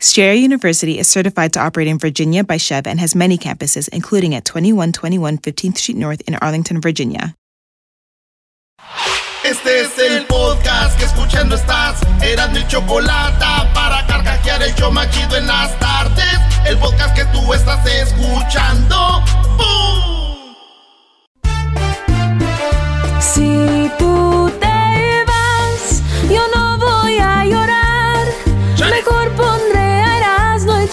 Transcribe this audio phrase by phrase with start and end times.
[0.00, 4.32] Strayer University is certified to operate in Virginia by Chev and has many campuses, including
[4.34, 7.34] at 2121 15th Street North in Arlington, Virginia.
[9.44, 12.00] Este es el podcast que escuchando estás.
[12.22, 16.38] Eran mi chocolate para carcajear el yo machido en las tardes.
[16.66, 19.24] El podcast que tú estás escuchando.
[19.56, 20.54] ¡Bum!
[23.20, 28.26] Si tú te vas, yo no voy a llorar.
[28.90, 29.27] Mejor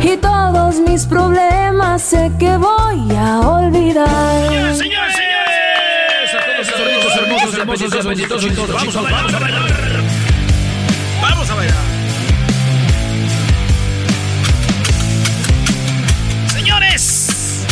[0.00, 4.06] Y todos mis problemas sé que voy a olvidar.
[4.48, 6.34] Señores, señores, señores.
[6.34, 9.62] A todos esos ricos, hermosos, hermosos, apetitosos, Vamos a bailar, vamos a bailar.
[11.20, 11.76] Vamos a bailar.
[16.48, 17.64] Señores,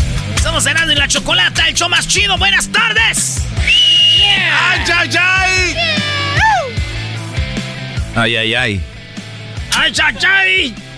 [0.42, 2.36] somos Herando y la Chocolata, el show más chido.
[2.38, 3.42] Buenas tardes.
[3.56, 5.76] ¡Ay, ay, ay!
[8.14, 8.80] Ay, ay, ay.
[9.76, 10.89] ¡Ay, ay, ay!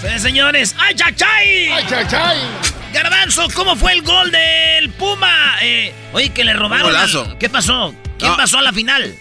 [0.00, 1.68] Sí, señores, ¡ay, ay, ay!
[1.72, 2.38] ¡Ay, ay, ay!
[2.92, 5.56] Garbanzo, ¿cómo fue el gol del Puma?
[5.60, 6.86] Eh, oye, que le robaron.
[6.86, 7.24] Un golazo.
[7.24, 7.94] al- ¿Qué pasó?
[8.18, 8.36] ¿Quién No.
[8.36, 9.14] pasó a la final?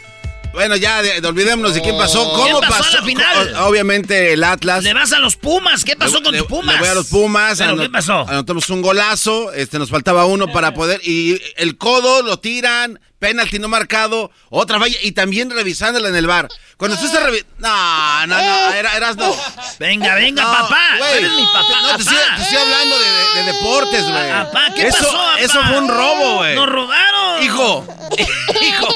[0.57, 2.31] Bueno, ya de- de olvidémonos de quién pasó.
[2.31, 3.55] ¿Cómo ¿Quién pasó a la final?
[3.57, 4.83] O- Obviamente el Atlas.
[4.83, 5.83] Le vas a los Pumas.
[5.83, 6.73] ¿Qué pasó Le- con le- tus Pumas?
[6.73, 7.59] le voy a los Pumas.
[7.59, 8.25] ¿Pero anot- qué pasó?
[8.27, 9.53] Anotamos un golazo.
[9.53, 10.99] Este, nos faltaba uno para poder.
[11.03, 12.99] Y el codo lo tiran.
[13.19, 14.31] Penalti no marcado.
[14.49, 14.97] Otra falla.
[15.03, 16.47] Y también revisándola en el bar.
[16.77, 17.51] Cuando estuviste revisando.
[17.59, 18.73] No, no, no.
[18.73, 19.35] Era, eras no.
[19.77, 20.81] Venga, venga, No, papá.
[20.97, 21.81] Tú eres mi papá.
[21.83, 22.95] No, te estoy, te estoy hablando
[23.35, 24.29] de deportes, güey.
[24.31, 25.39] Papá, ¿qué eso, pasó, papá?
[25.39, 26.55] Eso fue un robo, güey.
[26.55, 27.43] Nos robaron.
[27.43, 27.87] Hijo.
[28.61, 28.87] Hijo.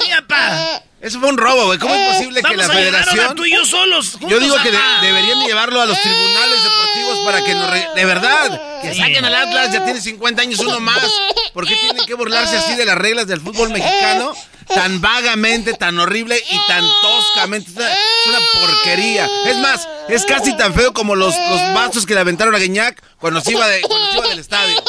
[0.00, 0.82] Sí, papá.
[1.00, 1.78] Eso fue un robo, güey.
[1.78, 3.34] ¿Cómo es posible que la a federación...
[3.36, 4.18] tú y yo solos.
[4.20, 7.70] Yo digo que de- deberían de llevarlo a los tribunales deportivos para que nos...
[7.70, 10.98] re- De verdad, que saquen al Atlas, ya tiene 50 años uno más.
[11.52, 14.32] ¿Por qué tienen que burlarse así de las reglas del fútbol mexicano?
[14.68, 17.70] Tan vagamente, tan horrible y tan toscamente.
[17.70, 19.28] Es una, es una porquería.
[19.44, 23.00] Es más, es casi tan feo como los, los vasos que le aventaron a Guiñac
[23.20, 24.82] cuando se iba, de, cuando se iba del estadio.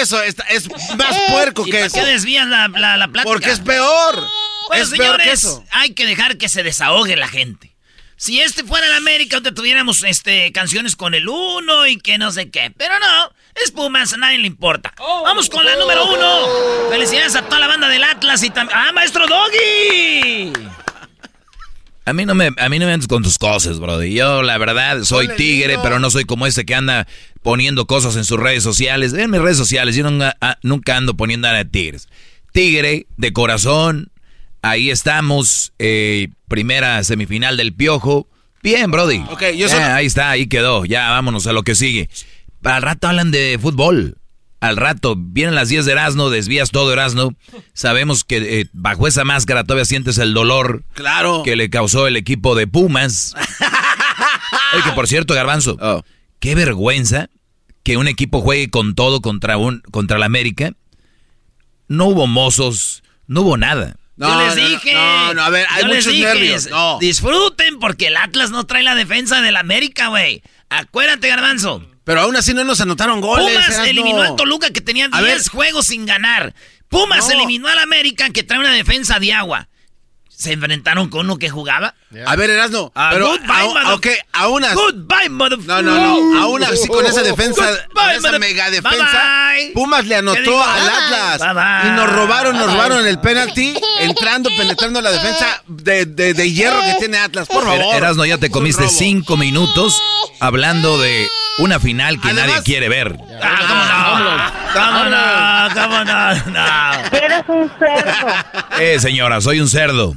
[0.00, 1.94] Eso está- es más puerco ¿Y que eso.
[1.94, 3.30] qué desvías la, la, la plática?
[3.32, 4.26] Porque es peor.
[4.68, 5.64] Bueno, es peor que señores, eso.
[5.70, 7.70] hay que dejar que se desahogue la gente.
[8.16, 12.30] Si este fuera el América, donde tuviéramos este, canciones con el uno y que no
[12.30, 12.72] sé qué.
[12.78, 14.94] Pero no, es Pumas, a nadie le importa.
[14.98, 16.88] Vamos con la número uno.
[16.88, 18.78] Felicidades a toda la banda del Atlas y también...
[18.80, 20.52] ¡Ah, maestro Doggy!
[22.04, 24.12] A mí no me, a mí no me andes con tus cosas, brody.
[24.14, 27.06] Yo, la verdad, soy tigre, pero no soy como este que anda
[27.42, 29.12] poniendo cosas en sus redes sociales.
[29.12, 32.08] En mis redes sociales, yo nunca, ah, nunca ando poniendo nada de tigres.
[32.52, 34.10] Tigre, de corazón,
[34.62, 35.72] ahí estamos.
[35.78, 38.28] eh, primera semifinal del Piojo.
[38.62, 39.24] Bien, brody.
[39.30, 40.84] Ok, yo solo- ahí está, ahí quedó.
[40.84, 42.08] Ya, vámonos a lo que sigue.
[42.64, 44.18] Al rato hablan de fútbol.
[44.62, 47.34] Al rato vienen las 10 de Erasmo, desvías todo Erasmo.
[47.74, 51.42] Sabemos que eh, bajo esa máscara todavía sientes el dolor Claro.
[51.44, 53.34] que le causó el equipo de Pumas.
[54.74, 56.02] Oye, que por cierto, Garbanzo, Oh.
[56.38, 57.28] qué vergüenza
[57.82, 60.72] que un equipo juegue con todo contra un contra el América.
[61.88, 63.96] No hubo mozos, no hubo nada.
[64.16, 64.94] No, yo les no, dije.
[64.94, 66.68] No, no, a ver, hay muchos dije, nervios.
[66.70, 66.98] No.
[67.00, 70.40] Disfruten porque el Atlas no trae la defensa del América, güey.
[70.70, 71.84] Acuérdate, Garbanzo.
[72.04, 73.54] Pero aún así no nos anotaron goles.
[73.64, 75.48] Pumas eliminó al Toluca que tenía A 10 ver.
[75.50, 76.54] juegos sin ganar.
[76.88, 77.34] Pumas No.
[77.34, 79.68] eliminó al América que trae una defensa de agua.
[80.42, 81.94] Se enfrentaron con uno que jugaba.
[82.26, 85.66] A ver, Erasno, Ah, pero goodbye, a, mother- ok, aún así, Goodbye, motherfucker.
[85.66, 89.70] no, no, no, aún así con esa defensa, Goodbye, con esa mega defensa, bye.
[89.72, 90.88] Pumas le ¿Qué anotó al.
[90.88, 91.88] Atlas Bye, bye.
[91.88, 96.52] y nos robaron, nos Bye, robaron el penalti, entrando, penetrando la defensa de, de- de
[96.52, 97.94] hierro que tiene Atlas, por favor.
[97.94, 100.02] Erasno, ya te comiste cinco minutos
[100.40, 101.28] hablando de
[101.58, 103.16] una final que Además- nadie quiere ver.
[103.42, 104.52] Ah, ¿cómo no?
[104.74, 105.82] ¿Cómo no?
[105.82, 106.34] ¿Cómo no?
[106.52, 107.18] No.
[107.18, 108.26] Eres un cerdo.
[108.80, 110.14] Eh, señora, soy un cerdo.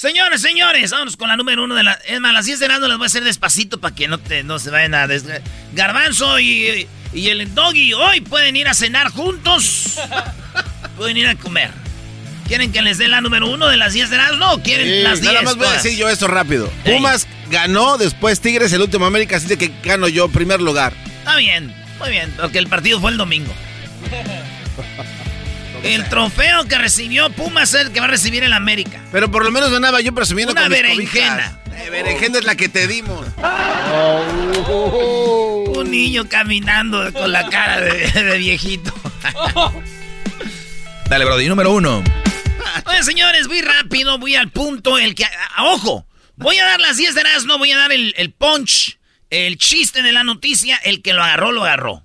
[0.00, 1.92] Señores, señores, vámonos con la número uno de la...
[1.92, 4.58] Es más, las 10 de las voy a hacer despacito para que no, te, no
[4.58, 5.06] se vayan a...
[5.06, 5.26] des-
[5.74, 9.98] Garbanzo y, y el Doggy hoy pueden ir a cenar juntos.
[10.96, 11.70] pueden ir a comer.
[12.48, 15.02] ¿Quieren que les dé la número uno de las 10 de Erasmo o quieren Sí,
[15.02, 15.34] las 10?
[15.34, 16.72] Nada más voy a decir yo esto rápido.
[16.84, 16.94] Ey.
[16.96, 20.94] Pumas ganó, después Tigres el último América, así de que gano yo primer lugar.
[21.18, 23.52] Está bien, muy bien, porque el partido fue el domingo.
[25.82, 29.00] El trofeo que recibió Pumas es el que va a recibir el América.
[29.12, 31.58] Pero por lo menos ganaba yo presumiendo Una con berenjena.
[31.76, 33.26] Eh, berenjena es la que te dimos.
[35.76, 38.92] Un niño caminando con la cara de, de viejito.
[41.08, 42.04] Dale, Brody, número uno.
[42.86, 44.98] Oye, señores, voy rápido, voy al punto.
[44.98, 45.24] El que.
[45.24, 46.06] a- ojo,
[46.36, 48.98] voy a dar las 10 de no voy a dar el, el punch,
[49.30, 50.76] el chiste de la noticia.
[50.76, 52.04] El que lo agarró, lo agarró.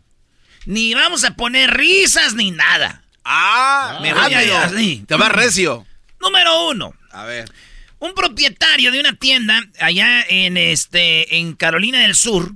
[0.65, 3.03] Ni vamos a poner risas ni nada.
[3.25, 4.57] Ah, Me voy a- rápido.
[4.59, 5.03] así.
[5.07, 5.85] Te va recio.
[6.21, 6.93] Número uno.
[7.11, 7.51] A ver.
[7.99, 12.51] Un propietario de una tienda allá en este en Carolina del Sur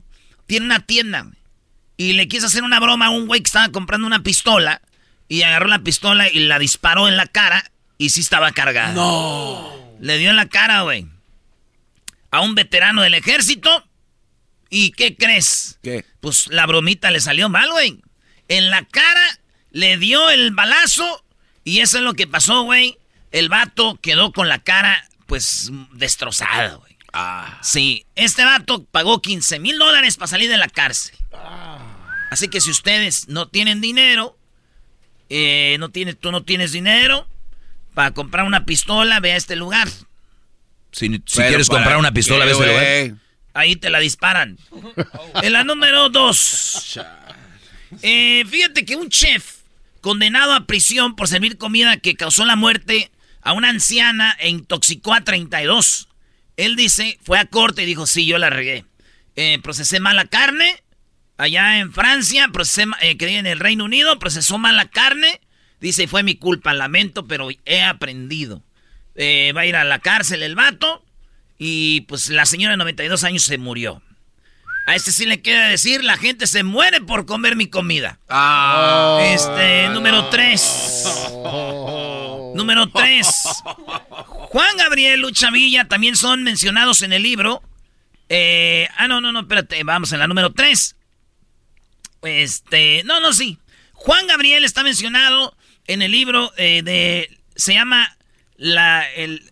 [0.45, 1.27] tiene una tienda
[1.98, 4.81] y le quiso hacer una broma a un güey que estaba comprando una pistola
[5.27, 7.63] y agarró la pistola y la disparó en la cara
[7.98, 8.94] y sí estaba cargada.
[8.94, 9.95] No.
[10.00, 11.07] Le dio en la cara, güey.
[12.31, 13.86] A un veterano del ejército.
[14.69, 15.80] ¿Y qué crees?
[15.81, 16.06] ¿Qué?
[16.19, 18.01] Pues la bromita le salió mal, güey.
[18.50, 19.39] En la cara
[19.71, 21.24] le dio el balazo
[21.63, 22.98] y eso es lo que pasó, güey.
[23.31, 26.98] El vato quedó con la cara, pues, destrozada, güey.
[27.13, 27.60] Ah.
[27.62, 31.16] Sí, este vato pagó 15 mil dólares para salir de la cárcel.
[32.30, 34.38] Así que si ustedes no tienen dinero,
[35.30, 37.27] eh, no tienes, tú no tienes dinero
[37.94, 39.88] para comprar una pistola, ve a este lugar.
[40.92, 43.22] Si, quieres comprar una pistola, qué, ves el lugar.
[43.54, 44.57] Ahí te la disparan.
[45.42, 47.00] En la número dos.
[48.01, 49.59] Eh, fíjate que un chef
[50.10, 53.12] condenado a prisión por servir comida que causó la muerte
[53.44, 56.10] a una anciana e intoxicó a 32.
[56.58, 58.86] Él dice, fue a corte y dijo, sí, yo la regué.
[59.36, 60.82] Eh, procesé mala carne
[61.38, 65.42] allá en Francia, procesé, eh, en el Reino Unido, procesó mala carne.
[65.80, 68.64] Dice, fue mi culpa, lamento, pero he aprendido.
[69.14, 71.06] Eh, va a ir a la cárcel el vato.
[71.60, 74.02] Y pues la señora de 92 años se murió.
[74.89, 78.18] A este sí le queda decir, la gente se muere por comer mi comida.
[78.27, 79.19] Ah.
[79.21, 81.13] Este, número 3.
[82.56, 83.27] Número 3.
[84.25, 87.62] Juan Gabriel, Lucha Villa también son mencionados en el libro.
[88.30, 90.95] Eh, ah, no, no, no, espérate, vamos en la número 3.
[92.24, 93.59] Este, no, no, sí.
[93.94, 95.56] Juan Gabriel está mencionado
[95.86, 97.39] en el libro eh, de.
[97.56, 98.18] Se llama
[98.57, 99.51] la, el,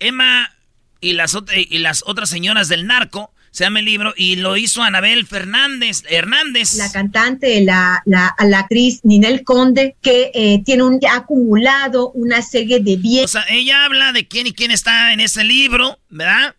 [0.00, 0.54] Emma
[1.00, 3.32] y las, y las otras señoras del narco.
[3.56, 6.74] Se llama el libro y lo hizo Anabel Fernández, Hernández.
[6.74, 12.42] La cantante, la, la, la actriz Ninel Conde, que eh, tiene un, ya acumulado una
[12.42, 13.30] serie de O bienes.
[13.30, 16.54] sea, ella habla de quién y quién está en ese libro, ¿verdad?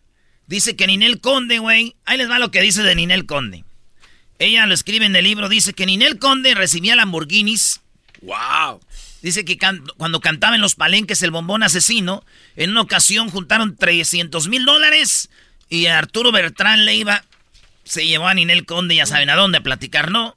[0.48, 1.94] Dice que Ninel Conde, güey.
[2.04, 3.62] Ahí les va lo que dice de Ninel Conde.
[4.40, 5.48] Ella lo escribe en el libro.
[5.48, 7.80] Dice que Ninel Conde recibía Lamborghinis.
[8.22, 8.80] Wow.
[9.22, 12.24] Dice que can- cuando cantaba en los palenques el bombón asesino,
[12.56, 15.30] en una ocasión juntaron 300 mil dólares
[15.68, 17.24] y Arturo Bertrán Leiva
[17.84, 20.36] se llevó a Ninel Conde, ya saben a dónde, a platicar, ¿no?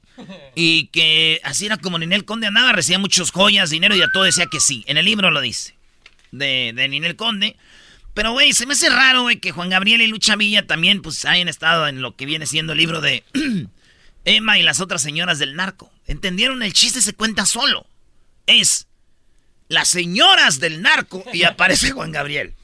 [0.54, 4.24] Y que así era como Ninel Conde andaba, recibía muchas joyas, dinero y a todo
[4.24, 4.84] decía que sí.
[4.86, 5.74] En el libro lo dice,
[6.30, 7.56] de, de Ninel Conde.
[8.14, 11.24] Pero, güey, se me hace raro, güey, que Juan Gabriel y Lucha Villa también, pues,
[11.24, 13.24] hayan estado en lo que viene siendo el libro de
[14.24, 15.90] Emma y las otras señoras del narco.
[16.06, 16.62] ¿Entendieron?
[16.62, 17.86] El chiste se cuenta solo.
[18.46, 18.86] Es
[19.68, 22.54] las señoras del narco y aparece Juan Gabriel.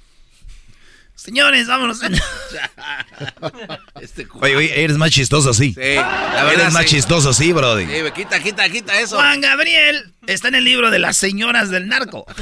[1.18, 2.00] Señores, vámonos.
[4.00, 5.74] Este Oye, oye, eres más chistoso así.
[5.74, 6.52] Sí, la verdad.
[6.62, 6.90] Eres más sí.
[6.90, 7.86] chistoso así, Brody.
[7.86, 9.16] Sí, quita, quita, quita eso.
[9.16, 12.24] Juan Gabriel está en el libro de las señoras del narco.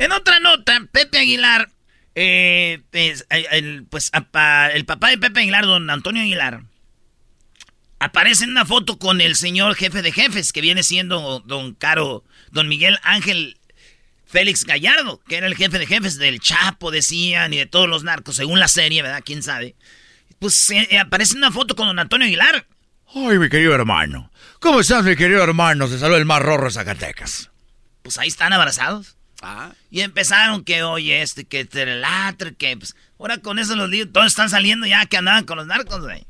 [0.00, 1.70] En otra nota, Pepe Aguilar,
[2.14, 6.62] eh, pues, eh, el, pues, apa- el papá de Pepe Aguilar, don Antonio Aguilar,
[7.98, 12.22] aparece en una foto con el señor jefe de jefes, que viene siendo don Caro,
[12.52, 13.57] don Miguel Ángel
[14.28, 18.04] Félix Gallardo, que era el jefe de jefes del Chapo, decían, y de todos los
[18.04, 19.22] narcos, según la serie, ¿verdad?
[19.24, 19.74] ¿Quién sabe?
[20.38, 22.66] Pues eh, eh, aparece una foto con don Antonio Aguilar.
[23.14, 24.30] Ay, mi querido hermano.
[24.60, 25.88] ¿Cómo estás, mi querido hermano?
[25.88, 27.50] Se saluda el más rorro de Zacatecas.
[28.02, 29.16] Pues ahí están abrazados.
[29.40, 29.70] Ah.
[29.90, 34.26] Y empezaron que, oye, este, que telelatre, que pues, ahora con eso los líos, todos
[34.26, 36.26] están saliendo ya que andaban con los narcos, güey.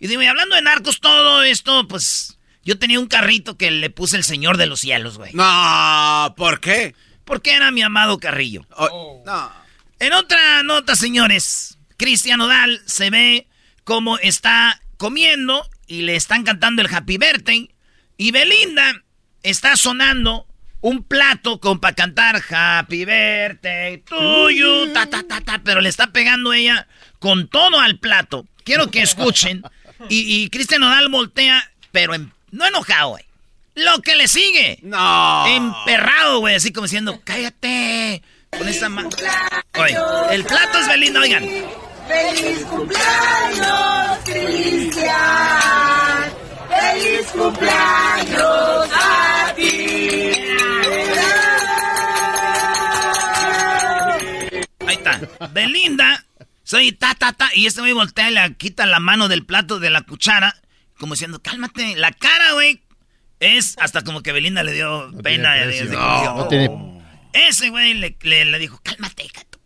[0.00, 2.35] Y digo, y hablando de narcos, todo esto, pues,
[2.66, 5.32] yo tenía un carrito que le puse el Señor de los Cielos, güey.
[5.32, 6.94] No, ¿por qué?
[7.24, 8.66] Porque era mi amado Carrillo.
[8.76, 9.50] Oh, No.
[9.98, 13.46] En otra nota, señores, Cristian Odal se ve
[13.84, 17.70] como está comiendo y le están cantando el Happy Birthday.
[18.18, 19.02] Y Belinda
[19.42, 20.46] está sonando
[20.82, 25.88] un plato con para cantar Happy Birthday to you, ta, ta, ta, ta, pero le
[25.88, 26.86] está pegando ella
[27.18, 28.46] con todo al plato.
[28.64, 29.62] Quiero que escuchen.
[30.10, 33.24] Y, y Cristian Odal voltea, pero en- no enojado, güey.
[33.74, 34.78] Lo que le sigue.
[34.82, 35.46] No.
[35.46, 38.22] Emperrado, güey, así como diciendo, cállate.
[38.56, 39.10] Con esa mano.
[39.78, 39.96] Oye,
[40.30, 41.44] el plato es Belinda, oigan.
[42.08, 45.12] ¡Feliz cumpleaños, Cristian!
[46.70, 50.32] ¡Feliz cumpleaños a ti!
[54.86, 55.20] Ahí está.
[55.52, 56.24] Belinda,
[56.62, 57.50] soy ta, ta, ta.
[57.54, 60.56] Y este güey voltea y le quita la mano del plato de la cuchara,
[60.98, 61.96] como diciendo, cálmate.
[61.96, 62.82] La cara, güey,
[63.40, 65.52] es hasta como que Belinda le dio pena.
[65.54, 65.92] tiene precio.
[66.00, 66.70] No, tiene-
[67.32, 69.60] Ese güey le, le- le dijo, cálmate, gato.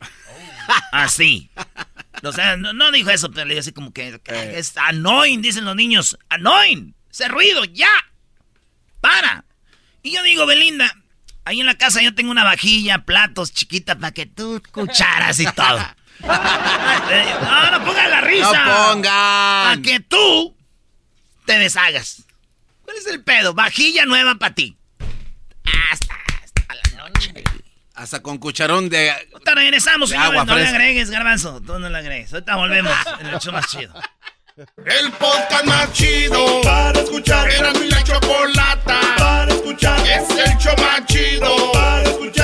[0.92, 1.50] Así.
[2.22, 4.20] O sea, no, no dijo eso, pero le dijo así como que
[4.54, 6.16] es annoying, dicen los niños.
[6.30, 6.94] Annoying.
[7.10, 7.90] Ese ruido, ya.
[9.00, 9.44] Para.
[10.02, 10.92] Y yo digo, Belinda,
[11.44, 15.44] ahí en la casa yo tengo una vajilla, platos chiquita para que tú cucharas y
[15.52, 15.78] todo.
[16.22, 18.64] no, no pongan la risa.
[18.64, 19.02] No pongan.
[19.02, 20.55] Para que tú
[21.46, 22.24] te deshagas.
[22.84, 23.54] ¿Cuál es el pedo?
[23.54, 24.76] Vajilla nueva para ti.
[25.90, 27.32] Hasta, hasta la noche.
[27.94, 29.10] Hasta con cucharón de.
[29.10, 30.40] Ahorita regresamos, De señores.
[30.40, 31.60] agua no le agregues, garbanzo.
[31.62, 32.32] Tú no le agregues.
[32.32, 33.94] Ahorita volvemos en el show más chido.
[34.86, 37.50] El podcast más chido para escuchar.
[37.50, 40.00] Era mi la chocolata para escuchar.
[40.06, 42.35] Es el show más chido para escuchar.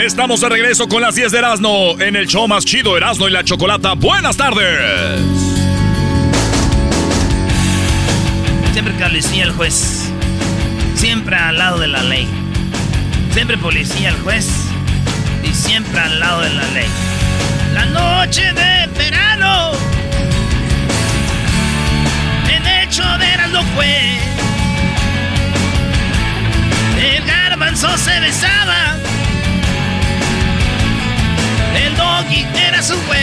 [0.00, 3.30] Estamos de regreso con las 10 de Erasmo en el show más chido Erasmo y
[3.30, 3.92] la Chocolata.
[3.92, 4.66] Buenas tardes.
[8.72, 10.10] Siempre policía el juez.
[10.94, 12.26] Siempre al lado de la ley.
[13.34, 14.48] Siempre policía el juez.
[15.44, 16.88] Y siempre al lado de la ley.
[17.74, 19.72] La noche de verano.
[22.48, 24.18] En el show de Erasmo fue.
[26.98, 28.96] El garbanzo se besaba.
[32.22, 33.20] Doggy era su güey.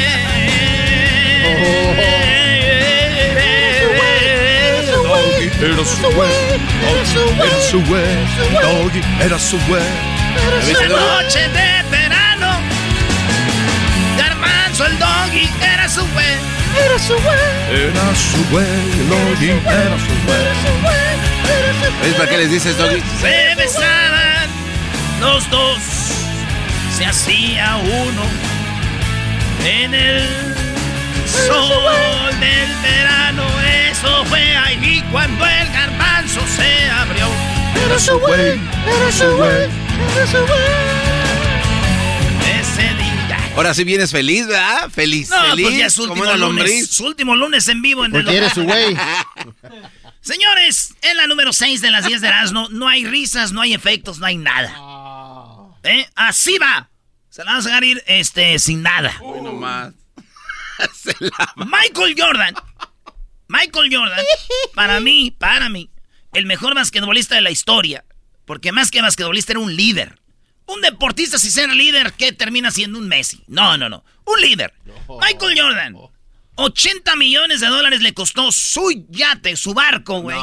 [5.60, 6.30] Era su güey.
[7.40, 8.04] Era su güey.
[8.62, 9.82] Doggy, era su güey.
[10.74, 12.60] La noche de verano.
[14.18, 16.26] Garbanzo el doggy era su güey.
[16.86, 17.38] Era su güey.
[17.72, 18.66] Era su güey.
[19.10, 20.48] Doggy, era su güey.
[22.04, 23.02] ¿Ves para qué les dices, Doggy?
[23.22, 24.50] Se besaban
[25.20, 25.80] los dos.
[26.96, 28.57] Se hacía uno
[29.66, 30.22] en el
[31.26, 33.44] sol del verano.
[33.92, 37.28] Eso fue ahí cuando el garbanzo se abrió.
[37.86, 38.60] Era su güey.
[38.60, 39.70] Era su güey.
[40.16, 40.38] Era su
[42.60, 43.38] Ese día.
[43.56, 44.90] Ahora sí vienes feliz, ¿verdad?
[44.90, 45.66] Feliz, No, feliz.
[45.68, 46.90] pues ya es último lunes.
[46.90, 48.96] Su último lunes en vivo en el Porque eres su güey.
[50.22, 53.74] Señores, en la número 6 de las 10 de Erasmo, no hay risas, no hay
[53.74, 54.74] efectos, no hay nada.
[55.84, 56.06] ¿Eh?
[56.16, 56.90] Así va.
[57.38, 59.16] Se la van a sacar ir este, sin nada.
[59.22, 59.94] Hoy nomás.
[61.56, 62.56] Michael Jordan.
[63.48, 64.26] Michael Jordan,
[64.74, 65.92] para mí, para mí,
[66.34, 68.06] el mejor basquetbolista de la historia.
[68.46, 70.20] Porque más que basquetbolista era un líder.
[70.66, 73.44] Un deportista, si ser líder, ¿qué termina siendo un Messi?
[73.46, 74.04] No, no, no.
[74.26, 74.74] Un líder.
[75.22, 75.96] Michael Jordan.
[76.56, 80.40] 80 millones de dólares le costó su yate, su barco, güey.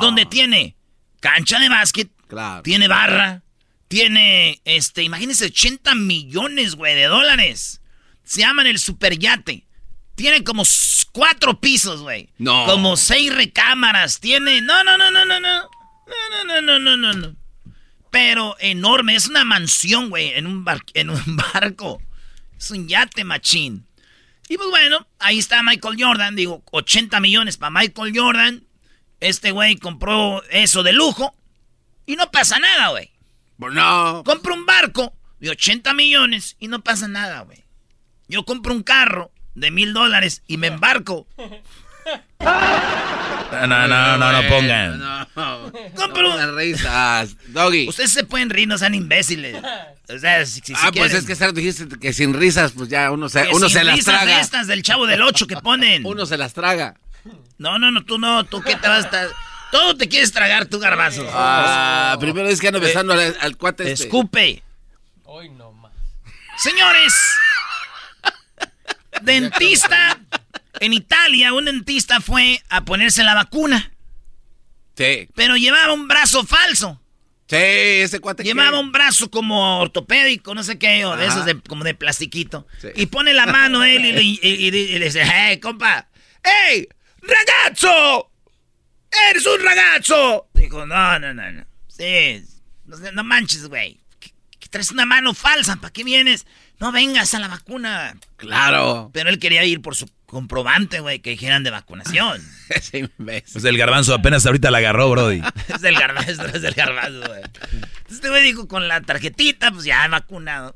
[0.00, 0.74] Donde tiene
[1.20, 2.62] cancha de básquet, Claro.
[2.62, 3.42] tiene barra,
[3.92, 7.82] tiene, este, imagínense, 80 millones, güey, de dólares.
[8.24, 9.66] Se llaman el superyate.
[10.14, 10.62] Tiene como
[11.12, 12.30] cuatro pisos, güey.
[12.38, 12.64] No.
[12.64, 14.18] Como seis recámaras.
[14.18, 15.60] Tiene, no, no, no, no, no, no.
[15.62, 17.36] No, no, no, no, no, no.
[18.10, 21.22] Pero enorme, es una mansión, güey, en un, bar- en un
[21.52, 22.00] barco.
[22.58, 23.86] Es un yate machín.
[24.48, 28.64] Y pues bueno, ahí está Michael Jordan, digo, 80 millones para Michael Jordan.
[29.20, 31.34] Este güey compró eso de lujo.
[32.06, 33.10] Y no pasa nada, güey.
[33.58, 34.22] Pues no.
[34.24, 37.64] Compro un barco de 80 millones y no pasa nada, güey.
[38.28, 41.26] Yo compro un carro de mil dólares y me embarco.
[42.40, 44.98] No, no, no, no, no pongan.
[44.98, 45.72] No.
[45.94, 47.36] Compro No risas.
[47.48, 47.88] Doggy.
[47.88, 49.56] Ustedes se pueden reír, no sean imbéciles.
[50.08, 53.10] O sea, si, si- ah, pues es que Sara, dijiste que sin risas, pues ya
[53.10, 54.40] uno se, Que uno sin se las risas traga.
[54.40, 56.04] estas del chavo del 8 que ponen.
[56.04, 56.94] Uno se las traga.
[57.58, 59.28] No, no, no, tú no, tú qué te vas a estar...
[59.72, 61.26] Todo te quieres tragar tú, garbanzo.
[61.32, 64.04] Ah, primero es que ando besando al, al cuate este.
[64.04, 64.62] Escupe.
[65.24, 65.92] Hoy no más.
[66.58, 67.12] Señores,
[69.22, 70.18] dentista.
[70.80, 73.92] En Italia, un dentista fue a ponerse la vacuna,
[74.96, 77.00] Sí, pero llevaba un brazo falso.
[77.46, 78.42] sí, ese cuate.
[78.42, 81.32] Llevaba que- un brazo como ortopédico, no sé qué, o de Ajá.
[81.34, 82.66] esos de, como de plastiquito.
[82.80, 82.88] Sí.
[82.96, 86.08] Y pone la mano él y le, y- y- y le dice, hey, compa,
[86.42, 86.88] hey,
[87.20, 88.30] ragazzo,
[89.30, 90.48] eres un ragazzo.
[90.54, 91.64] Dijo, no, no, no, no.
[91.88, 92.44] Sí,
[92.86, 94.00] no, no manches, güey.
[94.20, 96.46] Que- que Traes una mano falsa, ¿para qué vienes?
[96.80, 98.16] No vengas a la vacuna.
[98.36, 99.10] Claro.
[99.12, 102.42] Pero él quería ir por su comprobante, güey, que dijeran de vacunación.
[102.70, 103.52] Ese imbécil.
[103.52, 105.42] Pues el garbanzo apenas ahorita la agarró, Brody.
[105.68, 107.42] es del garbanzo, es del garbanzo, güey.
[107.42, 110.74] Entonces este güey dijo con la tarjetita, pues ya vacunado.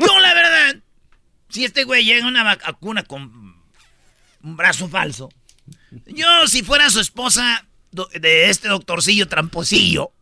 [0.00, 0.76] Yo, la verdad,
[1.50, 3.54] si este güey llega a una vac- vacuna con
[4.42, 5.28] un brazo falso,
[6.06, 10.12] yo, si fuera su esposa de este doctorcillo tramposillo,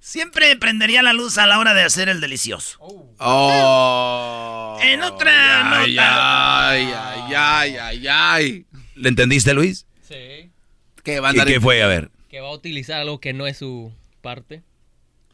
[0.00, 2.78] siempre prendería la luz a la hora de hacer el delicioso.
[3.18, 4.78] Oh.
[4.82, 6.68] En otra ay, nota.
[6.70, 8.66] Ay, ay, ay, ay, ay.
[8.94, 9.86] ¿Le entendiste, Luis?
[10.06, 10.50] Sí.
[11.04, 11.82] ¿Qué va a ¿Y qué fue?
[11.82, 12.10] A ver.
[12.28, 14.62] Que va a utilizar algo que no es su parte.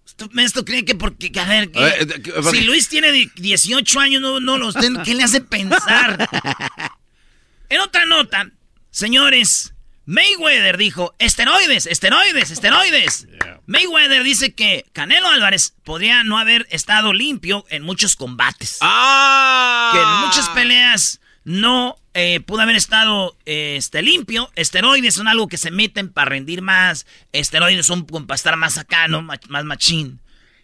[0.06, 2.64] Esto, esto cree que porque, que, a ver, que- A ver, eh, que- porque- si
[2.64, 6.28] Luis tiene die- 18 años, no, no lo usted, ¿qué le hace pensar?
[7.70, 8.50] en otra nota,
[8.94, 9.74] señores,
[10.06, 13.26] Mayweather dijo, esteroides, esteroides, esteroides.
[13.66, 18.78] Mayweather dice que Canelo Álvarez podría no haber estado limpio en muchos combates.
[18.82, 19.90] ¡Ah!
[19.92, 24.50] Que en muchas peleas no eh, pudo haber estado eh, este, limpio.
[24.54, 27.06] Esteroides son algo que se meten para rendir más.
[27.32, 29.22] Esteroides son para estar más acá, ¿no?
[29.22, 30.20] Más machín.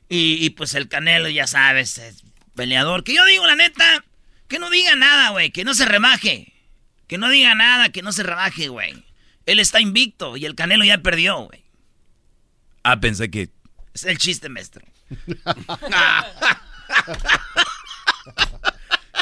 [0.09, 3.05] Y, y, pues el Canelo, ya sabes, es peleador.
[3.05, 4.05] Que yo digo, la neta,
[4.49, 5.51] que no diga nada, güey.
[5.51, 6.53] Que no se rebaje.
[7.11, 9.05] Que no diga nada, que no se rebaje, güey.
[9.45, 11.65] Él está invicto y el Canelo ya perdió, güey.
[12.85, 13.51] Ah, pensé que.
[13.93, 14.87] Es el chiste, maestro.
[15.27, 15.35] Que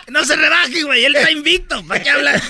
[0.12, 1.02] no se rebaje, güey.
[1.06, 1.82] Él está invicto.
[1.86, 2.42] ¿Para qué hablas?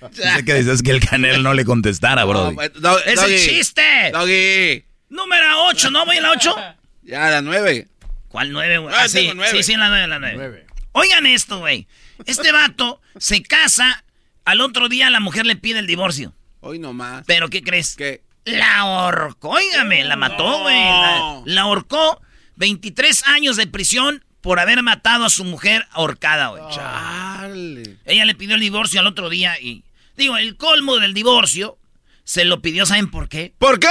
[0.00, 2.24] Pensé que decías que el canel no le contestara.
[2.24, 4.12] No, do- ¡Es el chiste!
[4.12, 4.84] Doggy.
[5.08, 6.06] Número 8, ¿no?
[6.06, 6.54] ¿Voy en la 8?
[7.02, 7.88] Ya, a las nueve.
[8.28, 8.94] ¿Cuál 9, güey?
[8.94, 10.66] Ah, Ah, sí, sí, sí, en la 9, en la 9.
[10.92, 11.88] Oigan esto, güey.
[12.26, 14.04] Este vato se casa,
[14.50, 16.34] al otro día la mujer le pide el divorcio.
[16.60, 17.24] Hoy nomás.
[17.26, 17.96] ¿Pero qué crees?
[17.96, 18.22] ¿Qué?
[18.44, 20.76] La ahorcó, óigame, la mató, güey.
[20.76, 22.20] La, la ahorcó
[22.56, 26.62] 23 años de prisión por haber matado a su mujer ahorcada, güey.
[26.74, 27.96] Chale.
[28.04, 29.84] Ella le pidió el divorcio al otro día y...
[30.16, 31.78] Digo, el colmo del divorcio
[32.24, 33.54] se lo pidió, ¿saben por qué?
[33.58, 33.88] ¿Por qué?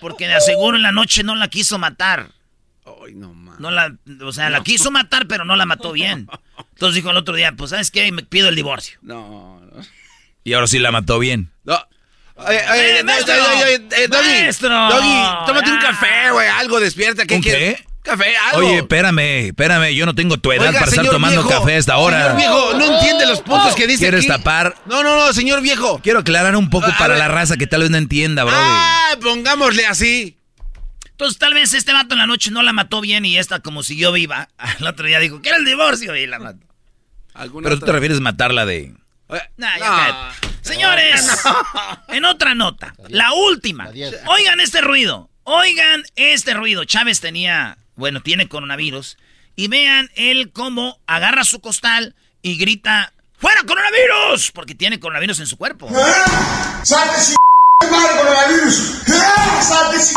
[0.00, 2.30] Porque de aseguro en la noche no la quiso matar.
[3.08, 3.58] Hoy nomás.
[3.58, 6.28] No la, o sea, la quiso matar, pero no la mató bien.
[6.74, 8.12] Entonces dijo el otro día, pues, ¿sabes qué?
[8.12, 8.98] Me pido el divorcio.
[9.00, 9.82] No, no.
[10.44, 11.50] Y ahora sí la mató bien.
[11.64, 11.78] No.
[12.36, 13.34] Oye, oye, Eh, maestro.
[13.34, 14.68] oye, oye, eh, Doggy, Maestro.
[14.68, 17.24] Doggy, tómate un café, güey, algo, despierta.
[17.26, 17.84] ¿Qué ¿Un qué?
[18.02, 18.58] Café, algo.
[18.68, 19.92] Oye, espérame, espérame.
[19.94, 22.20] Yo no tengo tu edad Oiga, para estar tomando viejo, café a esta hora.
[22.22, 24.28] Señor viejo, no entiende los puntos que dice ¿Quieres aquí.
[24.28, 24.76] tapar?
[24.86, 25.98] No, no, no, señor viejo.
[26.02, 27.18] Quiero aclarar un poco A para ver.
[27.18, 28.56] la raza que tal vez no entienda, Brody.
[28.60, 30.37] Ah, pongámosle así.
[31.18, 33.82] Entonces tal vez este vato en la noche no la mató bien y esta como
[33.82, 34.50] siguió viva.
[34.56, 36.14] Al otro día dijo, ¿qué era el divorcio?
[36.14, 36.64] Y la mató.
[37.34, 38.94] ¿Alguna Pero tú te refieres a matarla de.
[39.26, 39.96] Oye, Nah, ya no.
[39.96, 40.48] cállate.
[40.60, 41.28] Señores,
[42.08, 43.88] en otra nota, la última.
[44.28, 45.28] Oigan este ruido.
[45.42, 46.84] Oigan este ruido.
[46.84, 49.18] Chávez tenía, bueno, tiene coronavirus.
[49.56, 54.52] Y vean él cómo agarra su costal y grita, ¡Fuera coronavirus!
[54.52, 55.88] Porque tiene coronavirus en su cuerpo.
[56.84, 57.34] ¡Salte si
[57.90, 59.02] madre coronavirus!
[59.08, 59.62] ¡Ah!
[59.62, 60.14] ¡Salte si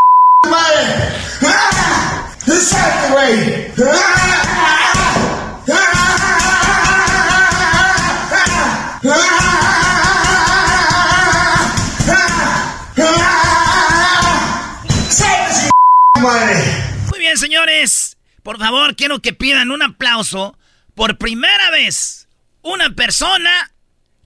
[17.10, 18.18] Muy bien, señores.
[18.44, 20.58] Por favor, quiero que pidan un aplauso.
[20.96, 22.28] Por primera vez,
[22.64, 23.72] una persona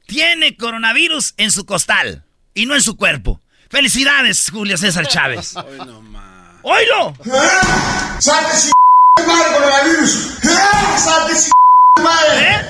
[0.06, 2.23] tiene coronavirus en su costal
[2.54, 3.41] y no en su cuerpo.
[3.69, 5.56] Felicidades, Julio César Chávez.
[5.58, 6.60] Hoy nomás.
[6.63, 7.13] ¡Oílo!
[7.34, 8.17] ¡Ah!
[8.19, 8.71] ¡Salte si
[9.28, 10.38] madre coronavirus!
[10.45, 10.97] ¡Ah!
[10.97, 11.51] ¡Salte si
[12.04, 12.49] madre!
[12.51, 12.62] ¿Eh?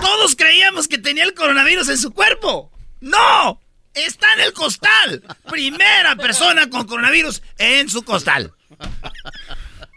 [0.00, 2.70] Todos creíamos que tenía el coronavirus en su cuerpo.
[3.00, 3.60] ¡No!
[3.94, 5.22] Está en el costal.
[5.50, 8.52] Primera persona con coronavirus en su costal.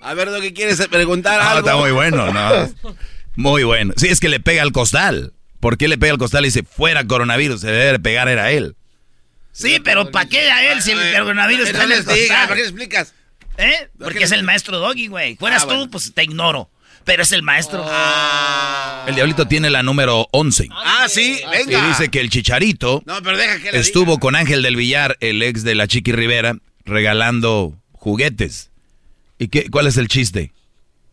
[0.01, 1.59] A ver, ¿qué quieres preguntar Ah, algo?
[1.67, 2.73] está muy bueno, ¿no?
[3.35, 3.93] Muy bueno.
[3.97, 5.33] Sí, es que le pega al costal.
[5.59, 7.61] ¿Por qué le pega al costal y dice fuera coronavirus?
[7.61, 8.75] Se debe pegar era él.
[9.51, 12.05] Sí, pero ¿para qué a él si el Eh, coronavirus eh, está les?
[12.05, 13.13] ¿Para qué explicas?
[13.57, 13.89] ¿Eh?
[13.99, 15.35] Porque es el maestro Doggy, güey.
[15.35, 16.69] Fueras Ah, tú, pues te ignoro.
[17.03, 17.83] pero es el maestro.
[19.07, 20.67] El diablito tiene la número 11.
[20.71, 21.79] Ah, sí, venga.
[21.83, 25.17] Y dice que el chicharito No, pero deja que le estuvo con Ángel del Villar,
[25.19, 28.69] el ex de la Chiqui Rivera, regalando juguetes.
[29.39, 30.51] ¿Y qué, cuál es el chiste?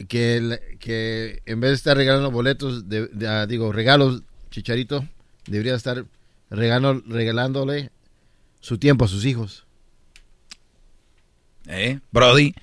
[0.09, 5.05] que, el- que en vez de estar regalando boletos, de, de- ah, digo, regalos, Chicharito,
[5.47, 6.05] debería estar
[6.51, 7.91] regalo- regalándole
[8.69, 9.65] su tiempo a sus hijos.
[11.67, 12.01] ¿Eh?
[12.13, 12.55] Brody,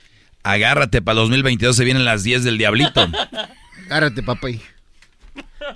[0.43, 3.07] agárrate para 2022, se vienen las 10 del diablito.
[3.87, 4.61] Agárrate, papi.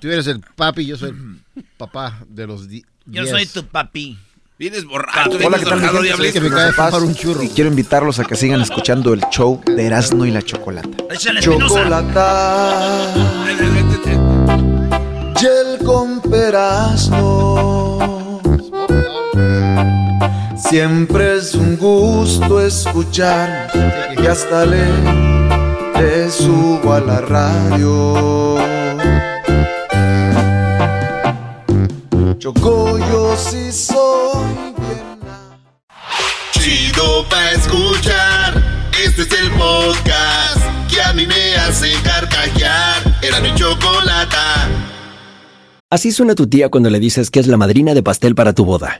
[0.01, 1.09] Tú eres el papi, yo soy
[1.55, 3.29] el papá de los di- Yo diez.
[3.29, 4.17] soy tu papi.
[4.57, 5.57] Vienes borracho, Hola.
[5.59, 6.33] Soy diablito.
[6.33, 7.41] que me cae Felipe Paz fumar un churro.
[7.43, 10.89] Y quiero invitarlos a que sigan escuchando el show de Erasmo y la Chocolata.
[11.39, 13.13] Chocolata.
[15.37, 17.88] Gel con Erasmo.
[20.67, 23.71] Siempre es un gusto escuchar
[24.21, 24.85] y hasta le,
[25.99, 28.57] le subo a la radio.
[32.37, 35.19] Choco, yo sí soy bien.
[36.51, 38.63] Chido pa' escuchar.
[39.03, 40.61] Este es el podcast
[40.93, 43.17] que a mí me hace carcajear.
[43.21, 44.67] Era mi chocolata.
[45.89, 48.65] Así suena tu tía cuando le dices que es la madrina de pastel para tu
[48.65, 48.99] boda.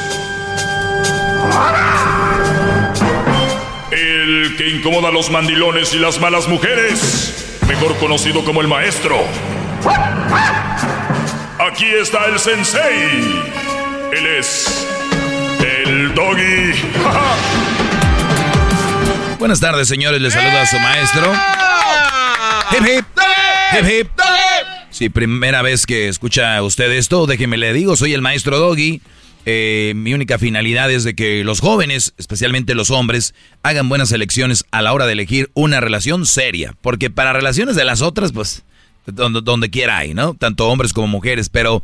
[3.91, 7.59] El que incomoda a los mandilones y las malas mujeres.
[7.67, 9.17] Mejor conocido como el maestro.
[11.59, 13.43] Aquí está el sensei.
[14.11, 14.87] Él es
[15.59, 16.73] el doggy.
[19.39, 20.21] Buenas tardes, señores.
[20.21, 21.33] Les saluda a su maestro.
[22.71, 23.05] Hip, hip.
[23.73, 24.07] Hip, hip.
[24.91, 29.01] Si primera vez que escucha usted esto, déjeme le digo, soy el maestro Doggy.
[29.45, 34.65] Eh, mi única finalidad es de que los jóvenes, especialmente los hombres, hagan buenas elecciones
[34.71, 36.75] a la hora de elegir una relación seria.
[36.81, 38.63] Porque para relaciones de las otras, pues,
[39.05, 40.35] donde, donde quiera hay, ¿no?
[40.35, 41.49] Tanto hombres como mujeres.
[41.49, 41.81] Pero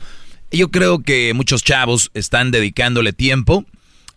[0.52, 3.66] yo creo que muchos chavos están dedicándole tiempo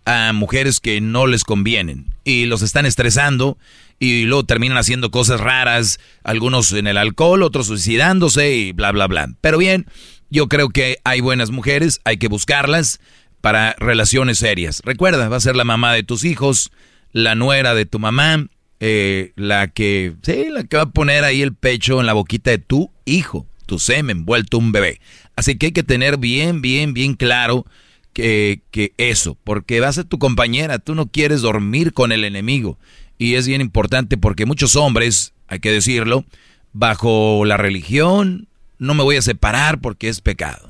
[0.04, 3.58] a mujeres que no les convienen y los están estresando
[3.98, 9.06] y luego terminan haciendo cosas raras, algunos en el alcohol, otros suicidándose y bla, bla,
[9.06, 9.28] bla.
[9.40, 9.86] Pero bien,
[10.30, 13.00] yo creo que hay buenas mujeres, hay que buscarlas
[13.40, 14.82] para relaciones serias.
[14.84, 16.70] Recuerda, va a ser la mamá de tus hijos,
[17.12, 18.46] la nuera de tu mamá,
[18.80, 22.50] eh, la que, sí, la que va a poner ahí el pecho en la boquita
[22.50, 25.00] de tu hijo, tu semen, vuelto un bebé.
[25.36, 27.66] Así que hay que tener bien, bien, bien claro
[28.12, 32.24] que, que eso, porque va a ser tu compañera, tú no quieres dormir con el
[32.24, 32.78] enemigo.
[33.18, 36.24] Y es bien importante porque muchos hombres, hay que decirlo,
[36.72, 38.48] bajo la religión,
[38.78, 40.69] no me voy a separar porque es pecado.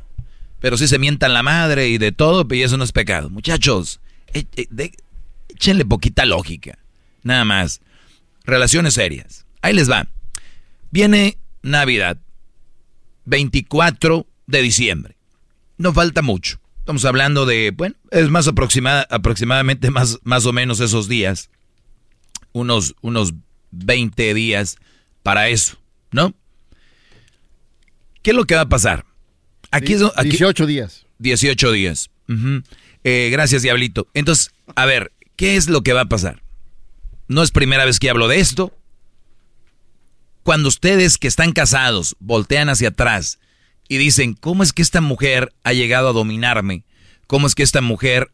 [0.61, 3.31] Pero si se mientan la madre y de todo, y eso no es pecado.
[3.31, 4.01] Muchachos,
[4.33, 4.93] e- e-
[5.49, 6.79] échenle poquita lógica.
[7.23, 7.81] Nada más.
[8.45, 9.47] Relaciones serias.
[9.63, 10.07] Ahí les va.
[10.91, 12.19] Viene Navidad,
[13.27, 15.17] 24 de diciembre.
[15.79, 16.61] No falta mucho.
[16.81, 21.51] Estamos hablando de, bueno, es más aproximada, aproximadamente más, más o menos esos días.
[22.53, 23.35] Unos, unos
[23.71, 24.77] 20 días
[25.23, 25.79] para eso,
[26.11, 26.35] ¿no?
[28.23, 29.05] ¿Qué es lo que va a pasar?
[29.71, 31.07] Aquí es aquí- 18 días.
[31.19, 32.11] 18 días.
[33.05, 34.09] Eh, gracias, Diablito.
[34.15, 36.43] Entonces, a ver, ¿qué es lo que va a pasar?
[37.29, 38.77] No es primera vez que hablo de esto.
[40.43, 43.39] Cuando ustedes que están casados voltean hacia atrás
[43.89, 46.85] y dicen, ¿cómo es que esta mujer ha llegado a dominarme?
[47.27, 48.31] ¿Cómo es que esta mujer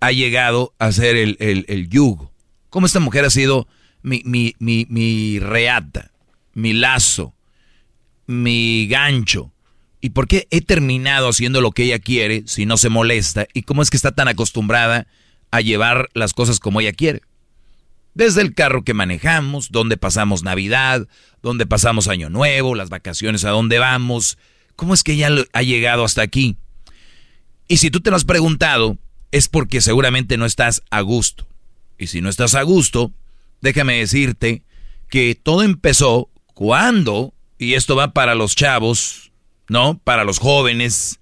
[0.00, 2.32] ha llegado a ser el, el, yugo?
[2.70, 3.68] ¿Cómo esta mujer ha sido
[4.02, 6.10] mi, mi, mi, mi reata,
[6.54, 7.34] mi lazo,
[8.26, 9.52] mi gancho?
[10.00, 13.46] ¿Y por qué he terminado haciendo lo que ella quiere si no se molesta?
[13.52, 15.06] ¿Y cómo es que está tan acostumbrada
[15.50, 17.22] a llevar las cosas como ella quiere?
[18.14, 21.08] Desde el carro que manejamos, donde pasamos Navidad,
[21.42, 24.38] donde pasamos Año Nuevo, las vacaciones, a dónde vamos.
[24.76, 26.56] ¿Cómo es que ella ha llegado hasta aquí?
[27.66, 28.96] Y si tú te lo has preguntado,
[29.30, 31.46] es porque seguramente no estás a gusto.
[31.98, 33.12] Y si no estás a gusto,
[33.60, 34.62] déjame decirte
[35.10, 39.27] que todo empezó cuando, y esto va para los chavos,
[39.68, 39.98] ¿no?
[39.98, 41.20] Para los jóvenes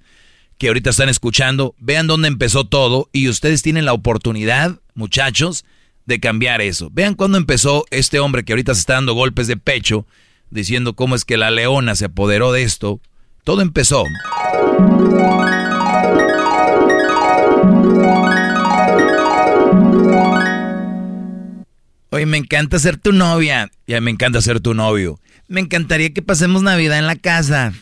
[0.59, 5.64] que ahorita están escuchando, vean dónde empezó todo y ustedes tienen la oportunidad, muchachos,
[6.06, 6.88] de cambiar eso.
[6.92, 10.06] Vean cuándo empezó este hombre que ahorita se está dando golpes de pecho,
[10.50, 13.00] diciendo cómo es que la leona se apoderó de esto.
[13.44, 14.04] Todo empezó.
[22.11, 23.70] Oye, me encanta ser tu novia.
[23.87, 25.20] Ya me encanta ser tu novio.
[25.48, 27.72] Me encantaría que pasemos Navidad en la casa.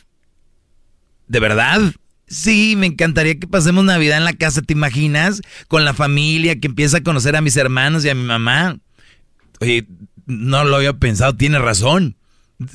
[1.27, 1.81] ¿De verdad?
[2.27, 5.43] Sí, me encantaría que pasemos Navidad en la casa, ¿te imaginas?
[5.69, 8.79] Con la familia, que empieza a conocer a mis hermanos y a mi mamá.
[9.61, 9.87] Oye,
[10.27, 12.17] no lo había pensado, tiene razón.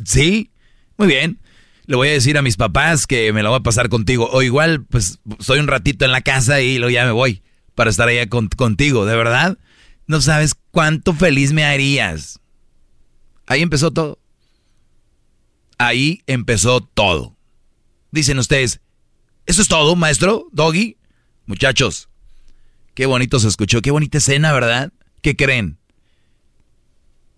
[0.06, 0.52] Sí,
[0.98, 1.40] muy bien.
[1.86, 4.30] Le voy a decir a mis papás que me la voy a pasar contigo.
[4.32, 7.42] O igual, pues, estoy un ratito en la casa y luego ya me voy
[7.74, 9.58] para estar allá contigo, ¿de verdad?
[10.06, 12.40] No sabes cuánto feliz me harías.
[13.48, 14.20] Ahí empezó todo.
[15.80, 17.36] Ahí empezó todo.
[18.12, 18.82] Dicen ustedes,
[19.46, 20.48] ¿eso es todo, maestro?
[20.52, 20.98] Doggy.
[21.46, 22.10] Muchachos,
[22.94, 24.92] qué bonito se escuchó, qué bonita escena, ¿verdad?
[25.22, 25.78] ¿Qué creen?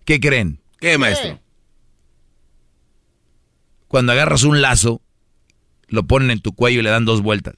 [0.04, 0.60] ¿Qué creen?
[0.80, 1.40] ¿Qué, maestro?
[3.88, 5.00] Cuando agarras un lazo,
[5.88, 7.54] lo ponen en tu cuello y le dan dos vueltas.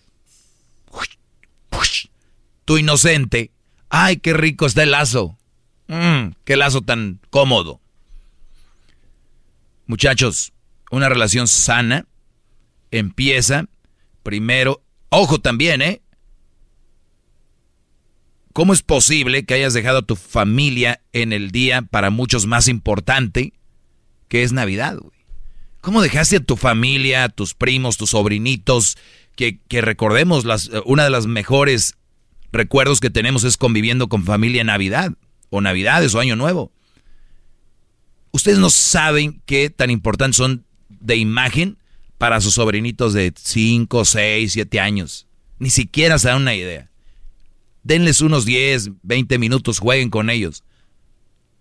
[2.65, 3.51] Tu inocente,
[3.91, 5.37] ay, qué rico está el lazo.
[5.89, 7.81] Mm, qué lazo tan cómodo.
[9.87, 10.53] Muchachos,
[10.91, 12.07] una relación sana
[12.99, 13.67] empieza
[14.23, 16.01] primero, ojo también, ¿eh?
[18.53, 22.69] ¿Cómo es posible que hayas dejado a tu familia en el día para muchos más
[22.69, 23.53] importante
[24.29, 25.13] que es Navidad, güey?
[25.81, 28.97] ¿Cómo dejaste a tu familia, a tus primos, tus sobrinitos,
[29.37, 31.97] que, que recordemos, las, una de las mejores
[32.53, 35.13] recuerdos que tenemos es conviviendo con familia en Navidad,
[35.51, 36.73] o Navidades, o Año Nuevo?
[38.31, 41.77] Ustedes no saben qué tan importantes son de imagen
[42.19, 45.27] para sus sobrinitos de 5, 6, 7 años.
[45.59, 46.91] Ni siquiera se dan una idea.
[47.83, 50.65] Denles unos 10, 20 minutos, jueguen con ellos.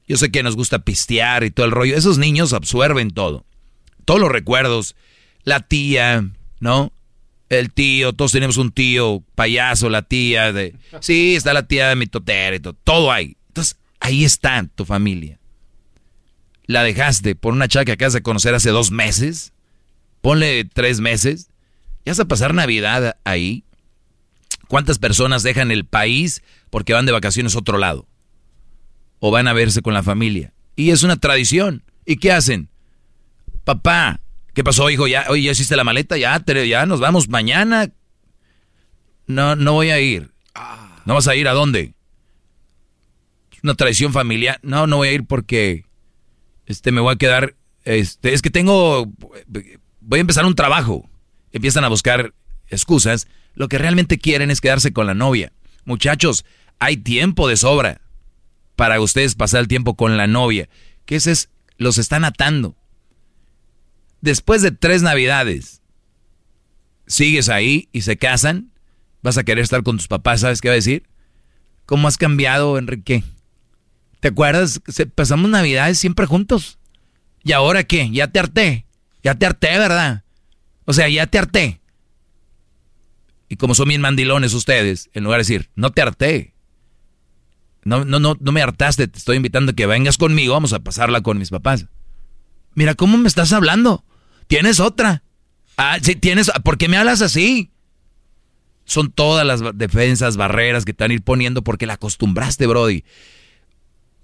[0.08, 1.96] Yo sé que nos gusta pistear y todo el rollo.
[1.96, 3.46] Esos niños absorben todo.
[4.06, 4.96] Todos los recuerdos.
[5.44, 6.26] La tía,
[6.60, 6.92] ¿no?
[7.50, 10.76] El tío, todos tenemos un tío payaso, la tía de...
[11.02, 12.74] Sí, está la tía de mi totera y todo.
[12.84, 13.38] Todo hay.
[13.50, 15.40] Entonces, ahí está tu familia.
[16.66, 19.54] La dejaste por una chava que acabas de conocer hace dos meses
[20.24, 21.50] ponle tres meses,
[22.06, 23.66] ya vas a pasar Navidad ahí.
[24.70, 28.08] ¿Cuántas personas dejan el país porque van de vacaciones a otro lado?
[29.20, 30.54] O van a verse con la familia.
[30.78, 31.84] Y es una tradición.
[32.06, 32.70] ¿Y qué hacen?
[33.66, 34.22] Papá,
[34.54, 35.08] ¿qué pasó, hijo?
[35.08, 36.18] ¿Ya, oye, ¿ya hiciste la maleta?
[36.18, 37.92] Ya, ya nos vamos mañana.
[39.28, 40.32] No, no voy a ir.
[41.06, 41.96] ¿No vas a ir a dónde?
[43.62, 44.58] Una tradición familiar.
[44.64, 45.84] No, no voy a ir porque
[46.66, 49.12] este me voy a quedar este es que tengo
[50.06, 51.10] voy a empezar un trabajo.
[51.52, 52.34] Empiezan a buscar
[52.68, 53.28] excusas.
[53.56, 55.52] Lo que realmente quieren es quedarse con la novia.
[55.86, 56.46] Muchachos,
[56.80, 58.02] hay tiempo de sobra
[58.76, 60.70] para ustedes pasar el tiempo con la novia.
[61.06, 62.76] Que ese es, los están atando.
[64.22, 65.82] Después de tres navidades,
[67.08, 68.72] sigues ahí y se casan,
[69.22, 71.04] vas a querer estar con tus papás, ¿sabes qué va a decir?
[71.86, 73.24] ¿Cómo has cambiado, Enrique?
[74.22, 74.82] ¿Te acuerdas?
[75.16, 76.80] Pasamos navidades siempre juntos.
[77.44, 78.10] ¿Y ahora qué?
[78.10, 78.86] ¿Ya te harté?
[79.24, 80.24] Ya te harté, ¿verdad?
[80.86, 81.82] O sea, ya te harté.
[83.48, 86.54] Y como son bien mandilones ustedes, en lugar de decir, no te harté.
[87.86, 90.80] No, no, no, no me hartaste, te estoy invitando a que vengas conmigo, vamos a
[90.80, 91.86] pasarla con mis papás.
[92.76, 94.04] Mira, ¿cómo me estás hablando?
[94.48, 95.24] ¿Tienes otra?
[95.78, 97.72] Ah, sí, tienes, ¿por qué me hablas así?
[98.86, 103.04] Son todas las defensas, barreras que a ir poniendo porque la acostumbraste, Brody.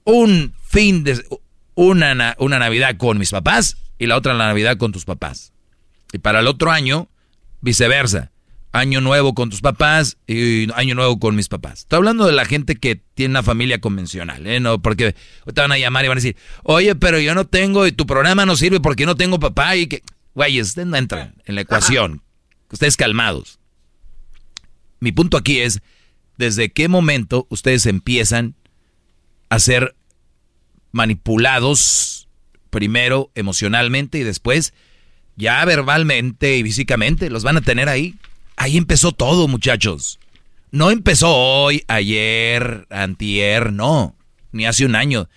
[0.04, 1.24] Un fin de,
[1.80, 5.54] una, una Navidad con mis papás y la otra la Navidad con tus papás.
[6.12, 7.08] Y para el otro año,
[7.62, 8.32] viceversa.
[8.74, 11.80] Año nuevo con tus papás y año nuevo con mis papás.
[11.80, 14.60] Estoy hablando de la gente que tiene una familia convencional, ¿eh?
[14.60, 15.16] No, porque
[15.46, 18.06] te van a llamar y van a decir, oye, pero yo no tengo y tu
[18.06, 20.04] programa no sirve porque no tengo papá y que...
[20.36, 22.22] Güeyes, ustedes no entran en la ecuación.
[22.72, 23.60] Ustedes calmados.
[25.00, 25.82] Mi punto aquí es,
[26.38, 28.56] ¿desde qué momento ustedes empiezan
[29.50, 29.96] a ser
[30.92, 32.28] manipulados
[32.70, 34.74] primero emocionalmente y después
[35.36, 37.30] ya verbalmente y físicamente?
[37.30, 38.16] Los van a tener ahí.
[38.58, 40.20] Ahí empezó todo, muchachos.
[40.72, 44.16] No empezó hoy, ayer, antier, no,
[44.52, 45.30] ni hace un año.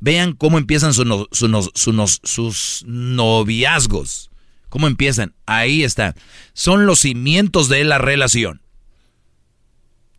[0.00, 4.30] Vean cómo empiezan su no- su sus noviazgos.
[4.68, 5.34] ¿Cómo empiezan?
[5.44, 6.14] Ahí está.
[6.54, 8.62] Son los cimientos de la relación.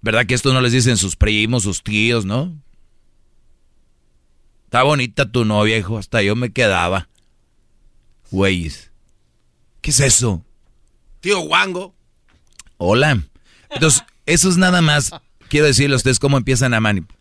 [0.01, 2.53] ¿Verdad que esto no les dicen sus primos, sus tíos, no?
[4.73, 5.99] Está bonita tu novia, hijo.
[5.99, 7.07] Hasta yo me quedaba.
[8.31, 8.89] Güeyes.
[9.81, 10.43] ¿Qué es eso?
[11.19, 11.93] Tío Wango.
[12.77, 13.21] Hola.
[13.69, 15.12] Entonces, eso es nada más.
[15.47, 17.19] Quiero decirle a ustedes cómo empiezan a manipular.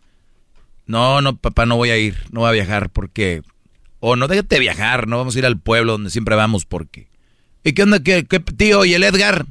[0.87, 2.17] No, no, papá, no voy a ir.
[2.31, 3.43] No voy a viajar porque...
[4.01, 5.07] O no, déjate viajar.
[5.07, 7.09] No vamos a ir al pueblo donde siempre vamos porque...
[7.65, 8.87] ¿Y qué onda, qué, qué tío?
[8.87, 9.45] ¿Y el Edgar?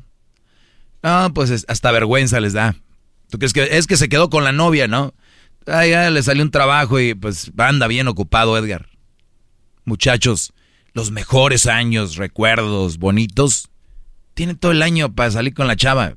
[1.04, 2.76] No, pues es- hasta vergüenza les da.
[3.30, 5.14] ¿Tú crees que es que se quedó con la novia, no?
[5.68, 8.88] Ah, ya le salió un trabajo y pues anda bien ocupado Edgar.
[9.86, 10.54] Muchachos,
[10.94, 13.70] los mejores años, recuerdos bonitos,
[14.34, 16.16] tienen todo el año para salir con la chava.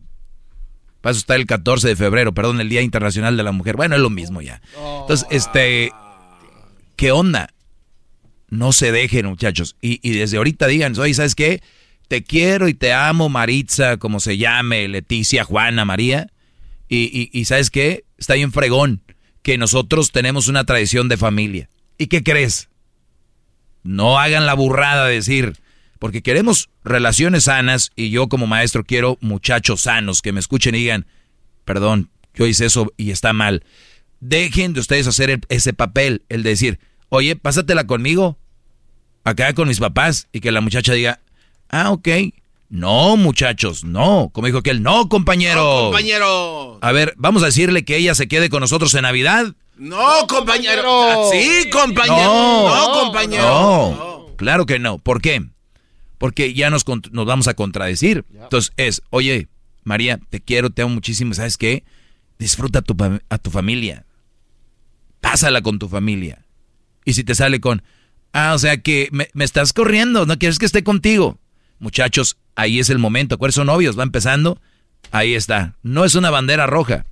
[1.00, 3.76] Para eso está el 14 de febrero, perdón, el Día Internacional de la Mujer.
[3.76, 4.62] Bueno, es lo mismo ya.
[5.02, 5.92] Entonces, este,
[6.96, 7.50] ¿qué onda?
[8.48, 9.76] No se dejen, muchachos.
[9.82, 11.62] Y, desde ahorita digan, oye, ¿sabes qué?
[12.08, 16.28] Te quiero y te amo, Maritza, como se llame, Leticia, Juana, María.
[16.88, 18.04] Y, y, y ¿sabes qué?
[18.16, 19.02] Está bien fregón
[19.44, 21.68] que nosotros tenemos una tradición de familia.
[21.98, 22.70] ¿Y qué crees?
[23.82, 25.58] No hagan la burrada de decir,
[25.98, 30.78] porque queremos relaciones sanas y yo como maestro quiero muchachos sanos que me escuchen y
[30.78, 31.06] digan,
[31.66, 33.62] perdón, yo hice eso y está mal.
[34.20, 36.78] Dejen de ustedes hacer ese papel, el de decir,
[37.10, 38.38] oye, pásatela conmigo,
[39.24, 41.20] acá con mis papás, y que la muchacha diga,
[41.68, 42.08] ah, ok.
[42.74, 44.30] No, muchachos, no.
[44.32, 45.84] Como dijo aquel, no, compañero.
[45.84, 46.78] Compañero.
[46.82, 49.54] A ver, vamos a decirle que ella se quede con nosotros en Navidad.
[49.76, 51.30] No, compañero.
[51.30, 52.16] Sí, compañero.
[52.16, 53.42] No, compañero.
[53.44, 54.98] No, claro que no.
[54.98, 55.44] ¿Por qué?
[56.18, 58.24] Porque ya nos, vamos a contradecir.
[58.34, 59.46] Entonces es, oye,
[59.84, 61.32] María, te quiero, te amo muchísimo.
[61.34, 61.84] ¿Sabes qué?
[62.40, 64.04] Disfruta a tu, fam- a tu familia.
[65.20, 66.44] Pásala con tu familia.
[67.04, 67.84] Y si te sale con,
[68.32, 71.38] ah, o sea que me, me estás corriendo, no quieres que esté contigo.
[71.78, 73.38] Muchachos, ahí es el momento.
[73.38, 73.98] ¿Cuáles son novios?
[73.98, 74.60] Va empezando.
[75.10, 75.74] Ahí está.
[75.82, 77.04] No es una bandera roja.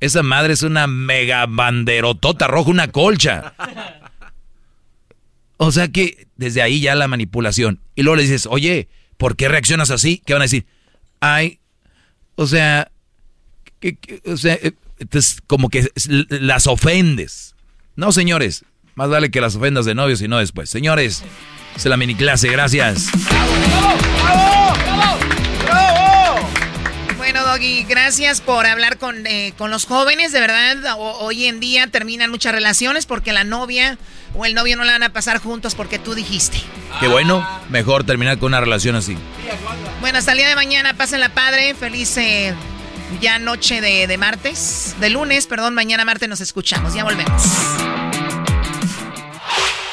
[0.00, 3.54] Esa madre es una mega banderotota roja, una colcha.
[5.56, 7.80] O sea que desde ahí ya la manipulación.
[7.94, 10.22] Y luego le dices, oye, ¿por qué reaccionas así?
[10.26, 10.66] ¿Qué van a decir?
[11.20, 11.60] Ay,
[12.34, 12.90] o sea,
[13.80, 13.96] que-
[14.26, 15.88] o sea, eh, entonces como que
[16.28, 17.54] las ofendes.
[17.96, 18.64] No, señores,
[18.96, 20.68] más vale que las ofendas de novios y no después.
[20.68, 21.24] Señores,
[21.74, 23.08] es la mini clase, gracias.
[27.46, 30.32] Doggy, gracias por hablar con, eh, con los jóvenes.
[30.32, 33.98] De verdad, ho- hoy en día terminan muchas relaciones porque la novia
[34.34, 36.60] o el novio no la van a pasar juntos porque tú dijiste.
[37.00, 39.16] Qué bueno, mejor terminar con una relación así.
[40.00, 41.74] Bueno, hasta el día de mañana, pásenla padre.
[41.74, 42.52] Feliz eh,
[43.20, 44.94] ya noche de, de martes.
[45.00, 46.94] De lunes, perdón, mañana martes nos escuchamos.
[46.94, 47.42] Ya volvemos.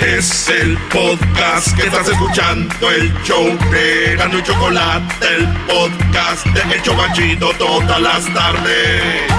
[0.05, 6.75] Es el podcast que estás escuchando, el show de Gano y Chocolate, el podcast de
[6.75, 9.31] El Chobachito todas las tardes.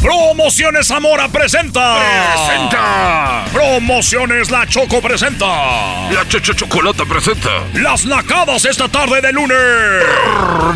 [0.00, 1.98] Promociones Zamora presenta.
[1.98, 3.44] Presenta.
[3.52, 6.10] Promociones La Choco presenta.
[6.10, 7.50] La Chocolata presenta.
[7.74, 9.58] Las nacadas esta tarde de lunes.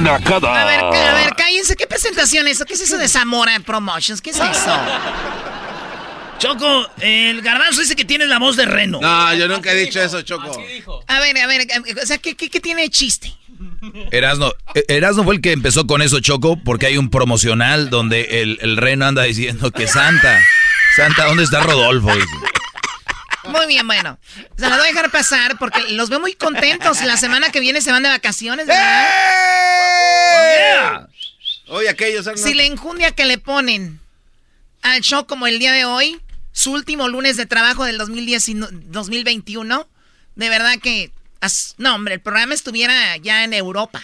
[0.00, 0.60] Nacada.
[0.60, 1.74] A ver, a ver, cállense.
[1.74, 2.66] ¿Qué presentación es eso?
[2.66, 4.20] ¿Qué es eso de Zamora Promotions?
[4.20, 4.78] ¿Qué es eso?
[6.42, 8.98] Choco, el garbanzo dice que tienes la voz de reno.
[9.00, 10.50] No, yo nunca he dicho eso, Choco.
[11.06, 11.68] A ver, a ver,
[12.02, 13.32] o sea, ¿qué, qué, qué tiene de chiste?
[14.10, 18.42] Erasno, eh, Erasno fue el que empezó con eso, Choco, porque hay un promocional donde
[18.42, 20.42] el, el reno anda diciendo que Santa,
[20.96, 22.12] Santa, ¿dónde está Rodolfo?
[22.12, 22.26] Dice.
[23.44, 24.18] Muy bien, bueno.
[24.56, 27.02] Se la voy a dejar pasar porque los veo muy contentos.
[27.02, 28.98] La semana que viene se van de vacaciones, ¿verdad?
[31.68, 32.28] Oye, aquellos...
[32.34, 34.00] Si la enjundia que le ponen
[34.82, 36.20] al show como el día de hoy,
[36.52, 39.88] su último lunes de trabajo del 2010 y no- 2021,
[40.36, 41.10] de verdad que...
[41.78, 44.00] No, hombre, el programa estuviera ya en Europa.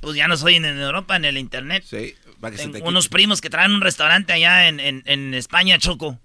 [0.00, 1.84] Pues ya no soy en Europa, en el internet.
[1.88, 5.02] Sí, va que se Tengo te unos primos que traen un restaurante allá en, en-
[5.06, 6.18] en España, Choco.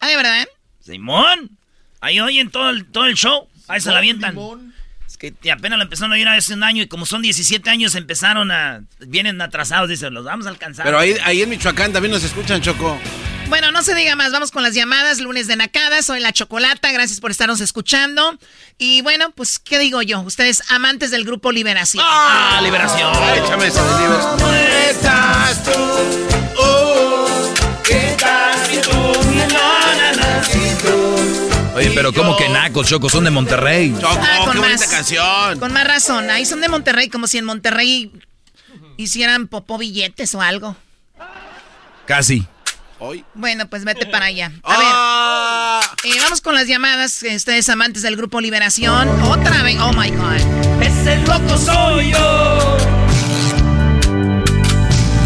[0.00, 0.46] Ah, ¿de verdad?
[0.84, 1.56] Simón.
[2.00, 3.48] Ahí oyen todo el, todo el show.
[3.68, 4.36] Ahí se la avientan.
[5.06, 7.70] Es que y apenas lo empezaron a oír hace un año y como son 17
[7.70, 8.84] años empezaron a...
[9.00, 10.84] Vienen atrasados, dicen, los vamos a alcanzar.
[10.84, 12.98] Pero ahí, ahí en Michoacán también nos escuchan, Choco.
[13.48, 16.90] Bueno, no se diga más, vamos con las llamadas, lunes de Nakada, soy la Chocolata,
[16.90, 18.38] gracias por estarnos escuchando.
[18.78, 20.20] Y bueno, pues, ¿qué digo yo?
[20.22, 22.02] Ustedes amantes del grupo Liberación.
[22.06, 23.12] ¡Ah, Liberación!
[23.34, 24.38] Échame ese de liberación.
[24.38, 25.70] ¿Cómo estás tú?
[26.58, 28.90] Oh, ¿qué tal si tú?
[29.52, 31.76] Na, na, na, si tú?
[31.76, 33.10] Oye, pero ¿cómo que nacos, Choco?
[33.10, 33.94] Son de Monterrey.
[34.00, 34.88] Choco, Ah, con qué bonita más.
[34.88, 35.58] canción.
[35.60, 38.10] Con más razón, ahí son de Monterrey, como si en Monterrey
[38.96, 40.74] hicieran popó billetes o algo.
[42.06, 42.46] Casi.
[43.04, 43.24] Hoy.
[43.34, 44.52] Bueno, pues vete para allá.
[44.62, 49.08] A ver, Ah, eh, vamos con las llamadas, ustedes amantes del grupo Liberación.
[49.22, 50.80] Otra vez, oh my God.
[50.80, 52.76] Ese loco soy yo.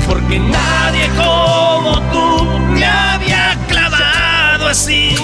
[0.08, 5.14] Porque nadie como tú me había clavado así.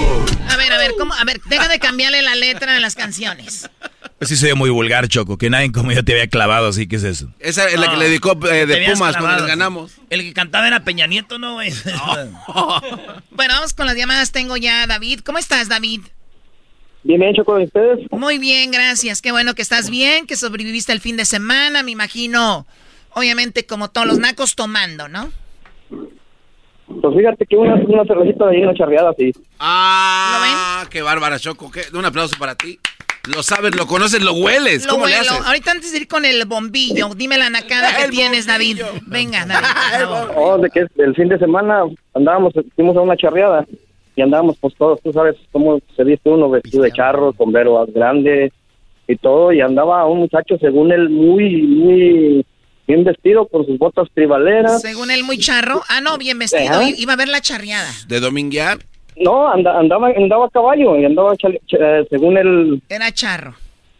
[0.49, 1.15] A ver, a ver, ¿cómo?
[1.15, 3.67] A ver, deja de cambiarle la letra a las canciones.
[4.19, 5.37] Pues sí soy muy vulgar, Choco.
[5.37, 7.27] Que nadie como yo te había clavado, así que es eso.
[7.39, 7.99] esa es la que No.
[7.99, 9.39] le dedicó eh, de Pumas cuando clavado.
[9.39, 9.95] les ganamos.
[10.09, 11.71] El que cantaba era Peña Nieto, ¿no, güey?
[13.31, 14.31] Bueno, vamos con las llamadas.
[14.31, 15.19] Tengo ya a David.
[15.25, 16.01] ¿Cómo estás, David?
[17.03, 17.99] Bien, bien, Choco, ¿y ustedes?
[18.11, 19.21] Muy bien, gracias.
[19.21, 22.65] Qué bueno que estás bien, que sobreviviste el fin de semana, me imagino.
[23.15, 25.29] Obviamente, como todos los nacos, tomando, ¿no?
[25.89, 29.31] Pues fíjate que una, una cervecita de ahí, una charreada, sí.
[29.59, 31.69] Ah, qué bárbara, Choco.
[31.71, 31.81] ¿Qué?
[31.93, 32.79] Un aplauso para ti.
[33.25, 34.85] Lo sabes, lo conoces, lo hueles.
[34.85, 35.31] Lo ¿Cómo le huelo.
[35.31, 35.45] haces?
[35.45, 38.81] Ahorita antes de ir con el bombillo, dime la nacada que tienes, David.
[39.05, 39.67] Venga, David.
[40.35, 43.65] Oh, de que es- el fin de semana andábamos, fuimos a una charreada
[44.17, 48.51] y andábamos pues todos, tú sabes cómo se viste uno vestido de charro, sombrero grande
[49.07, 52.45] y todo, y andaba un muchacho según él muy, muy
[52.87, 54.81] bien vestido con sus botas tribaleras.
[54.81, 55.81] Según él, muy charro.
[55.87, 56.73] Ah, no, bien vestido.
[56.73, 56.89] Ajá.
[56.89, 57.89] Iba a ver la charreada.
[58.07, 58.79] ¿De dominguear?
[59.17, 63.53] No, anda- andaba, andaba a caballo y andaba chale- ch- eh, según él Era charro.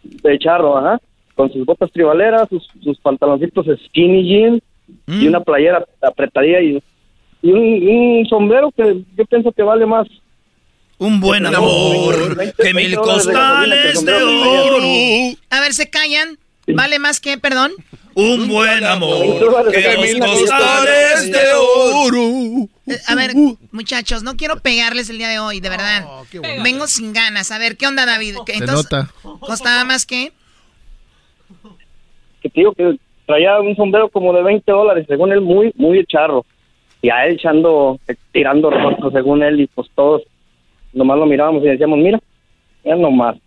[0.04, 1.00] de charro, ajá,
[1.36, 4.62] con sus botas tribaleras, sus, sus pantaloncitos skinny jeans
[5.08, 6.82] y una playera apretadilla y,
[7.42, 7.60] y un,
[8.20, 10.08] un sombrero que yo pienso que vale más.
[10.98, 15.38] Un buen amor, que mil costales de oro.
[15.50, 16.38] A ver, ¿se callan?
[16.68, 17.72] ¿Vale más que, perdón?
[18.16, 22.68] Un buen amor, que mil costales de oro.
[22.86, 23.32] Eh, A ver,
[23.72, 26.06] muchachos, no quiero pegarles el día de hoy, de verdad.
[26.64, 27.52] Vengo sin ganas.
[27.52, 28.36] A ver, ¿qué onda, David?
[28.46, 29.10] ¿Qué- Se Entonces, nota.
[29.40, 30.34] ¿Costaba más que?
[32.42, 36.06] Que te digo que traía un sombrero como de 20 dólares, según él, muy, muy
[36.06, 36.46] charro.
[37.02, 38.00] Y a él echando,
[38.32, 40.22] tirando rostro, según él, y pues todos
[40.94, 42.20] nomás lo mirábamos y decíamos, mira,
[42.84, 43.38] ya nomás.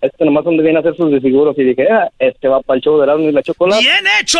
[0.00, 2.82] Este nomás donde viene a hacer sus desfiguros y dije, ah, este va para el
[2.82, 3.82] show de Erasmo y la chocolate.
[3.82, 4.38] ¡Bien hecho!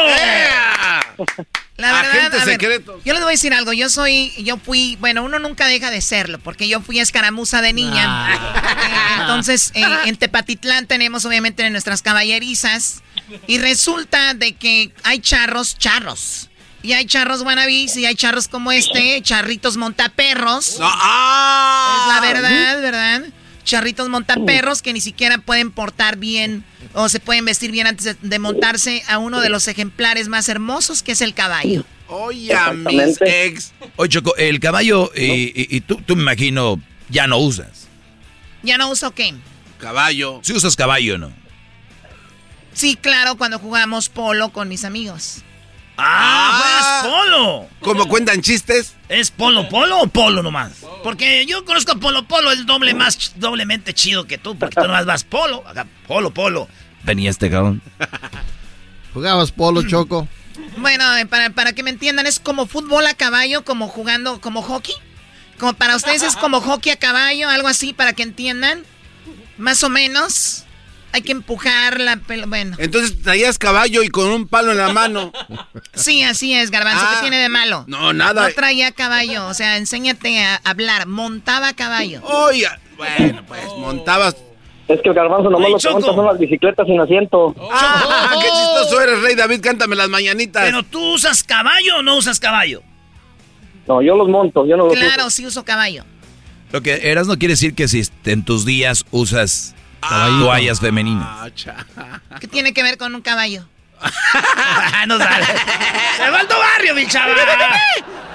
[1.78, 3.00] La verdad, Agente a ver, secreto.
[3.04, 3.72] yo les voy a decir algo.
[3.72, 7.72] Yo soy, yo fui, bueno, uno nunca deja de serlo, porque yo fui escaramuza de
[7.72, 8.34] niña.
[8.34, 8.38] Eh,
[9.20, 13.02] entonces, eh, en Tepatitlán tenemos obviamente en nuestras caballerizas.
[13.46, 16.50] Y resulta de que hay charros, charros.
[16.82, 20.78] Y hay charros wannabis y hay charros como este, charritos montaperros.
[20.80, 22.00] No, ah.
[22.00, 23.22] Es la verdad, ¿verdad?
[23.68, 26.64] Charritos montaperros que ni siquiera pueden portar bien
[26.94, 30.48] o se pueden vestir bien antes de, de montarse a uno de los ejemplares más
[30.48, 31.84] hermosos que es el caballo.
[32.06, 33.72] Oye, a mis ex.
[33.96, 35.22] Oye, Choco, el caballo, y,
[35.54, 37.88] y- y tú, tú me imagino, ya no usas.
[38.62, 39.34] ¿Ya no uso qué?
[39.78, 40.40] Caballo.
[40.42, 41.30] Si usas caballo, ¿no?
[42.72, 45.42] Sí, claro, cuando jugamos polo con mis amigos.
[45.98, 47.68] ¡Ah, juegas polo!
[47.80, 48.94] ¿Cómo cuentan chistes?
[49.08, 50.84] ¿Es polo polo o polo nomás?
[51.02, 54.86] Porque yo conozco a Polo Polo, el doble más doblemente chido que tú, porque tú
[54.86, 56.68] nomás vas polo, acá polo polo.
[57.04, 57.82] Venía este cabrón.
[59.14, 60.28] ¿Jugabas polo, Choco?
[60.76, 64.94] Bueno, para, para que me entiendan, es como fútbol a caballo, como jugando, como hockey.
[65.58, 68.84] Como para ustedes es como hockey a caballo, algo así, para que entiendan.
[69.56, 70.64] Más o menos.
[71.12, 72.48] Hay que empujar la pelota.
[72.48, 75.32] Bueno, Entonces traías caballo y con un palo en la mano.
[75.94, 77.02] sí, así es, Garbanzo.
[77.02, 77.14] Ah.
[77.14, 77.84] ¿Qué tiene de malo?
[77.86, 78.48] No, nada.
[78.48, 81.06] No traía caballo, o sea, enséñate a hablar.
[81.06, 82.20] Montaba caballo.
[82.24, 84.36] Oye, bueno, pues montabas.
[84.86, 87.54] Es que el garbanzo nomás lo que monta son las bicicletas sin asiento.
[87.70, 89.60] ¡Ah, qué chistoso eres, Rey David!
[89.62, 90.64] Cántame las mañanitas.
[90.64, 92.82] Pero tú usas caballo o no usas caballo?
[93.86, 95.30] No, yo los monto, yo no los Claro, uso.
[95.30, 96.04] sí uso caballo.
[96.72, 101.26] Lo que eras no quiere decir que si en tus días usas toallas femeninas.
[101.96, 102.20] Ah.
[102.40, 103.64] ¿Qué tiene que ver con un caballo?
[105.08, 105.44] no sale.
[106.16, 107.34] ¡Se va al tu barrio, mi chava!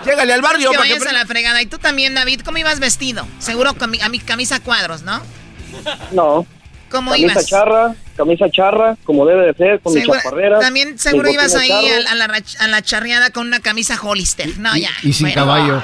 [0.05, 1.61] Llégale al barrio que vayas a la fregada.
[1.61, 3.25] Y tú también, David, ¿cómo ibas vestido?
[3.39, 5.21] Seguro con mi, a mi camisa cuadros, ¿no?
[6.11, 6.45] No.
[6.91, 7.47] ¿Cómo camisa ibas?
[7.47, 10.59] charra, camisa charra, como debe de ser, con mis Seguro- chaparreras.
[10.59, 14.59] también seguro ibas ahí a, la, rach- a la charreada con una camisa Hollister.
[14.59, 14.89] No, ya.
[15.01, 15.41] Y sin Bueno.
[15.45, 15.83] caballo.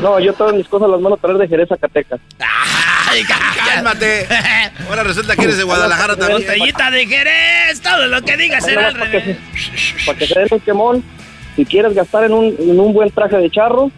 [0.00, 2.20] No, yo todas mis cosas las mando a traer de Jerez, Zacatecas.
[3.08, 4.26] ¡Ay, Cálmate.
[4.88, 6.42] Ahora resulta que eres de Guadalajara también.
[6.42, 9.36] Botellita de Jerez, todo lo que digas será al Para que, revés.
[10.04, 11.04] para que se den un quemón,
[11.54, 13.90] si quieres gastar en un, en un buen traje de charro,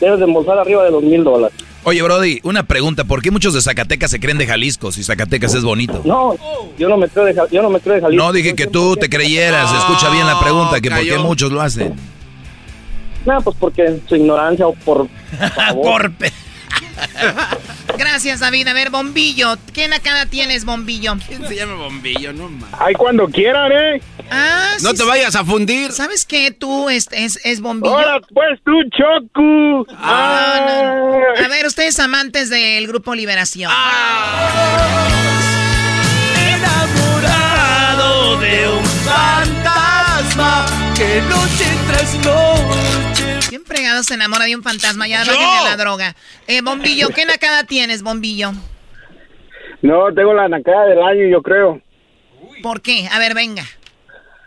[0.00, 1.56] debes de embolsar arriba de los mil dólares.
[1.84, 3.04] Oye, Brody, una pregunta.
[3.04, 6.02] ¿Por qué muchos de Zacatecas se creen de Jalisco si Zacatecas es bonito?
[6.04, 6.34] No,
[6.76, 8.24] yo no me creo de, yo no me creo de Jalisco.
[8.24, 9.72] No dije que tú te creyeras.
[9.72, 11.94] Escucha bien la pregunta, que por qué muchos lo hacen.
[13.24, 15.08] No, pues porque su ignorancia o por
[15.54, 16.10] favor.
[17.98, 18.68] Gracias, David.
[18.68, 19.56] A ver, Bombillo.
[19.72, 21.16] ¿Qué nacada tienes, Bombillo?
[21.26, 22.32] ¿Quién se llama Bombillo?
[22.32, 22.74] No mames.
[22.78, 24.00] Ay, cuando quieran, ¿eh?
[24.30, 25.92] Ah, No te vayas a fundir.
[25.92, 26.50] ¿Sabes qué?
[26.50, 27.96] Tú es, es, es Bombillo.
[27.96, 29.86] Ahora, pues tú, Choco.
[29.98, 31.06] Ah,
[31.44, 33.70] A ver, ustedes amantes del Grupo Liberación.
[37.06, 40.66] Enamorado de un fantasma
[40.96, 43.35] que noche tras noche.
[43.56, 45.08] ¿Quién fregado se enamora de un fantasma?
[45.08, 46.14] Ya bájenle la droga.
[46.46, 48.52] Eh, Bombillo, ¿qué nacada tienes, Bombillo?
[49.80, 51.80] No, tengo la nacada del año, yo creo.
[52.62, 53.08] ¿Por qué?
[53.10, 53.62] A ver, venga.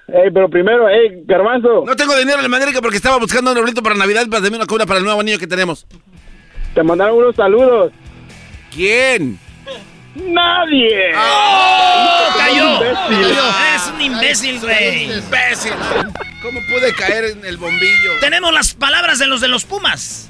[0.10, 1.86] Ey, pero primero, ey, Garbanzo.
[1.88, 4.58] No tengo dinero en la América porque estaba buscando un arbolito para Navidad para darme
[4.58, 5.88] una cobra para el nuevo niño que tenemos.
[6.76, 7.92] Te mandaron unos saludos.
[8.72, 9.40] ¿Quién?
[10.14, 11.16] ¡Nadie!
[11.16, 12.28] ¡Oh!
[12.38, 12.84] ¡Cayó!
[13.76, 15.18] Es un imbécil, güey.
[15.18, 15.74] Imbécil.
[16.42, 18.20] ¿Cómo pude caer en el bombillo?
[18.20, 20.30] Tenemos las palabras de los de los Pumas.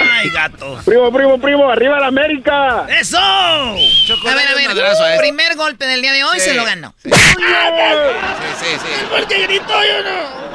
[0.00, 0.80] Ay, gato.
[0.84, 2.86] Primo, primo, primo, arriba la América.
[2.88, 3.18] ¡Eso!
[3.18, 4.70] A ver, a ver.
[4.70, 5.18] este.
[5.18, 6.50] Primer golpe del día de hoy Sí.
[6.50, 6.94] se lo ganó.
[7.02, 9.04] Sí, sí, sí.
[9.10, 10.50] Porque gritó yo no.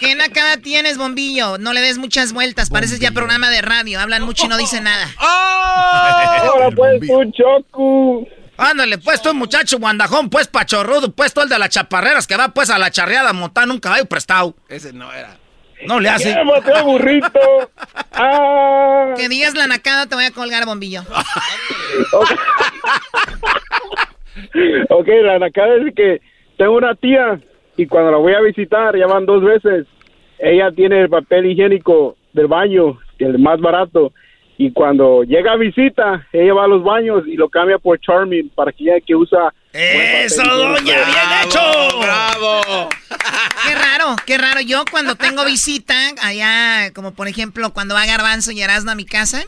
[0.00, 1.58] ¿Qué nacada tienes, Bombillo?
[1.58, 2.70] No le des muchas vueltas.
[2.70, 4.00] Pareces ya programa de radio.
[4.00, 5.08] Hablan mucho y no dicen nada.
[5.18, 8.26] Ahora pues tú, Choco.
[8.58, 12.48] Ándale, pues tú, muchacho guandajón, pues pachorrudo, pues tú el de las chaparreras que va
[12.48, 14.56] pues a la charreada montando un caballo prestado.
[14.68, 15.36] Ese no era.
[15.86, 16.34] No le hace.
[16.34, 17.30] ¡Qué Mateo burrito!
[18.12, 19.14] ¡Ah!
[19.16, 21.02] Que digas la nacada, te voy a colgar, Bombillo.
[24.90, 26.20] Ok, la nacada es que
[26.56, 27.38] tengo una tía
[27.76, 29.86] y cuando la voy a visitar, ya van dos veces,
[30.40, 34.12] ella tiene el papel higiénico del baño, el más barato,
[34.60, 38.50] y cuando llega a visita, ella va a los baños y lo cambia por Charming
[38.50, 39.54] para que ella que usa...
[39.72, 40.82] ¡Eso, doña!
[40.82, 41.60] ¡Bien hecho!
[42.00, 42.88] ¡Bravo!
[43.66, 44.60] Qué raro, qué raro.
[44.60, 49.04] Yo cuando tengo visita, allá, como por ejemplo, cuando va Garbanzo y Erasmo a mi
[49.04, 49.44] casa,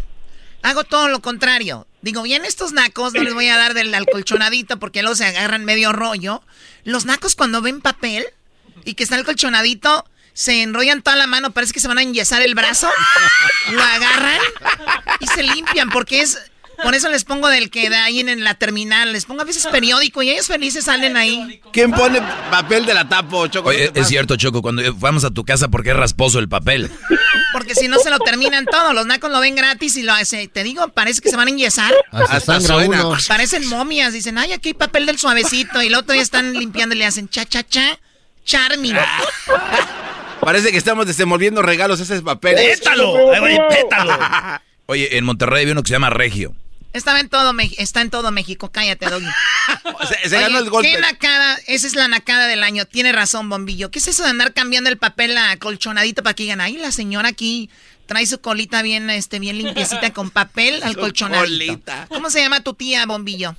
[0.63, 1.87] hago todo lo contrario.
[2.03, 5.65] Digo, bien, estos nacos no les voy a dar del alcolchonadito porque luego se agarran
[5.65, 6.43] medio rollo.
[6.85, 8.27] Los nacos cuando ven papel
[8.85, 10.05] y que está el colchonadito,
[10.41, 12.89] se enrollan toda la mano, parece que se van a enyesar el brazo,
[13.73, 14.39] lo agarran
[15.21, 16.39] y se limpian porque es...
[16.83, 19.67] Por eso les pongo del que da ahí en, la terminal, les pongo a veces
[19.67, 21.61] periódico y ellos felices salen ahí.
[21.75, 23.69] ¿Quién pone papel de la tapo, Choco?
[23.69, 26.39] Oye, ¿Qué te es cierto, Choco, cuando vamos a tu casa, ¿por qué es rasposo
[26.39, 26.91] el papel?
[27.53, 30.49] Porque si no se lo terminan todo, los nacos lo ven gratis y lo hace.
[30.49, 31.93] Te digo, parece que se van a enyesar.
[32.13, 33.15] Hasta Hasta uno.
[33.29, 35.83] Parecen momias, dicen, ay, aquí hay papel del suavecito.
[35.83, 37.99] Y el otro ya están limpiando y le hacen cha, cha, cha,
[38.47, 38.97] charming.
[40.41, 42.57] Parece que estamos desenvolviendo regalos ese es papel.
[42.57, 43.15] ¡Pétalo!
[43.69, 44.19] Pétalo!
[44.87, 46.55] Oye, en Monterrey hay uno que se llama Regio.
[46.93, 49.27] Estaba en todo, Me- está en todo México, cállate, Doggy.
[50.09, 50.91] Se, se Oye, ganó el golpe.
[50.91, 51.57] ¿Qué nacada?
[51.69, 52.85] Esa es la nacada del año.
[52.87, 53.91] Tiene razón, Bombillo.
[53.93, 56.91] ¿Qué es eso de andar cambiando el papel a colchonadito para que digan, ay, la
[56.91, 57.71] señora aquí
[58.07, 61.45] trae su colita bien, este, bien limpiecita con papel al colchonadito?
[61.45, 62.07] colita.
[62.09, 63.55] ¿Cómo se llama tu tía, Bombillo?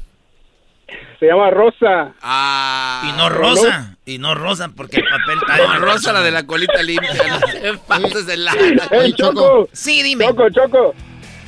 [1.19, 2.13] Se llama Rosa.
[2.21, 3.03] Ah.
[3.07, 3.95] Y no rosa.
[4.05, 7.11] Y no rosa porque el papel está No, el Rosa, la de la colita limpia.
[7.87, 8.87] Pases de lana.
[8.91, 9.69] ¡Ey, Choco!
[9.71, 10.25] Sí, dime.
[10.25, 10.95] Choco, Choco.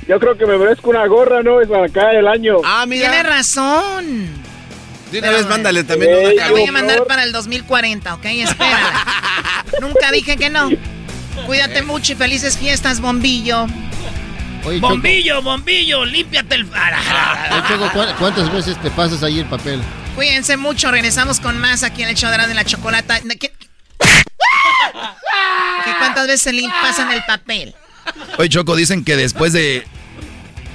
[0.07, 1.61] Yo creo que me merezco una gorra, ¿no?
[1.61, 2.57] Es la nacada del año.
[2.63, 3.09] Ah, mira.
[3.09, 4.43] Tiene razón.
[5.11, 8.13] De una Pero, vez mándale también Ey, una Te voy a mandar para el 2040,
[8.15, 8.25] ¿ok?
[8.25, 9.05] Espera.
[9.81, 10.69] Nunca dije que no.
[11.45, 13.65] Cuídate mucho y felices fiestas, Bombillo.
[14.65, 16.63] Oye, Choco, Bombillo, bombillo, límpiate el.
[16.65, 19.81] oye, Choco, ¿cu- ¿cuántas veces te pasas ahí el papel?
[20.15, 20.89] Cuídense mucho.
[20.91, 23.19] Regresamos con más aquí en el show de la chocolata.
[23.39, 23.51] ¿Qué?
[25.85, 27.75] ¿Qué cuántas veces se lim- pasan el papel?
[28.37, 29.85] Oye, Choco, dicen que después de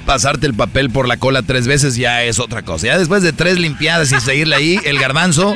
[0.05, 2.87] pasarte el papel por la cola tres veces ya es otra cosa.
[2.87, 5.55] Ya después de tres limpiadas y seguirle ahí, el garbanzo,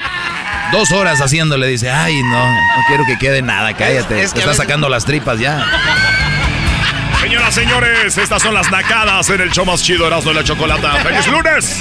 [0.72, 4.22] dos horas haciéndole, dice, ay, no, no quiero que quede nada, cállate.
[4.22, 5.66] Es- te está veces- sacando las tripas ya.
[7.24, 10.92] Señoras, señores, estas son las nacadas en el show más chido Erasmo y la Chocolata.
[11.04, 11.80] ¡Feliz lunes!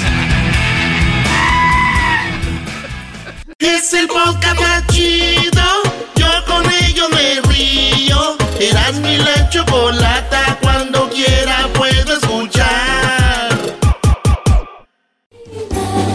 [3.59, 5.61] Es el podcast más chido.
[6.15, 8.37] Yo con ello me río.
[8.57, 10.42] Eras mi la chocolata.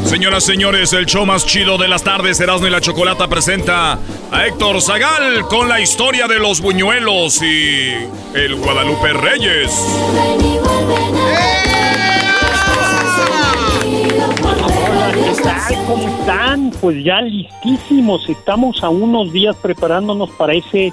[0.09, 3.99] Señoras, señores, el show más chido de las tardes, Erasmo y la Chocolata presenta
[4.33, 7.91] a Héctor Zagal con la historia de los buñuelos y
[8.35, 9.71] el Guadalupe Reyes.
[15.13, 15.87] ¿qué tal?
[15.87, 16.71] ¿Cómo están?
[16.81, 18.27] Pues ya listísimos.
[18.31, 20.91] Estamos a unos días preparándonos para ese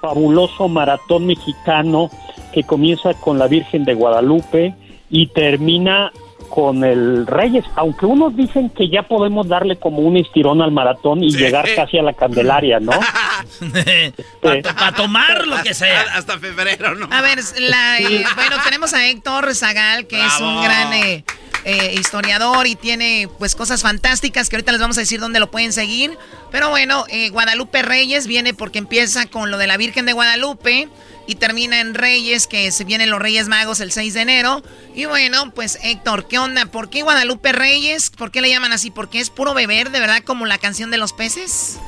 [0.00, 2.08] fabuloso maratón mexicano
[2.54, 4.74] que comienza con la Virgen de Guadalupe
[5.10, 6.10] y termina
[6.48, 11.22] con el Reyes, aunque unos dicen que ya podemos darle como un estirón al maratón
[11.22, 12.92] y llegar casi a la Candelaria, ¿no?
[14.40, 16.02] Para tomar lo que sea.
[16.14, 17.08] Hasta febrero, ¿no?
[17.10, 21.24] A ver, la, eh, bueno, tenemos a Héctor Zagal, que es un gran eh,
[21.64, 25.50] eh, historiador y tiene pues cosas fantásticas que ahorita les vamos a decir dónde lo
[25.50, 26.16] pueden seguir.
[26.50, 30.88] Pero bueno, eh, Guadalupe Reyes viene porque empieza con lo de la Virgen de Guadalupe
[31.26, 34.62] y termina en Reyes, que se vienen los Reyes Magos el 6 de enero.
[34.94, 36.66] Y bueno, pues Héctor, ¿qué onda?
[36.66, 38.10] ¿Por qué Guadalupe Reyes?
[38.10, 38.90] ¿Por qué le llaman así?
[38.90, 41.80] ¿Porque es puro beber, de verdad, como la canción de los peces?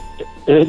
[0.46, 0.66] Eh,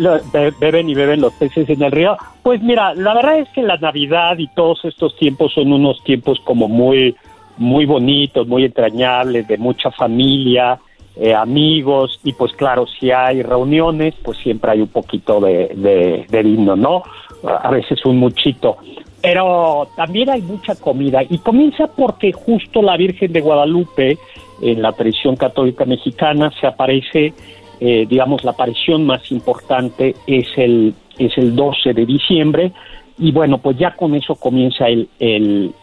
[0.60, 2.18] beben y beben los peces en el río.
[2.43, 6.39] Pues mira, la verdad es que la Navidad y todos estos tiempos son unos tiempos
[6.43, 7.16] como muy,
[7.58, 10.80] muy bonitos, muy entrañables, de mucha familia,
[11.16, 16.26] eh, amigos y pues claro, si hay reuniones, pues siempre hay un poquito de, de,
[16.30, 17.03] de vino, ¿no?
[17.43, 18.78] A veces un muchito.
[19.22, 24.18] Pero también hay mucha comida y comienza porque justo la Virgen de Guadalupe
[24.62, 27.34] en la tradición católica mexicana se aparece
[27.80, 32.72] eh, digamos, la aparición más importante es el, es el 12 de diciembre
[33.20, 35.74] y bueno, pues ya con eso comienza el, el,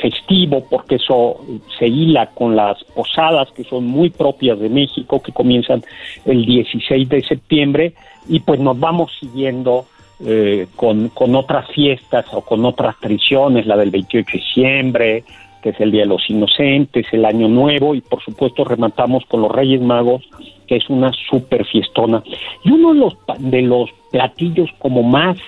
[0.00, 1.40] festivo porque eso
[1.78, 5.82] se hila con las posadas que son muy propias de México que comienzan
[6.24, 7.94] el 16 de septiembre
[8.28, 9.86] y pues nos vamos siguiendo
[10.24, 15.24] eh, con, con otras fiestas o con otras tradiciones, la del 28 de diciembre,
[15.62, 19.42] que es el Día de los Inocentes, el Año Nuevo y por supuesto rematamos con
[19.42, 20.28] los Reyes Magos,
[20.66, 22.22] que es una super fiestona.
[22.64, 25.38] Y uno de los, de los platillos como más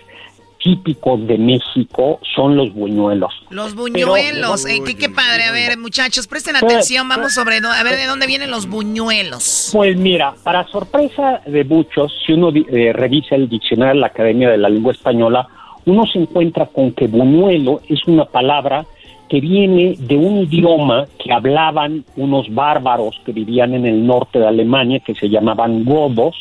[0.64, 3.32] típicos de México son los buñuelos.
[3.50, 4.64] Los buñuelos.
[4.66, 5.44] Eh, qué, qué padre.
[5.44, 7.06] A ver, muchachos, presten atención.
[7.08, 7.60] Vamos sobre...
[7.60, 9.68] do- A ver, ¿de dónde vienen los buñuelos?
[9.74, 14.50] Pues mira, para sorpresa de muchos, si uno eh, revisa el diccionario de la Academia
[14.50, 15.46] de la Lengua Española,
[15.84, 18.86] uno se encuentra con que buñuelo es una palabra
[19.28, 24.46] que viene de un idioma que hablaban unos bárbaros que vivían en el norte de
[24.46, 26.34] Alemania, que se llamaban godos,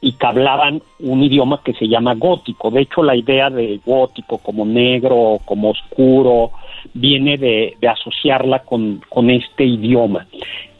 [0.00, 2.70] y que hablaban un idioma que se llama gótico.
[2.70, 6.52] De hecho, la idea de gótico como negro, como oscuro,
[6.94, 10.26] viene de, de asociarla con, con este idioma,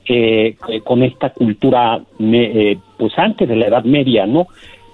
[0.09, 4.47] eh, eh, con esta cultura, eh, pues antes de la Edad Media, ¿no?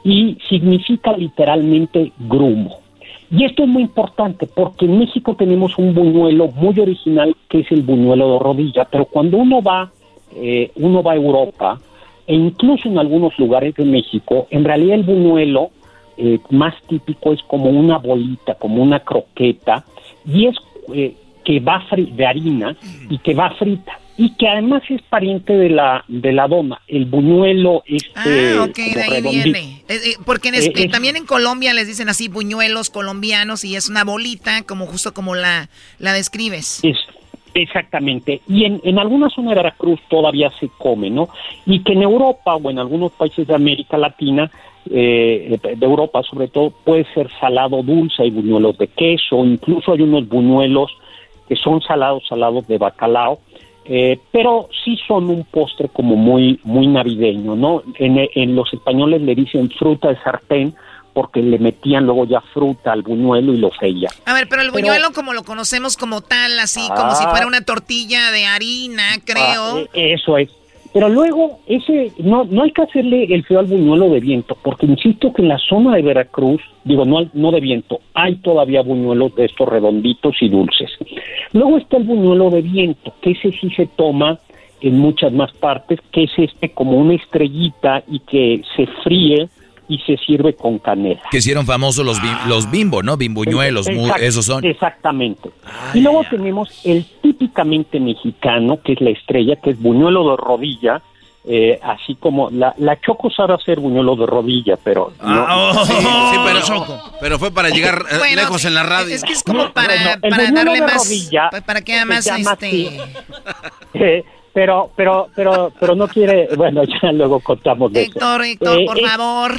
[0.04, 2.84] Y significa literalmente grumo.
[3.30, 7.72] Y esto es muy importante porque en México tenemos un buñuelo muy original que es
[7.72, 9.90] el buñuelo de rodilla, pero cuando uno va,
[10.36, 11.80] eh, uno va a Europa
[12.26, 15.70] e incluso en algunos lugares de México, en realidad el buñuelo
[16.16, 19.84] eh, más típico es como una bolita, como una croqueta,
[20.26, 20.56] y es
[20.94, 21.14] eh,
[21.44, 22.76] que va fri- de harina
[23.10, 26.80] y que va frita y que además es pariente de la de la dona.
[26.86, 29.82] El buñuelo este Ah, ok, como de ahí viene.
[29.88, 32.90] Eh, eh, porque en es- Eh, eh, es- también en Colombia les dicen así buñuelos
[32.90, 35.68] colombianos y es una bolita, como justo como la,
[35.98, 36.78] la describes.
[36.84, 36.96] Es,
[37.54, 38.40] exactamente.
[38.48, 41.28] Y en, en alguna zona de Veracruz todavía se come, ¿no?
[41.66, 44.50] Y que en Europa o en algunos países de América Latina,
[44.90, 50.02] eh, de Europa sobre todo, puede ser salado dulce, hay buñuelos de queso, incluso hay
[50.02, 50.90] unos buñuelos
[51.48, 53.38] que son salados, salados de bacalao,
[53.86, 57.82] eh, pero sí son un postre como muy, muy navideño, ¿no?
[57.98, 60.74] En, en los españoles le dicen fruta de sartén
[61.14, 64.12] porque le metían luego ya fruta al buñuelo y lo freían.
[64.26, 67.30] A ver, pero el Pero- buñuelo como lo conocemos como tal, así como si Ah.
[67.30, 69.78] fuera una tortilla de harina, creo.
[69.78, 70.50] Ah, eh, eso es.
[70.92, 74.86] Pero luego, ese no, no hay que hacerle el feo al buñuelo de viento, porque
[74.86, 78.82] insisto que en la zona de Veracruz, digo, no, al- no de viento, hay todavía
[78.82, 80.90] buñuelos de estos redonditos y dulces.
[81.52, 84.38] Luego está el buñuelo de viento, que ese sí se toma
[84.80, 89.48] en muchas más partes, que es este como una estrellita y que se fríe
[89.94, 91.20] y se sirve con canela.
[91.30, 93.16] Que hicieron famosos los, bim- los bimbo, ¿no?
[93.16, 94.64] Bimbuñuelos, Exact- esos son.
[94.64, 95.50] Exactamente.
[95.94, 101.02] y luego tenemos el típicamente mexicano, que es la estrella, que es buñuelo de rodilla,
[101.46, 105.84] eh, así como la, la Choco sabe hacer buñuelo de rodilla, pero no.
[105.84, 106.86] Sí, sí, pero,
[107.20, 109.14] pero fue para llegar eh, Bueno, lejos en la radio.
[109.14, 112.98] Es que es como para, el para darle más, rodilla pa- para que más este...
[114.54, 118.12] pero, pero, pero, pero no quiere, bueno, ya luego contamos de eso.
[118.12, 119.52] Héctor, Héctor, Eh, por eh, favor.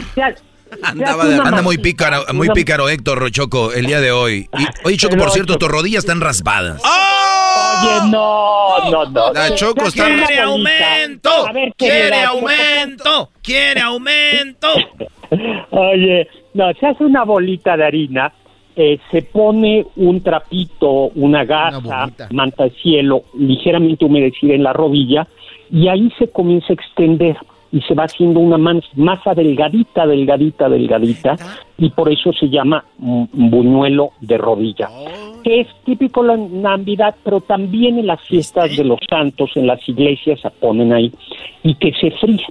[0.82, 4.50] Andaba de- anda muy pícaro, muy pícaro Héctor Rochoco el día de hoy.
[4.58, 6.82] Y, oye, Choco, por cierto, tus rodillas están raspadas.
[6.84, 9.32] Oye, no, no, no.
[9.34, 11.30] La Choco está- ¡Quiere aumento!
[11.48, 13.30] A ver, ¡Quiere aumento!
[13.44, 14.68] ¡Quiere aumento!
[15.72, 18.34] Oye, no, se hace una bolita de harina,
[18.76, 25.28] eh, se pone un trapito, una gasa, manta de cielo, ligeramente humedecida en la rodilla,
[25.72, 27.38] y ahí se comienza a extender.
[27.72, 28.58] y se va haciendo una
[28.96, 31.36] masa delgadita, delgadita, delgadita,
[31.78, 34.88] y por eso se llama mm, buñuelo de rodilla,
[35.44, 39.88] que es típico la Navidad, pero también en las fiestas de los santos, en las
[39.90, 41.12] iglesias se ponen ahí,
[41.64, 42.48] y que se fría.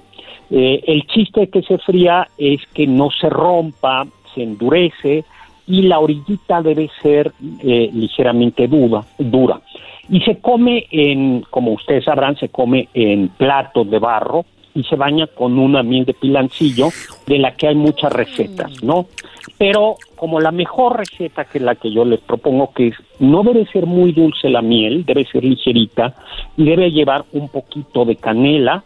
[0.51, 4.05] Eh, el chiste de que se fría es que no se rompa,
[4.35, 5.25] se endurece,
[5.67, 7.31] y la orillita debe ser
[7.63, 9.61] eh, ligeramente dura, dura.
[10.09, 14.45] Y se come en, como ustedes sabrán, se come en platos de barro
[14.75, 16.89] y se baña con una miel de pilancillo,
[17.25, 19.07] de la que hay muchas recetas, ¿no?
[19.57, 23.65] Pero como la mejor receta que la que yo les propongo, que es, no debe
[23.67, 26.13] ser muy dulce la miel, debe ser ligerita
[26.57, 28.83] y debe llevar un poquito de canela,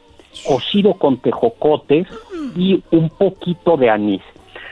[0.47, 2.07] cocido con tejocotes
[2.55, 4.21] y un poquito de anís.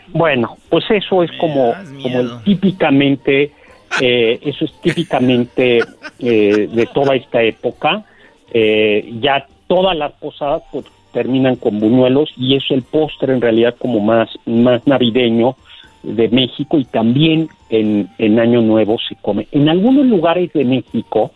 [0.09, 3.51] Bueno, pues eso es como, como típicamente,
[4.01, 5.79] eh, eso es típicamente
[6.19, 8.05] eh, de toda esta época.
[8.51, 13.75] Eh, ya todas las posadas pues, terminan con buñuelos y es el postre en realidad
[13.77, 15.55] como más, más navideño
[16.03, 19.47] de México y también en, en Año Nuevo se come.
[19.51, 21.31] En algunos lugares de México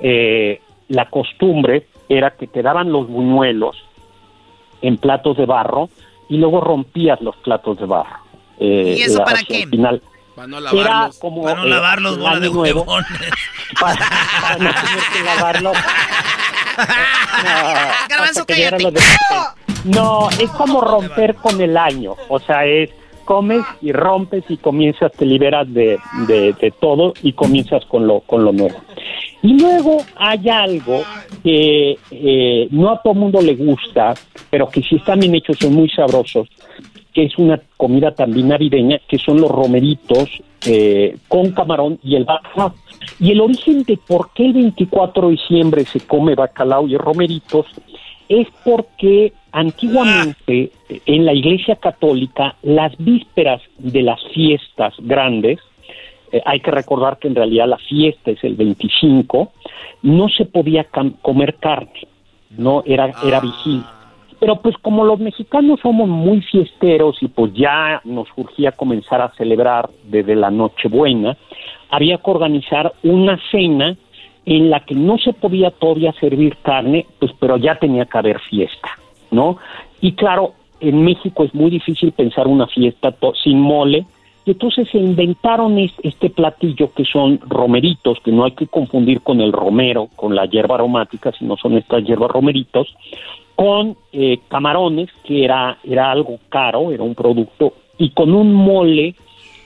[0.00, 3.76] eh, la costumbre era que te daban los buñuelos
[4.82, 5.88] en platos de barro
[6.32, 8.16] y luego rompías los platos de barro.
[8.58, 9.66] Eh, ¿Y eso la- para qué?
[9.66, 10.02] final.
[10.34, 11.18] Para no Era lavarlos.
[11.18, 13.06] como, Para no eh, lavarlos, bola de nuevo, huevones.
[13.80, 13.96] para,
[14.40, 15.76] para no tener que lavarlos.
[17.44, 19.00] No, llegaran los de-
[19.84, 22.14] No, es como romper con el año.
[22.30, 22.88] O sea, es
[23.24, 28.44] comes y rompes y comienzas, te liberas de, de, todo y comienzas con lo, con
[28.44, 28.76] lo nuevo.
[29.42, 31.02] Y luego hay algo
[31.42, 34.14] que eh, no a todo mundo le gusta,
[34.50, 36.48] pero que si están bien hechos son muy sabrosos,
[37.12, 40.28] que es una comida también navideña, que son los romeritos
[40.66, 42.74] eh, con camarón y el bacalao.
[43.18, 47.66] Y el origen de por qué el 24 de diciembre se come bacalao y romeritos
[48.40, 50.72] es porque antiguamente
[51.04, 55.58] en la Iglesia Católica las vísperas de las fiestas grandes,
[56.32, 59.52] eh, hay que recordar que en realidad la fiesta es el 25,
[60.02, 60.84] no se podía
[61.20, 62.08] comer carne,
[62.56, 63.86] no era era vigilia.
[64.40, 69.32] Pero pues como los mexicanos somos muy fiesteros y pues ya nos surgía comenzar a
[69.36, 71.36] celebrar desde la Nochebuena,
[71.90, 73.96] había que organizar una cena
[74.44, 78.40] en la que no se podía todavía servir carne, pues pero ya tenía que haber
[78.40, 78.90] fiesta,
[79.30, 79.58] ¿no?
[80.00, 84.04] Y claro, en México es muy difícil pensar una fiesta sin mole,
[84.44, 89.20] y entonces se inventaron es- este platillo que son romeritos, que no hay que confundir
[89.20, 92.92] con el romero, con la hierba aromática, sino son estas hierbas romeritos,
[93.54, 99.14] con eh, camarones, que era, era algo caro, era un producto, y con un mole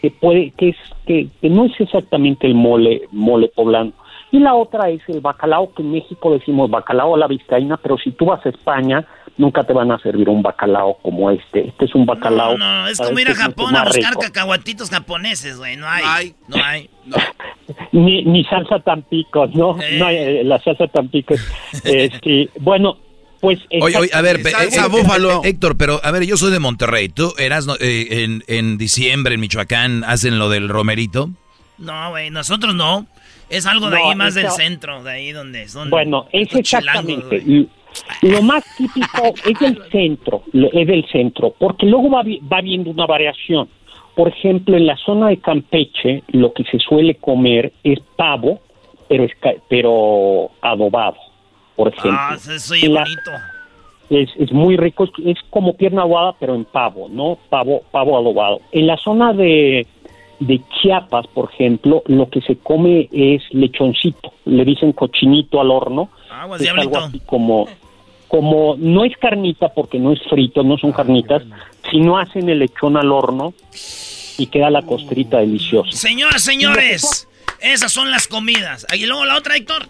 [0.03, 3.93] que puede, que es, que, que no es exactamente el mole, mole poblano.
[4.37, 7.97] Y la otra es el bacalao, que en México decimos bacalao a la vizcaína, pero
[7.97, 9.07] si tú vas a España,
[9.39, 11.69] nunca te van a servir un bacalao como este.
[11.69, 12.59] Este es un bacalao.
[12.59, 14.21] No, no, es como ir a mucho Japón a buscar rico.
[14.23, 15.77] cacahuatitos japoneses, güey.
[15.77, 16.35] No hay.
[16.49, 16.91] No hay.
[17.93, 19.81] ni, ni salsa Tampico, ¿no?
[19.81, 19.97] Eh.
[19.99, 21.35] no eh, la salsa Tampico.
[21.35, 22.99] es- Este, bueno,
[23.41, 23.61] pues...
[23.81, 25.45] Oye, oye, a ver, Salsa eh, búfalo.
[25.45, 27.09] eh, Héctor, pero a ver, yo soy de Monterrey.
[27.09, 31.31] ¿Tú eras no, eh, en, en diciembre en Michoacán hacen lo del romerito?
[31.79, 33.07] No, güey, nosotros no.
[33.49, 35.89] Es algo de No, ahí más del centro, de ahí donde son.
[35.91, 36.63] Bueno, es chilangos,
[37.33, 37.67] exactamente.
[38.23, 42.23] Lo más típico es del centro, lo- es del centro, porque luego va,
[42.53, 43.69] va viendo una variación.
[44.15, 48.61] Por ejemplo, en la zona de Campeche, lo que se suele comer es pavo,
[49.09, 49.33] pero, es
[49.69, 51.17] pero adobado,
[51.77, 52.13] por ejemplo.
[52.21, 53.31] Ah, eso la- bonito.
[54.11, 57.39] es, es muy rico, es, es como pierna adobada, pero en pavo, ¿no?
[57.49, 58.61] Pavo, pavo adobado.
[58.73, 59.87] En la zona de,
[60.39, 66.11] de Chiapas, por ejemplo, lo que se come es lechoncito, le dicen cochinito al horno.
[66.31, 67.67] Aguas, es algo así como,
[68.29, 71.43] como, no es carnita porque no es frito, no son carnitas,
[71.91, 73.55] sino hacen el lechón al horno
[74.39, 75.91] y queda la costrita deliciosa.
[75.93, 77.29] Señoras, señores,
[77.61, 78.87] esas son las comidas.
[78.95, 79.89] Y luego la otra, Héctor.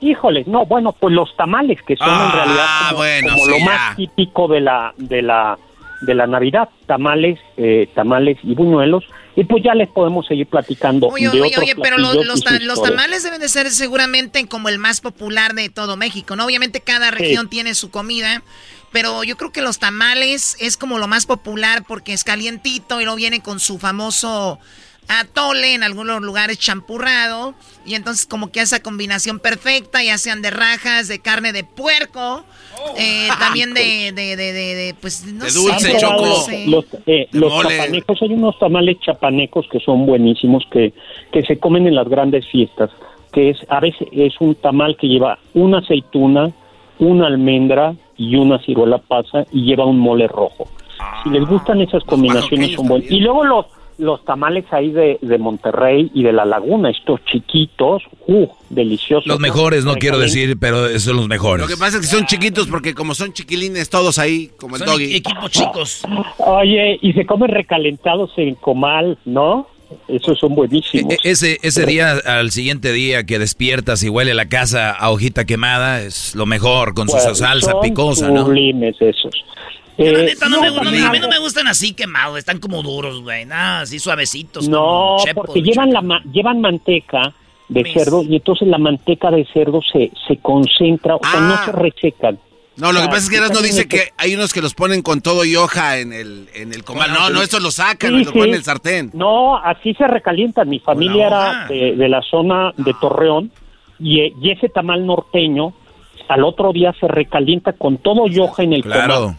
[0.00, 3.58] Híjole, no, bueno, pues los tamales que son en realidad como, bueno, como sí, lo
[3.58, 3.64] ya.
[3.64, 5.58] más típico de la de la
[6.02, 9.04] de la Navidad, tamales, eh, tamales y buñuelos,
[9.36, 12.44] y pues ya les podemos seguir platicando Oye, de oye, otros oye, pero los, los
[12.44, 16.44] ta- los tamales deben de ser seguramente como el más popular de todo México, ¿no?
[16.44, 17.16] Obviamente cada Sí.
[17.16, 18.42] región tiene su comida,
[18.92, 23.04] pero yo creo que los tamales es como lo más popular porque es calientito y
[23.04, 24.60] luego viene con su famoso
[25.08, 27.54] atole, en algunos lugares champurrado,
[27.86, 32.44] y entonces como que esa combinación perfecta, ya sean de rajas, de carne de puerco,
[32.96, 36.66] eh, también de, de, de, de, de, pues, no De sé, dulce, no sé.
[36.66, 40.92] Los, eh, los chapanecos, hay unos tamales chapanecos que son buenísimos, que,
[41.32, 42.90] que se comen en las grandes fiestas,
[43.32, 46.52] que es, a veces es un tamal que lleva una aceituna,
[46.98, 50.68] una almendra, y una ciruela pasa y lleva un mole rojo.
[51.22, 53.10] Si les gustan esas combinaciones son buenas.
[53.10, 53.66] Y luego los
[53.98, 59.26] los tamales ahí de, de Monterrey y de la Laguna, estos chiquitos, uh, deliciosos.
[59.26, 61.62] Los mejores, no quiero decir, pero son los mejores.
[61.62, 64.80] Lo que pasa es que son chiquitos porque como son chiquilines todos ahí, como el
[64.80, 65.16] Son doggy.
[65.16, 66.02] equipos chicos.
[66.38, 69.68] Oye, y se comen recalentados en comal, ¿no?
[70.08, 71.12] Esos son buenísimos.
[71.12, 75.44] E- ese ese día, al siguiente día que despiertas y huele la casa a hojita
[75.44, 78.44] quemada, es lo mejor, con su salsa son picosa, ¿no?
[78.46, 79.32] sublimes esos.
[79.96, 81.92] Pero la Eh, neta, no, me, no, no me- a mí no me gustan así
[81.94, 83.44] quemados, están como duros, güey.
[83.46, 84.68] Nada, así suavecitos.
[84.68, 87.32] No, porque llevan la ma- llevan manteca
[87.68, 91.40] de cerdo y entonces la manteca de cerdo se, se concentra, o sea, Ah.
[91.40, 92.38] no se resecan.
[92.76, 94.74] No, lo que Ah, pasa es que sí, también dice que hay unos que los
[94.74, 97.12] ponen con todo y hoja en el, en el comal.
[97.12, 98.58] No, no, eso lo sacan, Sí, lo ponen en sí.
[98.58, 99.10] el sartén.
[99.14, 100.68] No, así se recalientan.
[100.68, 103.52] Mi familia era de, de la zona de Torreón
[104.00, 105.72] y, eh, y ese tamal norteño
[106.28, 109.14] al otro día se recalienta con todo y hoja en el Claro.
[109.20, 109.36] comal.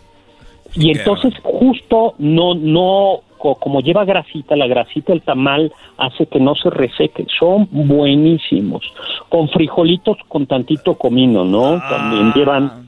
[0.75, 6.39] Y entonces justo no, no, co- como lleva grasita, la grasita del tamal hace que
[6.39, 7.25] no se reseque.
[7.39, 8.83] Son buenísimos.
[9.29, 11.79] Con frijolitos con tantito comino, ¿no?
[11.89, 12.85] También llevan...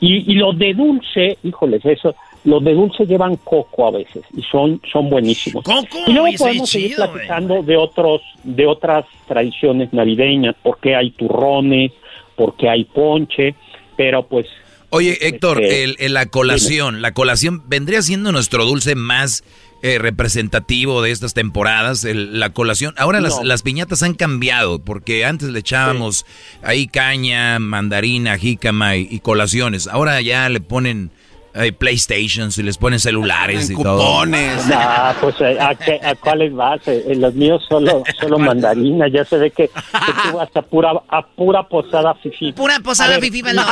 [0.00, 4.42] Y, y los de dulce, híjoles, eso, los de dulce llevan coco a veces y
[4.42, 5.64] son, son buenísimos.
[6.06, 11.92] y luego podemos seguir chido, platicando de otros, de otras tradiciones navideñas, porque hay turrones,
[12.36, 13.54] porque hay ponche,
[13.96, 14.46] pero pues
[14.94, 19.42] Oye, Héctor, Este, el, el- la colación, la colación vendría siendo nuestro dulce más
[19.84, 22.94] eh, representativo de estas temporadas, el- la colación.
[22.98, 23.44] Ahora las, No.
[23.44, 26.24] las piñatas han cambiado, porque antes le echábamos
[26.62, 29.88] ahí caña, mandarina, jícama y, y colaciones.
[29.88, 31.10] Ahora ya le ponen
[31.54, 34.24] eh, PlayStations y les ponen celulares y todo.
[34.26, 36.86] Nah, pues ¿a, qué- a cuáles vas?
[36.88, 40.62] Eh, eh, los míos solo, solo mandarina, ya se ve que, que tú vas a
[40.62, 42.52] pura, a pura posada fifi.
[42.52, 43.64] Pura posada A pelón.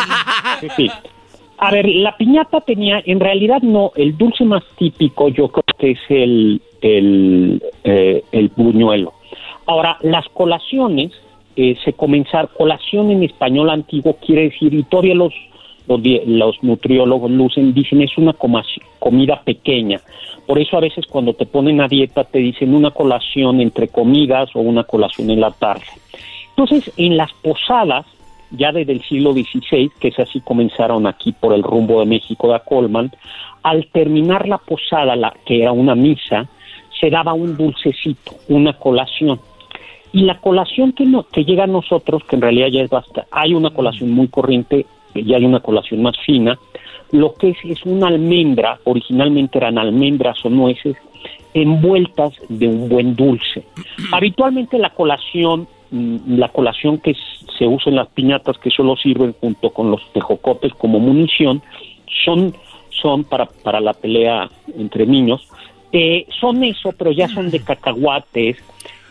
[0.60, 0.90] Sí, sí.
[1.62, 5.90] A ver, la piñata tenía, en realidad no, el dulce más típico yo creo que
[5.90, 9.12] es el, el, eh, el buñuelo.
[9.66, 11.12] Ahora, las colaciones,
[11.56, 15.34] eh, se comenzar, colación en español antiguo quiere decir, y todavía los,
[15.98, 18.34] los, nutriólogos lucen, dicen es una
[18.98, 20.00] comida pequeña.
[20.46, 24.50] Por eso a veces cuando te ponen a dieta te dicen una colación entre comidas
[24.54, 25.84] o una colación en la tarde.
[26.50, 28.06] Entonces, en las posadas,
[28.50, 32.52] ya desde el siglo XVI, que es así comenzaron aquí por el rumbo de México
[32.52, 33.10] de Colman,
[33.62, 36.48] al terminar la posada, la, que era una misa,
[37.00, 39.40] se daba un dulcecito, una colación.
[40.12, 43.26] Y la colación que, no, que llega a nosotros, que en realidad ya es basta,
[43.30, 46.58] hay una colación muy corriente y hay una colación más fina,
[47.12, 50.96] lo que es es una almendra, originalmente eran almendras o nueces,
[51.54, 53.64] envueltas de un buen dulce.
[54.12, 57.14] Habitualmente la colación, mm, la colación que
[57.58, 61.62] se usa en las piñatas, que solo sirven junto con los tejocotes como munición,
[62.24, 62.54] son,
[62.90, 65.46] son para, para la pelea entre niños,
[65.92, 68.58] eh, son eso, pero ya son de cacahuates,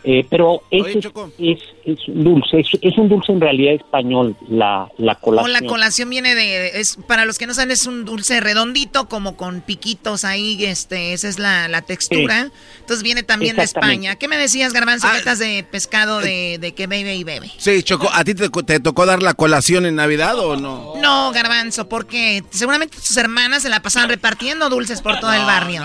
[0.03, 1.05] eh, pero ese es,
[1.37, 5.53] es, es un dulce, es, es un dulce en realidad español, la, la O colación.
[5.53, 9.35] la colación viene de, es para los que no saben, es un dulce redondito, como
[9.37, 12.49] con piquitos ahí, este, esa es la, la textura.
[12.79, 13.63] Entonces viene también de.
[13.63, 14.15] España.
[14.15, 15.07] ¿Qué me decías, Garbanzo?
[15.11, 17.51] ¿Qué estás de pescado de, de que bebe y bebe?
[17.57, 20.93] Sí, Choco, ¿a ti te, te tocó dar la colación en Navidad o no?
[21.01, 25.83] No, Garbanzo, porque seguramente tus hermanas se la pasaban repartiendo dulces por todo el barrio.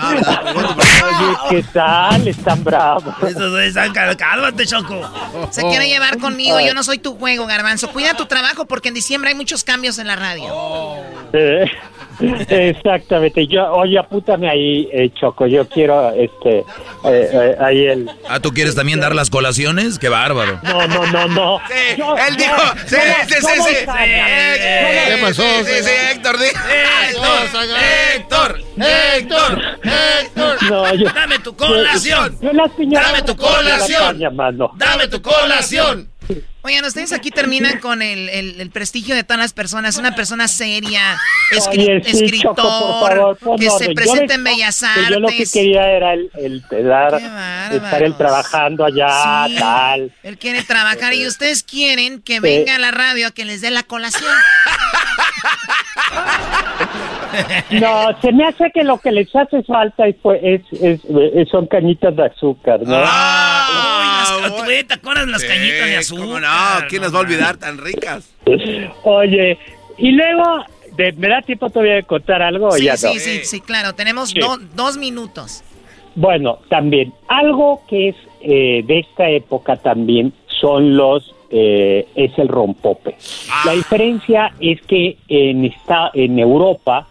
[0.55, 2.27] Oye, ¿qué tal?
[2.27, 3.13] Están bravos.
[3.23, 5.01] Están cal- cálmate, Choco.
[5.51, 7.91] Se quiere llevar conmigo, yo no soy tu juego, Garbanzo.
[7.91, 10.45] Cuida tu trabajo porque en diciembre hay muchos cambios en la radio.
[12.19, 13.45] Exactamente.
[13.47, 15.47] Yo, oye, apúntame ahí, eh, Choco.
[15.47, 16.63] Yo quiero, este, eh,
[17.03, 18.09] eh, ahí el.
[18.29, 19.99] Ah, ¿tú quieres también dar las colaciones?
[19.99, 20.59] ¡Qué bárbaro!
[20.63, 21.59] No, no, no, no.
[21.67, 22.55] Sí, él dijo,
[22.87, 22.95] sí,
[23.27, 23.75] sí, sí, sí.
[23.85, 26.45] ¿Qué pasó, Sí, sí, sí, Héctor, di.
[26.45, 30.57] Héctor, Héctor, Héctor.
[30.69, 32.37] No, yo- Dame tu colación.
[32.41, 34.01] Yo las piñatas Dame tu colación.
[34.01, 34.71] están llamando.
[34.77, 36.09] Dame tu colación.
[36.63, 39.97] Oigan, ustedes aquí terminan con el, el- el prestigio de todas las personas.
[39.97, 41.17] Una persona seria,
[41.51, 45.09] escri- Oye, sí, escritor, Choco, por favor, pon que se presenta en Bellas que Artes.
[45.09, 46.31] Yo lo que quería era el,
[46.87, 47.13] dar,
[47.71, 49.55] estar él trabajando allá, Sí.
[49.57, 50.11] tal.
[50.23, 53.69] Él quiere trabajar y ustedes quieren que venga a la radio a que les dé
[53.71, 54.31] la colación.
[57.71, 61.01] No, se me hace que lo que les hace falta es, pues, es, es-
[61.35, 62.95] es- son cañitas de azúcar, ¿no?
[62.97, 66.25] Ay, las, güey, ¿te acuerdas las cañitas de azúcar?
[66.25, 66.47] ¿Cómo no?
[66.89, 68.33] ¿Quién las va a olvidar tan ricas?
[69.03, 69.57] Oye,
[69.97, 70.65] y luego,
[70.97, 73.19] ¿de- ¿me da tiempo todavía de contar algo Sí, ya sí, no?
[73.19, 73.93] sí, sí, claro.
[73.93, 74.39] Tenemos Sí.
[74.39, 75.63] do- dos minutos.
[76.15, 80.31] Bueno, también, algo que es eh, de esta época también
[80.61, 83.15] son los eh, es el rompope.
[83.65, 87.07] La diferencia es que en esta en Europa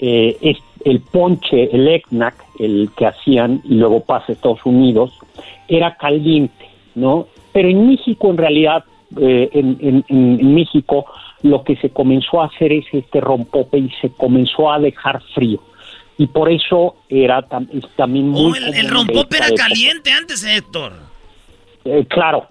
[0.00, 5.12] eh, es el ponche, el ECNAC, el que hacían y luego pasa a Estados Unidos,
[5.68, 7.26] era caliente, ¿no?
[7.52, 8.84] Pero en México, en realidad,
[9.20, 11.06] eh, en, en- en México,
[11.42, 15.60] lo que se comenzó a hacer es este rompope y se comenzó a dejar frío.
[16.16, 20.92] Y por eso era tam- es también muy Oh, el, rompope era caliente antes, Héctor.
[21.84, 22.46] Eh, claro.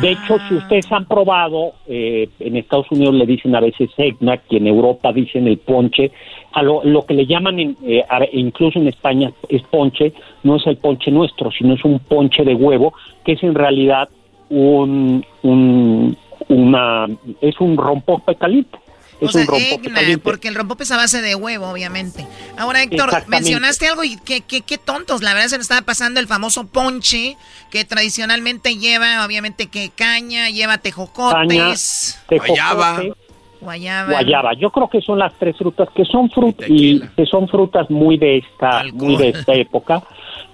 [0.00, 4.40] De hecho, si ustedes han probado, eh, en Estados Unidos le dicen a veces eggnog
[4.48, 6.10] y en Europa dicen el ponche.
[6.52, 10.12] A lo, lo que le llaman, en, eh, a- incluso en España, es ponche,
[10.42, 12.92] no es el ponche nuestro, sino es un ponche de huevo,
[13.24, 14.08] que es en realidad
[14.48, 16.16] un, un
[16.48, 17.06] una
[17.40, 18.78] es un rompope caliente.
[19.20, 22.26] O Es sea, un rompope porque el rompope es a base de huevo, obviamente.
[22.56, 25.22] Ahora, Héctor, mencionaste algo y qué, qué, qué tontos.
[25.22, 27.36] La verdad se nos estaba pasando el famoso ponche,
[27.70, 32.20] que tradicionalmente lleva, obviamente, que caña, lleva Caña, tejocotes.
[32.28, 33.12] tejocote,
[33.60, 34.10] Guayaba.
[34.10, 34.54] guayaba.
[34.54, 38.16] Yo creo que son las tres frutas que son frutas y que son frutas muy
[38.16, 40.02] de esta muy de esta época.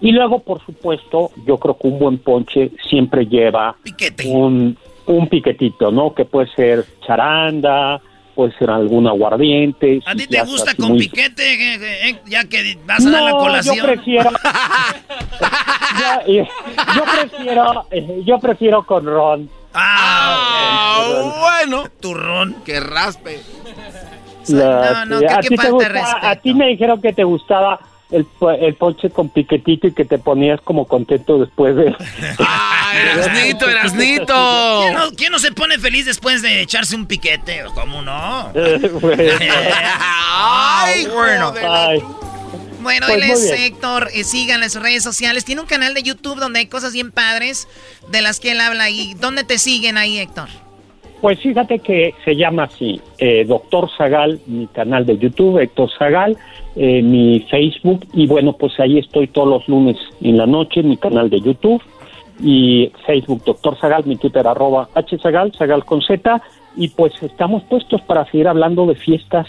[0.00, 3.76] Y luego, por supuesto, yo creo que un buen ponche siempre lleva
[4.24, 6.12] un un piquetito, ¿no?
[6.14, 8.00] Que puede ser charanda,
[8.36, 10.00] puede ser algún aguardiente.
[10.06, 11.42] ¿A ti te gusta con muy- piquete,
[11.74, 13.74] eh, eh, ya que vas a dar la No, colación?
[13.76, 14.30] yo prefiero.
[15.98, 16.48] yo, eh,
[16.94, 19.50] yo prefiero, eh, yo prefiero con ron.
[19.74, 21.32] Ah,
[21.64, 21.84] bueno.
[22.00, 22.56] Turrón.
[22.64, 23.40] Que raspe.
[24.48, 27.80] No, sí, que- a, que ti gusta- a ti me dijeron que te gustaba
[28.10, 28.26] el,
[28.60, 31.94] el ponche con piquetito y que te ponías como contento después de...
[32.38, 34.80] ¡Ah, Erasnito, Erasnito!
[34.82, 37.64] ¿Quién no, quién no se pone feliz después de echarse un piquete?
[37.74, 38.52] ¿Cómo no?
[40.32, 41.52] Ay, bueno.
[41.68, 42.02] Ay.
[42.80, 43.50] Bueno, Pues él es.
[43.50, 45.44] Héctor, eh, síganlo en sus redes sociales.
[45.44, 47.66] Tiene un canal de YouTube donde hay cosas bien padres
[48.12, 48.90] de las que él habla.
[48.90, 50.48] ¿Y dónde te siguen ahí, Héctor?
[51.20, 56.36] Pues fíjate que se llama así, eh, Doctor Zagal, mi canal de YouTube, Héctor Zagal,
[56.76, 60.96] eh, mi Facebook, y bueno, pues ahí estoy todos los lunes en la noche, mi
[60.96, 61.82] canal de YouTube,
[62.40, 66.42] y Facebook Doctor Zagal, mi Twitter arroba hzagal, Zagal con Z,
[66.76, 69.46] y pues estamos puestos para seguir hablando de fiestas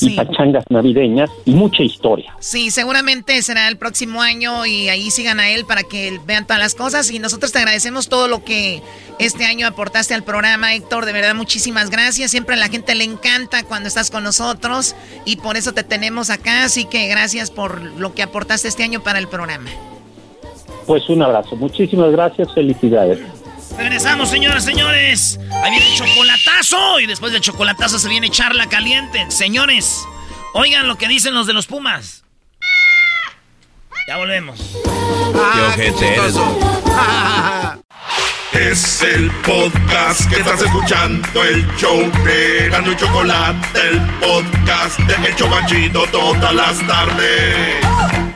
[0.00, 2.34] y pachangas navideñas y mucha historia.
[2.40, 6.60] Sí, seguramente será el próximo año y ahí sigan a él para que vean todas
[6.60, 7.10] las cosas.
[7.10, 8.82] Y nosotros te agradecemos todo lo que
[9.18, 11.06] este año aportaste al programa, Héctor.
[11.06, 12.30] De verdad, muchísimas gracias.
[12.30, 14.94] Siempre a la gente le encanta cuando estás con nosotros
[15.24, 16.64] y por eso te tenemos acá.
[16.64, 19.70] Así que gracias por lo que aportaste este año para el programa.
[20.86, 23.20] Pues un abrazo, muchísimas gracias, felicidades.
[23.76, 25.38] Regresamos, señoras, señores.
[25.62, 27.00] Ahí viene el chocolatazo.
[27.00, 29.30] Y después del chocolatazo se viene charla caliente.
[29.30, 30.04] Señores,
[30.54, 32.24] oigan lo que dicen los de los Pumas.
[34.08, 34.60] Ya volvemos.
[34.84, 36.36] Qué ojete eres.
[38.52, 45.28] Es el podcast que estás escuchando, el show de Gano y Chocolate, el podcast de
[45.28, 48.35] El Chobachito todas las tardes.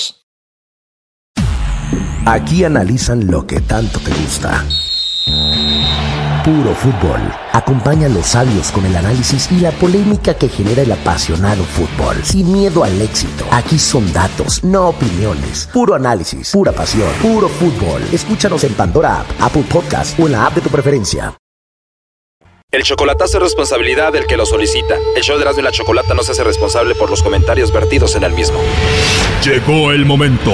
[2.25, 4.63] Aquí analizan lo que tanto te gusta.
[6.45, 7.19] Puro fútbol.
[7.51, 12.17] Acompaña a los sabios con el análisis y la polémica que genera el apasionado fútbol.
[12.23, 13.45] Sin miedo al éxito.
[13.51, 15.67] Aquí son datos, no opiniones.
[15.73, 18.03] Puro análisis, pura pasión, puro fútbol.
[18.11, 21.35] Escúchanos en Pandora App, Apple Podcast o en la app de tu preferencia.
[22.71, 24.95] El chocolatazo es responsabilidad del que lo solicita.
[25.15, 28.15] El show de Erasmo y la Chocolata no se hace responsable por los comentarios vertidos
[28.15, 28.59] en el mismo.
[29.43, 30.53] Llegó el momento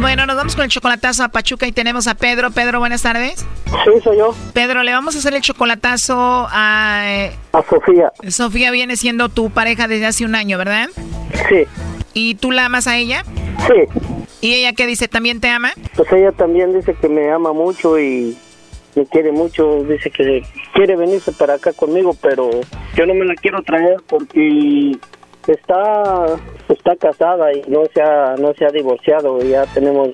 [0.00, 2.52] Bueno, nos vamos con el chocolatazo a Pachuca y tenemos a Pedro.
[2.52, 3.44] Pedro, buenas tardes.
[3.66, 4.32] Sí, soy yo.
[4.54, 7.02] Pedro, le vamos a hacer el chocolatazo a...
[7.06, 8.12] eh, A Sofía.
[8.28, 10.88] Sofía viene siendo tu pareja desde hace un año, ¿verdad?
[11.48, 11.64] Sí.
[12.14, 13.24] ¿Y tú la amas a ella?
[13.66, 14.00] Sí.
[14.40, 15.08] ¿Y ella qué dice?
[15.08, 15.72] ¿También te ama?
[15.96, 18.38] Pues ella también dice que me ama mucho y
[18.94, 19.82] me quiere mucho.
[19.82, 20.44] Dice que
[20.74, 22.48] quiere venirse para acá conmigo, pero
[22.94, 24.96] yo no me la quiero traer porque
[25.52, 26.26] está
[26.68, 29.40] está casada y no se ha, no se ha divorciado.
[29.40, 30.10] Ya tenemos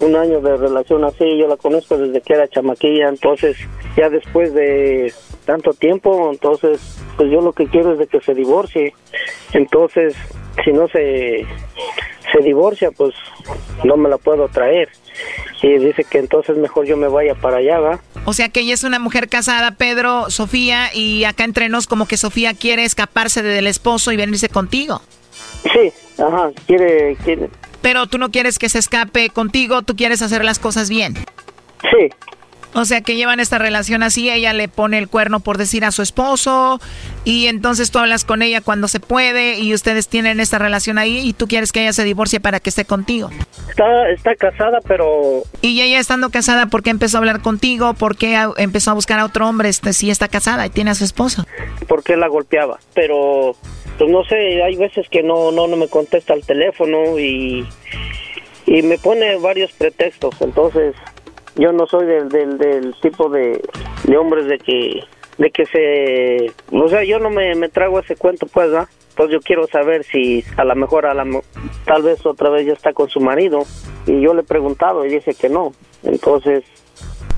[0.00, 1.38] un año de relación así.
[1.38, 3.08] Yo la conozco desde que era chamaquilla.
[3.08, 3.56] Entonces,
[3.96, 5.12] ya después de
[5.44, 8.94] tanto tiempo, entonces, pues yo lo que quiero es de que se divorcie.
[9.52, 10.14] Entonces,
[10.64, 11.44] si no se,
[12.32, 13.14] se divorcia, pues
[13.84, 14.88] no me la puedo traer.
[15.62, 18.00] Y dice que entonces mejor yo me vaya para allá, ¿va?
[18.24, 22.06] O sea que ella es una mujer casada, Pedro, Sofía, y acá entre nos como
[22.06, 25.00] que Sofía quiere escaparse del esposo y venirse contigo.
[25.62, 25.92] Sí,
[26.22, 27.48] ajá, quiere, quiere.
[27.80, 31.14] Pero tú no quieres que se escape contigo, tú quieres hacer las cosas bien.
[31.82, 32.10] Sí.
[32.74, 35.92] O sea que llevan esta relación así, ella le pone el cuerno por decir a
[35.92, 36.80] su esposo
[37.24, 41.18] y entonces tú hablas con ella cuando se puede y ustedes tienen esta relación ahí
[41.18, 43.30] y tú quieres que ella se divorcie para que esté contigo.
[43.68, 47.94] Está, está casada, pero Y ella estando casada, ¿por qué empezó a hablar contigo?
[47.94, 50.94] ¿Por qué empezó a buscar a otro hombre este, si está casada y tiene a
[50.94, 51.46] su esposo?
[51.88, 52.78] porque la golpeaba.
[52.94, 53.56] Pero,
[53.98, 57.66] pues no sé, hay veces que no, no, no me contesta el teléfono y,
[58.66, 60.34] y me pone varios pretextos.
[60.40, 60.94] Entonces,
[61.56, 63.62] yo no soy del, del, del tipo de,
[64.04, 65.04] de hombres de que,
[65.38, 66.52] de que se...
[66.72, 68.88] O sea, yo no me, me trago ese cuento, pues, ¿va?
[69.16, 71.24] Pues yo quiero saber si a lo mejor, a la,
[71.84, 73.62] tal vez otra vez ya está con su marido.
[74.06, 75.72] Y yo le he preguntado y dice que no.
[76.02, 76.64] Entonces,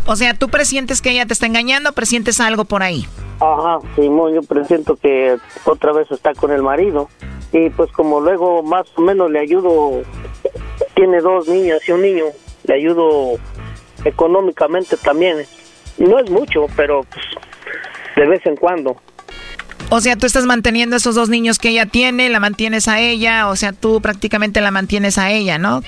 [0.06, 3.04] O sea, ¿tú presientes que ella te está engañando presientes algo por ahí?
[3.40, 5.36] Ajá, Simón, yo presiento que
[5.66, 7.10] otra vez está con el marido.
[7.52, 10.02] Y pues como luego más o menos le ayudo,
[10.94, 12.24] tiene dos niñas y un niño,
[12.64, 13.34] le ayudo
[14.06, 15.44] económicamente también.
[15.98, 17.24] No es mucho, pero pues,
[18.16, 18.96] de vez en cuando.
[19.88, 23.48] O sea, tú estás manteniendo esos dos niños que ella tiene, la mantienes a ella,
[23.48, 25.80] o sea, tú prácticamente la mantienes a ella, ¿no?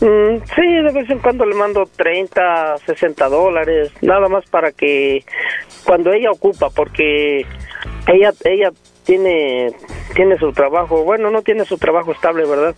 [0.00, 5.24] Mm, sí, de vez en cuando le mando 30, 60 dólares, nada más para que
[5.84, 7.46] cuando ella ocupa, porque
[8.06, 8.70] ella ella
[9.04, 9.72] tiene
[10.14, 12.74] tiene su trabajo, bueno, no tiene su trabajo estable, ¿verdad?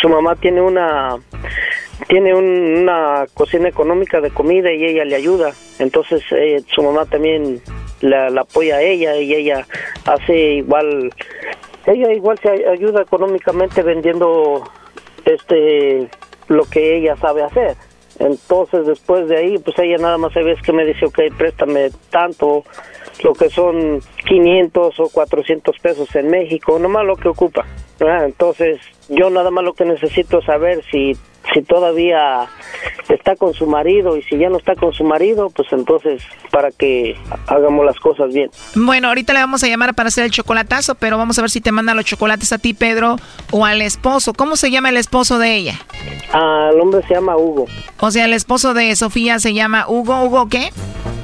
[0.00, 1.16] Su mamá tiene una
[2.06, 7.04] tiene un- una cocina económica de comida y ella le ayuda, entonces eh, su mamá
[7.06, 7.60] también
[8.00, 9.66] la, la apoya a ella y ella
[10.06, 11.12] hace igual
[11.86, 14.62] ella igual se ay- ayuda económicamente vendiendo
[15.24, 16.08] este
[16.48, 17.76] lo que ella sabe hacer.
[18.20, 21.90] Entonces después de ahí, pues ella nada más se ve que me dice, ok, préstame
[22.10, 22.64] tanto,
[23.22, 27.64] lo que son 500 o 400 pesos en México, nomás lo que ocupa.
[28.00, 31.16] Entonces yo nada más lo que necesito es saber si,
[31.52, 32.46] si todavía
[33.08, 36.70] está con su marido y si ya no está con su marido, pues entonces para
[36.70, 38.50] que hagamos las cosas bien.
[38.74, 41.60] Bueno, ahorita le vamos a llamar para hacer el chocolatazo, pero vamos a ver si
[41.60, 43.16] te manda los chocolates a ti, Pedro,
[43.50, 44.34] o al esposo.
[44.34, 45.74] ¿Cómo se llama el esposo de ella?
[46.32, 47.66] Ah, el hombre se llama Hugo,
[48.00, 50.22] O sea, el esposo de Sofía se llama Hugo.
[50.24, 50.70] ¿Hugo qué?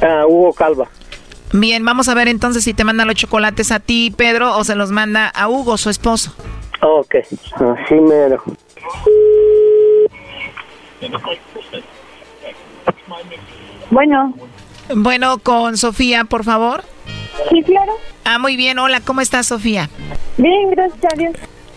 [0.02, 0.88] Ah, Hugo Calva.
[1.52, 4.74] Bien, vamos a ver entonces si te manda los chocolates a ti, Pedro, o se
[4.74, 6.34] los manda a Hugo, su esposo.
[6.82, 8.42] Ok, así mero.
[13.90, 14.34] Bueno.
[14.94, 16.84] Bueno, con Sofía, por favor.
[17.50, 17.92] Sí, claro.
[18.24, 18.78] Ah, muy bien.
[18.78, 19.88] Hola, ¿cómo estás, Sofía?
[20.36, 21.32] Bien, gracias a Dios.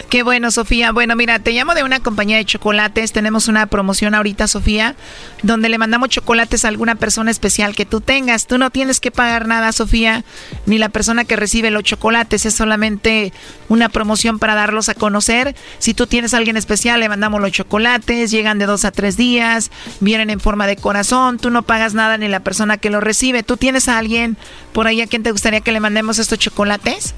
[0.09, 0.93] Qué bueno, Sofía.
[0.93, 3.11] Bueno, mira, te llamo de una compañía de chocolates.
[3.11, 4.95] Tenemos una promoción ahorita, Sofía,
[5.43, 8.47] donde le mandamos chocolates a alguna persona especial que tú tengas.
[8.47, 10.23] Tú no tienes que pagar nada, Sofía,
[10.65, 12.45] ni la persona que recibe los chocolates.
[12.45, 13.33] Es solamente
[13.67, 15.57] una promoción para darlos a conocer.
[15.77, 18.31] Si tú tienes a alguien especial, le mandamos los chocolates.
[18.31, 19.71] Llegan de dos a tres días.
[19.99, 21.37] Vienen en forma de corazón.
[21.37, 23.43] Tú no pagas nada ni la persona que los recibe.
[23.43, 24.37] ¿Tú tienes a alguien
[24.71, 27.13] por ahí a quien te gustaría que le mandemos estos chocolates?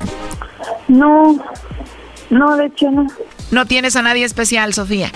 [0.88, 1.40] No,
[2.30, 3.08] no, de hecho no.
[3.52, 5.12] No tienes a nadie especial, Sofía.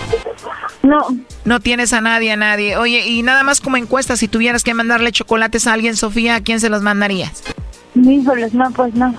[0.82, 0.98] No.
[1.44, 2.76] No tienes a nadie, a nadie.
[2.76, 6.40] Oye, y nada más como encuesta, si tuvieras que mandarle chocolates a alguien, Sofía, ¿a
[6.40, 7.42] quién se los mandarías?
[7.94, 9.14] Híjoles, no, pues no.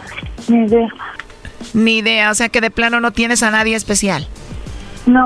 [0.48, 0.90] Ni idea.
[1.74, 4.28] Ni idea, o sea que de plano no tienes a nadie especial.
[5.06, 5.26] No.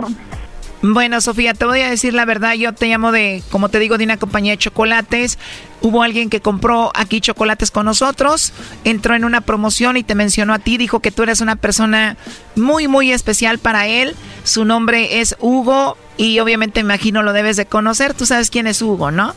[0.81, 3.97] Bueno, Sofía, te voy a decir la verdad, yo te llamo de, como te digo,
[3.97, 5.37] de una compañía de chocolates.
[5.81, 8.53] Hubo alguien que compró aquí chocolates con nosotros,
[8.85, 12.15] entró en una promoción y te mencionó a ti, dijo que tú eres una persona
[12.55, 14.15] muy, muy especial para él.
[14.43, 18.13] Su nombre es Hugo y obviamente imagino lo debes de conocer.
[18.13, 19.35] Tú sabes quién es Hugo, ¿no?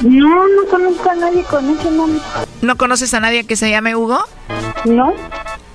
[0.00, 2.20] No, no conozco a nadie con ese nombre.
[2.62, 4.24] ¿No conoces a nadie que se llame Hugo?
[4.84, 5.14] No.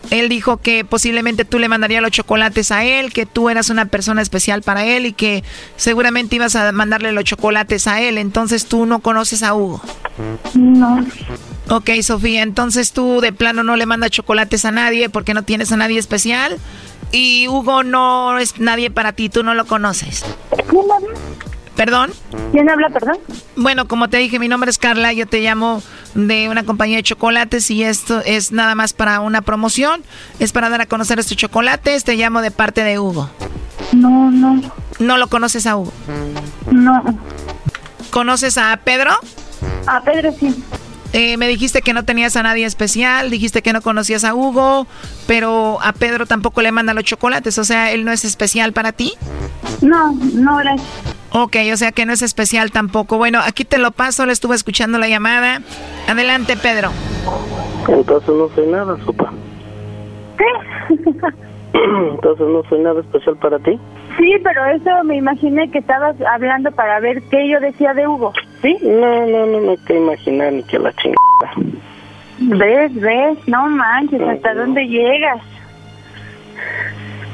[0.09, 3.85] Él dijo que posiblemente tú le mandarías los chocolates a él, que tú eras una
[3.85, 5.43] persona especial para él y que
[5.75, 8.17] seguramente ibas a mandarle los chocolates a él.
[8.17, 9.81] Entonces tú no conoces a Hugo.
[10.53, 11.05] No.
[11.69, 15.71] Ok, Sofía, entonces tú de plano no le mandas chocolates a nadie porque no tienes
[15.71, 16.57] a nadie especial.
[17.11, 20.23] Y Hugo no es nadie para ti, tú no lo conoces.
[21.77, 22.11] ¿Perdón?
[22.51, 23.19] ¿Quién habla, perdón?
[23.55, 25.83] Bueno, como te dije, mi nombre es Carla, yo te llamo
[26.15, 30.01] de una compañía de chocolates y esto es nada más para una promoción,
[30.39, 33.29] es para dar a conocer estos chocolates, te llamo de parte de Hugo.
[33.93, 34.59] No, no.
[34.97, 35.93] ¿No lo conoces a Hugo?
[36.71, 37.03] No.
[38.09, 39.11] ¿Conoces a Pedro?
[39.85, 40.55] A Pedro sí.
[41.13, 44.87] Eh, me dijiste que no tenías a nadie especial, dijiste que no conocías a Hugo,
[45.27, 48.93] pero a Pedro tampoco le manda los chocolates, o sea, él no es especial para
[48.93, 49.13] ti.
[49.81, 50.87] No, no, gracias.
[51.39, 53.19] Ok, o sea que no es especial tampoco.
[53.19, 55.61] Bueno, aquí te lo paso, le estuve escuchando la llamada.
[56.07, 56.89] Adelante, Pedro.
[57.87, 59.31] Entonces no soy nada, sopa.
[60.35, 60.95] ¿Qué?
[61.73, 63.79] Entonces no soy nada especial para ti.
[64.17, 68.33] Sí, pero eso me imaginé que estabas hablando para ver qué yo decía de Hugo,
[68.63, 68.75] ¿sí?
[68.81, 71.77] No, no, no, no hay que imaginar ni que la chingada.
[72.39, 73.47] ¿Ves, ves?
[73.47, 75.41] No manches, ¿hasta dónde llegas?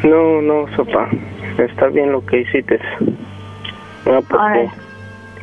[0.04, 1.08] No, no, sopa.
[1.58, 2.82] Está bien lo que hiciste.
[4.06, 4.68] No, porque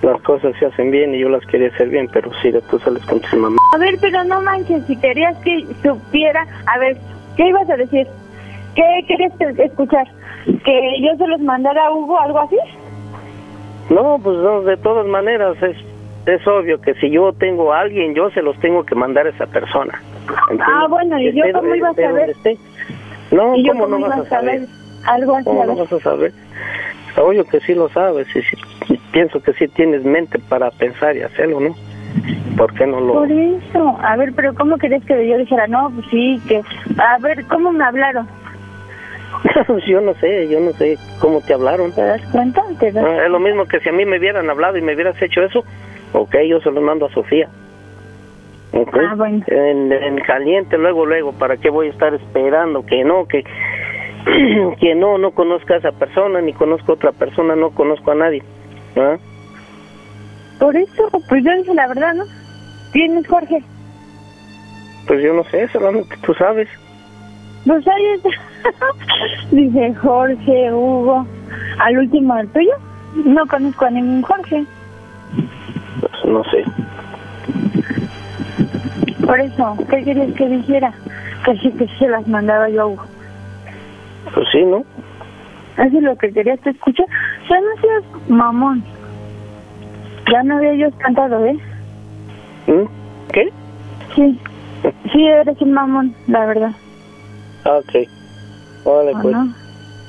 [0.02, 2.78] las cosas se hacen bien y yo las quería hacer bien, pero si de tú
[2.78, 3.56] sales con tu mamá.
[3.74, 6.46] A ver, pero no manches, si querías que supiera...
[6.66, 6.96] A ver,
[7.36, 8.06] ¿qué ibas a decir?
[8.74, 10.06] ¿Qué querías que- escuchar?
[10.64, 12.56] ¿Que yo se los mandara a Hugo, algo así?
[13.90, 15.76] No, pues no, de todas maneras es,
[16.26, 19.30] es obvio que si yo tengo a alguien, yo se los tengo que mandar a
[19.30, 20.00] esa persona.
[20.50, 20.66] ¿entiendes?
[20.70, 22.34] Ah, bueno, ¿y yo cómo iba a saber?
[23.32, 24.66] No, ¿Y yo ¿cómo no iba vas a saber?
[25.06, 26.32] Algo así, ¿Cómo no vas a saber?
[27.16, 31.22] Obvio que sí lo sabes y sí- pienso que sí tienes mente para pensar y
[31.22, 31.74] hacerlo, ¿no?
[32.56, 33.12] ¿Por qué no lo...?
[33.14, 35.66] Por eso, a ver, pero ¿cómo querías que yo dijera?
[35.66, 36.60] No, pues sí, que...
[36.98, 38.28] A ver, ¿cómo me hablaron?
[39.86, 41.92] yo no sé, yo no sé cómo te hablaron.
[41.92, 42.62] ¿Te das cuenta?
[42.78, 44.94] ¿Te das Ah, es lo mismo que si a mí me hubieran hablado y me
[44.94, 45.64] hubieras hecho eso,
[46.12, 47.48] ok, yo se lo mando a Sofía.
[48.72, 48.96] Ok.
[49.00, 49.44] Ah, bueno.
[49.48, 53.44] En, en caliente, luego, luego, ¿para qué voy a estar esperando que no, que,
[54.80, 58.14] que no, no conozca a esa persona, ni conozco a otra persona, no conozco a
[58.14, 58.42] nadie?
[58.96, 59.16] ¿Ah?
[60.58, 62.24] Por eso, pues yo dije la verdad, ¿no?
[62.92, 63.62] ¿Quién es Jorge?
[65.06, 66.68] Pues yo no sé, solamente tú sabes.
[67.66, 68.28] Pues ahí está.
[69.50, 71.26] Dice Jorge, Hugo.
[71.78, 72.72] ¿Al último el tuyo?
[73.24, 74.64] No conozco a ningún Jorge.
[76.00, 76.64] Pues no sé.
[79.24, 80.92] Por eso, ¿qué querías que dijera?
[81.44, 83.04] Que sí, que se las mandaba yo a Hugo.
[84.34, 84.84] Pues sí, ¿no?
[85.76, 87.06] Eso es lo que querías que escuchar.
[87.48, 88.84] Ya no seas mamón.
[90.30, 91.58] Ya no había yo cantado, ¿eh?
[92.66, 92.84] ¿Mm?
[93.32, 93.48] ¿Qué?
[94.14, 94.38] Sí.
[95.12, 96.72] Sí, eres un mamón, la verdad.
[97.64, 98.08] Ah, ok.
[98.84, 99.36] Vale, ¿O pues.
[99.36, 99.54] no?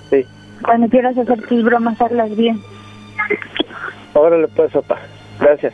[0.09, 0.25] Sí.
[0.63, 2.61] Cuando quieras hacer tus bromas, hazlas bien.
[4.13, 4.97] Órale, pues, sopa.
[5.39, 5.73] Gracias.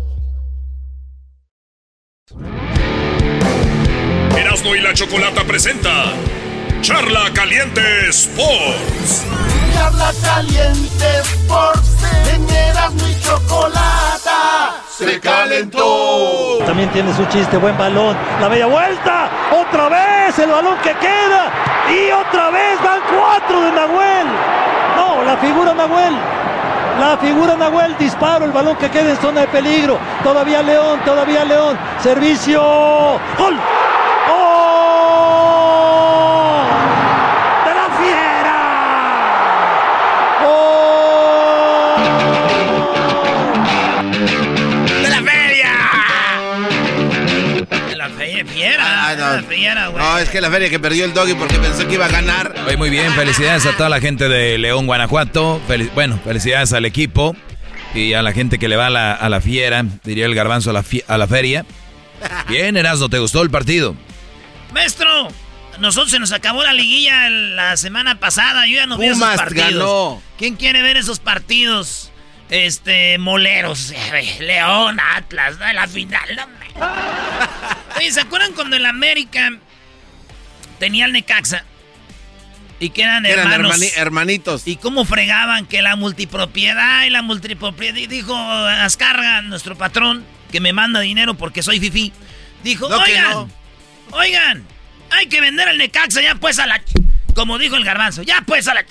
[4.37, 6.13] Erasno y la chocolata presenta
[6.81, 9.25] Charla Caliente Sports.
[9.73, 11.97] Charla caliente Sports
[12.33, 16.59] en Erasmo y Chocolata se calentó.
[16.65, 18.15] También tiene su chiste, buen balón.
[18.39, 19.29] La media vuelta.
[19.51, 21.51] Otra vez el balón que queda.
[21.89, 24.27] Y otra vez van cuatro de Nahuel.
[24.95, 26.15] No, la figura Nahuel.
[26.99, 29.97] La figura Nahuel, disparo, el balón que queda en zona de peligro.
[30.23, 31.77] Todavía León, todavía León.
[32.01, 32.61] Servicio.
[33.37, 33.57] ¡Gol!
[49.39, 49.47] No.
[49.47, 50.03] fiera, güey.
[50.03, 52.53] No, es que la feria que perdió el doggy porque pensó que iba a ganar.
[52.67, 55.61] Oye, muy bien, felicidades a toda la gente de León, Guanajuato.
[55.67, 57.35] Fel- bueno, felicidades al equipo
[57.93, 60.71] y a la gente que le va a la, a la fiera, diría el garbanzo,
[60.71, 61.65] a la, a la feria.
[62.47, 63.95] Bien, Erasmo, ¿te gustó el partido?
[64.73, 65.27] Maestro,
[65.79, 68.65] nosotros se nos acabó la liguilla la semana pasada.
[68.67, 69.73] Yo ya no vi esos Pumas partidos.
[69.73, 70.21] ganó.
[70.37, 72.11] ¿Quién quiere ver esos partidos?
[72.49, 73.93] Este, moleros.
[74.39, 76.27] León, Atlas, la final.
[77.97, 79.51] Oye, ¿se acuerdan cuando el América
[80.79, 81.65] tenía el Necaxa?
[82.79, 83.77] Y que eran Eran hermanos.
[83.79, 84.63] hermani- hermanitos.
[84.65, 87.95] Y cómo fregaban que la multipropiedad y la multipropiedad.
[87.97, 92.11] y Dijo Ascarga, nuestro patrón, que me manda dinero porque soy fifi.
[92.63, 93.49] Dijo, No, oigan, no.
[94.11, 94.65] oigan,
[95.11, 96.77] hay que vender el Necaxa ya pues a la...
[96.83, 97.03] ch-".
[97.35, 98.81] Como dijo el garbanzo, ya pues a la...
[98.81, 98.87] ch-".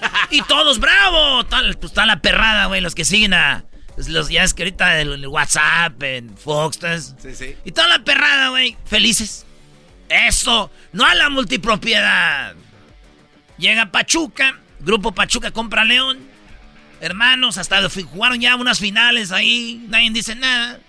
[0.30, 1.44] Y todos, bravo.
[1.46, 3.64] Tal, pues está la perrada, güey, los que siguen a...
[4.08, 6.78] Los ya es que ahorita en el WhatsApp, en Fox.
[7.22, 7.56] Sí, sí.
[7.64, 9.46] Y toda la perrada, güey, felices.
[10.08, 12.54] Eso, no a la multipropiedad.
[13.58, 16.18] Llega Pachuca, Grupo Pachuca compra León.
[17.00, 20.80] Hermanos, hasta jugaron ya unas finales ahí, nadie dice nada.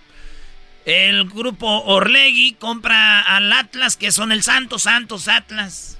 [0.86, 5.98] El grupo Orlegui compra al Atlas, que son el Santos, Santos, Atlas.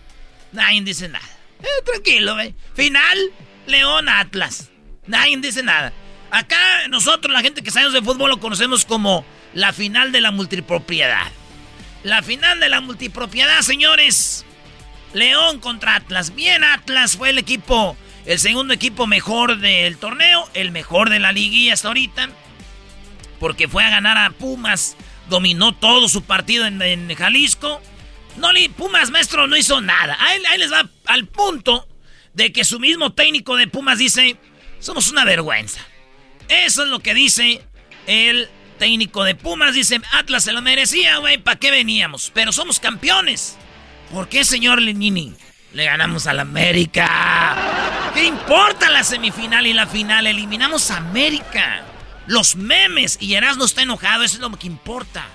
[0.52, 1.26] Nadie dice nada.
[1.62, 2.56] Eh, tranquilo, güey.
[2.74, 3.18] Final,
[3.68, 4.70] León, Atlas.
[5.06, 5.94] Nadie dice nada.
[6.32, 10.32] Acá nosotros, la gente que sabemos de fútbol, lo conocemos como la final de la
[10.32, 11.30] multipropiedad.
[12.04, 14.46] La final de la multipropiedad, señores.
[15.14, 16.34] León contra Atlas.
[16.34, 21.34] Bien, Atlas fue el equipo, el segundo equipo mejor del torneo, el mejor de la
[21.34, 22.30] liguilla hasta ahorita.
[23.38, 24.96] Porque fue a ganar a Pumas,
[25.30, 27.82] dominó todo su partido en, Jalisco.
[28.38, 30.18] No le, Pumas, maestro, no hizo nada.
[30.20, 31.88] Ahí les va al punto
[32.34, 34.38] de que su mismo técnico de Pumas dice,
[34.80, 35.86] somos una vergüenza.
[36.52, 37.64] Eso es lo que dice
[38.08, 39.74] el técnico de Pumas.
[39.74, 42.30] Dice, Atlas se lo merecía, güey, ¿para qué veníamos?
[42.34, 43.58] Pero somos campeones.
[44.12, 45.34] ¿Por qué, señor Lenini?
[45.72, 48.12] Le ganamos al América.
[48.14, 50.28] ¿Qué importa la semifinal y la final?
[50.28, 51.86] Eliminamos a América.
[52.28, 55.26] Los memes y Erasmo está enojado, eso es lo que importa.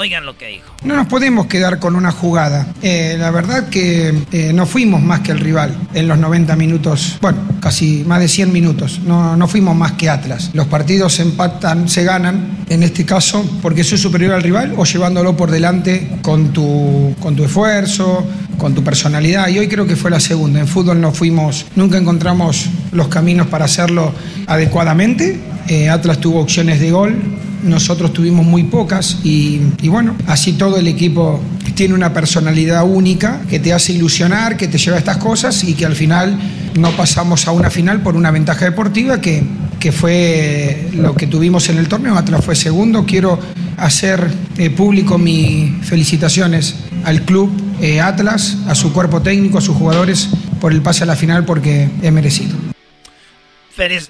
[0.00, 0.72] Oigan lo que dijo.
[0.84, 2.68] No nos podemos quedar con una jugada.
[2.82, 7.18] Eh, la verdad que eh, no fuimos más que el rival en los 90 minutos,
[7.20, 9.00] bueno, casi más de 100 minutos.
[9.00, 10.50] No, no fuimos más que Atlas.
[10.52, 14.84] Los partidos se empatan, se ganan, en este caso, porque soy superior al rival o
[14.84, 18.24] llevándolo por delante con tu, con tu esfuerzo,
[18.56, 19.48] con tu personalidad.
[19.48, 20.60] Y hoy creo que fue la segunda.
[20.60, 24.12] En fútbol no fuimos, nunca encontramos los caminos para hacerlo
[24.46, 25.40] adecuadamente.
[25.66, 27.20] Eh, Atlas tuvo opciones de gol,
[27.62, 31.40] nosotros tuvimos muy pocas y, bueno, así todo el equipo
[31.74, 35.74] tiene una personalidad única que te hace ilusionar, que te lleva a estas cosas y
[35.74, 36.38] que al final
[36.78, 39.42] no pasamos a una final por una ventaja deportiva que,
[39.78, 42.16] que fue lo que tuvimos en el torneo.
[42.16, 43.04] Atlas fue segundo.
[43.04, 43.38] Quiero
[43.76, 46.74] hacer eh, público mis felicitaciones
[47.04, 50.28] al club eh, Atlas, a su cuerpo técnico, a sus jugadores
[50.60, 52.67] por el pase a la final porque es merecido.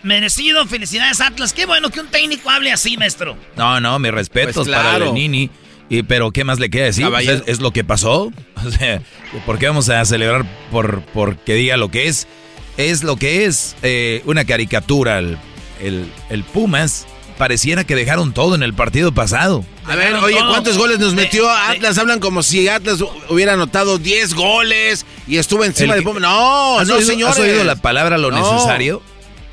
[0.03, 1.53] Merecido, felicidades Atlas.
[1.53, 3.37] Qué bueno que un técnico hable así, maestro.
[3.57, 5.07] No, no, mis respetos Pues para claro.
[5.07, 5.51] Lenini.
[5.91, 7.07] Y, pero, ¿qué más le queda decir?
[7.09, 8.33] Pues es, es lo que pasó.
[8.67, 9.01] O sea,
[9.47, 12.27] ¿por qué vamos a celebrar por, por que diga lo que es?
[12.77, 15.19] Es lo que es eh, una caricatura.
[15.21, 15.39] El,
[15.81, 17.07] el- el Pumas
[17.39, 19.65] pareciera que dejaron todo en el partido pasado.
[19.85, 20.51] A ver, Dejaron oye, todo.
[20.51, 21.97] ¿cuántos goles nos metió de- Atlas?
[21.99, 26.21] Hablan como si Atlas hubiera anotado 10 goles y estuvo encima El- de Pumas.
[26.23, 27.37] No, ¿Has no, oído- señores.
[27.37, 28.53] ¿Has oído la palabra lo No.
[28.55, 29.03] necesario?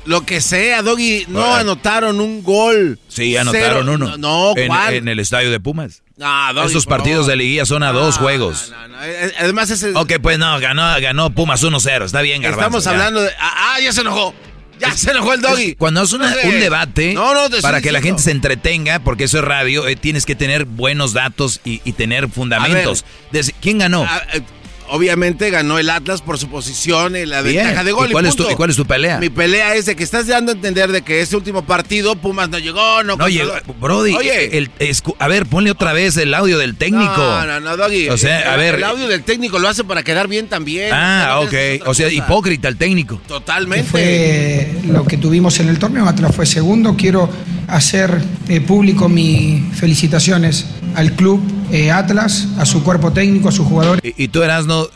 [0.06, 1.60] Lo que sea, Doggy, no Ah.
[1.60, 2.98] anotaron un gol.
[3.08, 3.94] Sí, anotaron Cero.
[3.94, 4.16] uno.
[4.16, 4.94] No, en, ¿cuál?
[4.94, 6.02] en el estadio de Pumas.
[6.16, 7.30] No, Doggy, Esos partidos favor.
[7.32, 8.70] de liguilla son a dos juegos.
[8.70, 12.04] No, no, eh, Además, ese, Ok, pues no, ganó, ganó Pumas 1-0.
[12.06, 12.78] Está bien, Garbanzo.
[12.78, 12.90] estamos ya.
[12.92, 13.30] hablando de...
[13.38, 14.34] Ah, ah, ya se enojó.
[14.78, 15.70] Ya se enojó el Doggy.
[15.70, 16.48] Es- Cuando una- No sé.
[16.48, 19.96] un debate No, no, para que la gente se entretenga, porque eso es radio, eh,
[19.96, 23.04] tienes que tener buenos datos y, y tener fundamentos.
[23.32, 24.04] Deci- ¿Quién ganó?
[24.06, 24.42] Ah, eh,
[24.88, 27.64] obviamente ganó el Atlas por su posición y la Bien.
[27.64, 28.08] ventaja de gol.
[28.08, 28.52] ¿Y cuál es tu- punto.
[28.52, 29.18] y cuál es tu pelea?
[29.18, 32.48] Mi pelea es de que estás dando a entender de que ese último partido Pumas
[32.48, 33.74] no llegó, no no, oye, controló.
[33.80, 34.58] Brody, Oye.
[34.58, 37.16] el- escu- a ver, ponle otra vez el audio del técnico.
[37.16, 38.08] No, no, no, Doggy.
[38.08, 38.74] O sea, a el, ver.
[38.76, 40.90] El audio del técnico lo hace para quedar bien también.
[40.92, 41.54] Ah, ok.
[41.86, 42.12] O sea, cosa.
[42.16, 43.20] hipócrita el técnico.
[43.26, 43.88] Totalmente.
[43.88, 46.06] fue lo que tuvimos en el torneo.
[46.06, 46.94] Atlas fue segundo.
[46.96, 47.28] Quiero
[47.68, 51.40] hacer eh, público mis felicitaciones al club
[51.70, 54.02] eh, Atlas, a su cuerpo técnico, a sus jugadores.
[54.04, 54.88] Y, y tú eras no,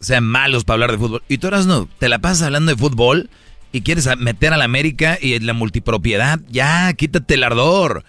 [0.00, 1.22] sean malos para hablar de fútbol.
[1.28, 3.30] Y tú eras no, te la pasas hablando de fútbol
[3.72, 6.40] y quieres meter a la América y en la multipropiedad.
[6.48, 8.04] Ya, quítate el ardor.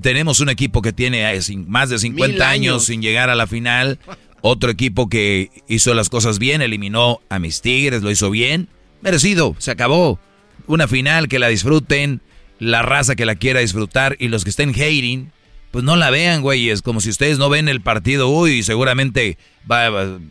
[0.00, 2.52] Tenemos un equipo que tiene eh, más de 50 Mil años.
[2.72, 2.84] años.
[2.84, 3.98] sin llegar a la final.
[4.40, 8.68] Otro equipo que hizo las cosas bien, eliminó a mis Tigres, lo hizo bien.
[9.00, 10.18] Merecido, se acabó.
[10.66, 12.22] Una final que la disfruten,
[12.58, 15.30] la raza que la quiera disfrutar y los que estén hating,
[15.72, 16.70] pues no la vean, güey.
[16.70, 19.38] Es como si ustedes no ven el partido, uy, seguramente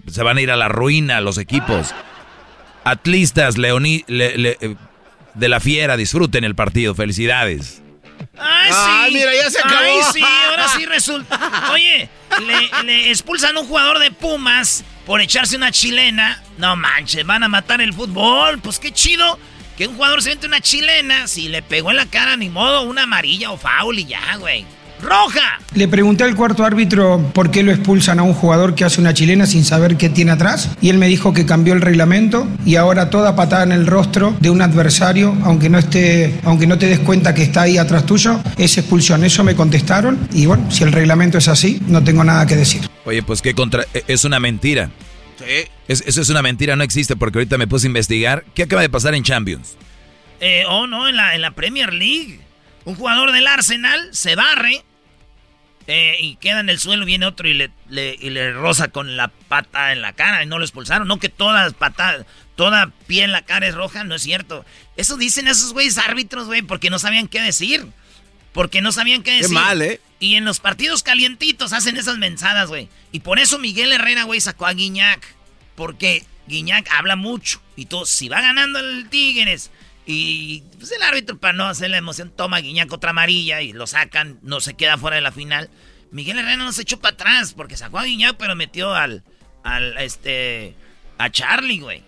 [0.08, 1.88] se van a ir a la ruina los equipos.
[2.84, 4.76] Atlistas, Leoni, eh,
[5.34, 6.96] de la Fiera, disfruten el partido.
[6.96, 7.82] Felicidades.
[8.38, 8.72] ¡Ay,
[9.12, 9.18] sí!
[9.18, 9.84] mira, ya se acabó!
[9.84, 10.22] ¡Ay, sí!
[10.50, 11.72] Ahora sí resulta.
[11.72, 12.08] Oye,
[12.46, 16.42] le, le expulsan a un jugador de Pumas por echarse una chilena.
[16.58, 18.60] No manches, van a matar el fútbol.
[18.60, 19.40] Pues qué chido
[19.76, 21.28] que un jugador se mete una chilena.
[21.28, 24.66] Si le pegó en la cara, ni modo, una amarilla o foul y ya, güey.
[25.02, 25.60] ¡Roja!
[25.74, 29.14] Le pregunté al cuarto árbitro por qué lo expulsan a un jugador que hace una
[29.14, 30.70] chilena sin saber qué tiene atrás.
[30.82, 34.36] Y él me dijo que cambió el reglamento y ahora toda patada en el rostro
[34.40, 38.06] de un adversario, aunque no esté, aunque no te des cuenta que está ahí atrás
[38.06, 39.24] tuyo, es expulsión.
[39.24, 40.20] Eso me contestaron.
[40.34, 42.82] Y bueno, si el reglamento es así, no tengo nada que decir.
[43.06, 43.84] Oye, pues que contra.
[43.94, 44.90] E, es una mentira.
[45.40, 45.68] Sí.
[45.88, 48.46] eso es una mentira, no existe, porque ahorita me puse a investigar.
[48.54, 49.76] ¿Qué acaba de pasar en Champions?
[50.40, 52.40] Eh, oh, no, en la, en la Premier League.
[52.86, 54.84] Un jugador del Arsenal se barre
[55.94, 59.92] eh, y queda en el suelo, viene otro y le, le, roza con la pata
[59.92, 61.06] en la cara y no lo expulsaron.
[61.06, 64.66] No que toda pata, toda pie en la cara es roja, no es cierto.
[64.96, 67.86] Eso dicen esos güeyes árbitros, güey, porque no sabían qué decir.
[68.54, 69.50] Porque no sabían qué decir.
[69.50, 70.00] Qué mal, ¿eh?
[70.22, 72.88] Y en los partidos calientitos hacen esas mensadas, güey.
[73.12, 75.36] Y por eso Miguel Herrera, güey, sacó a Guiñac.
[75.76, 77.62] Porque Guiñac habla mucho.
[77.76, 79.72] Y todo, si va ganando el Tigres
[80.12, 83.72] y pues el árbitro, para no hacer la emoción, toma a Guiñac otra amarilla y
[83.72, 85.70] lo sacan, no se queda fuera de la final.
[86.12, 89.24] Miguel Herrera no se echó para atrás porque sacó a Guiñac, pero metió al,
[89.64, 90.76] al este,
[91.18, 92.04] a Charlie, güey.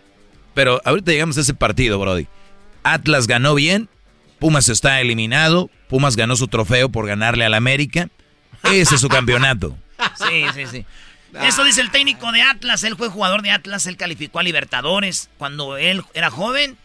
[0.53, 2.27] Pero ahorita llegamos a ese partido, Brody.
[2.83, 3.87] Atlas ganó bien,
[4.39, 8.09] Pumas está eliminado, Pumas ganó su trofeo por ganarle al América.
[8.63, 9.77] Ese es su campeonato.
[10.17, 10.85] Sí, sí, sí.
[11.41, 12.83] Eso dice el técnico de Atlas.
[12.83, 15.29] Él fue jugador de Atlas, él calificó a Libertadores.
[15.37, 16.77] Cuando él era joven,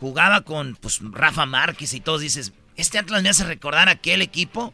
[0.00, 2.20] jugaba con pues, Rafa Márquez y todos.
[2.20, 4.72] Dices, ¿este Atlas me hace recordar aquel equipo?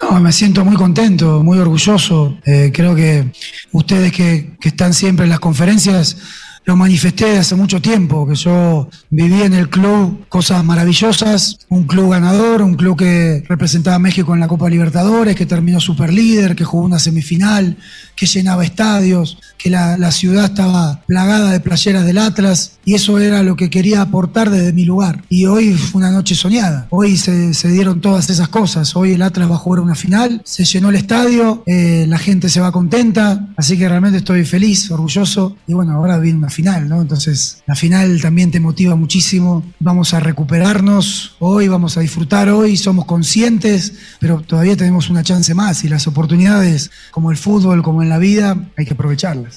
[0.00, 2.36] No, me siento muy contento, muy orgulloso.
[2.44, 3.32] Eh, creo que
[3.70, 6.16] ustedes que, que están siempre en las conferencias
[6.64, 12.12] lo manifesté hace mucho tiempo, que yo viví en el club cosas maravillosas, un club
[12.12, 16.54] ganador, un club que representaba a México en la Copa Libertadores, que terminó super líder,
[16.54, 17.76] que jugó una semifinal,
[18.14, 23.44] que llenaba estadios, que la, ciudad estaba plagada de playeras del Atlas, y eso era
[23.44, 25.22] lo que quería aportar desde mi lugar.
[25.28, 29.48] Y hoy fue una noche soñada, hoy se, dieron todas esas cosas, hoy el Atlas
[29.48, 33.48] va a jugar una final, se llenó el estadio, eh, la gente se va contenta,
[33.56, 37.00] así que realmente estoy feliz, orgulloso, y bueno, ahora viene una final, ¿no?
[37.00, 39.64] Entonces, la final también te motiva muchísimo.
[39.78, 45.54] Vamos a recuperarnos hoy, vamos a disfrutar hoy, somos conscientes, pero todavía tenemos una chance
[45.54, 49.51] más y las oportunidades, como el fútbol, como en la vida, hay que aprovecharlas.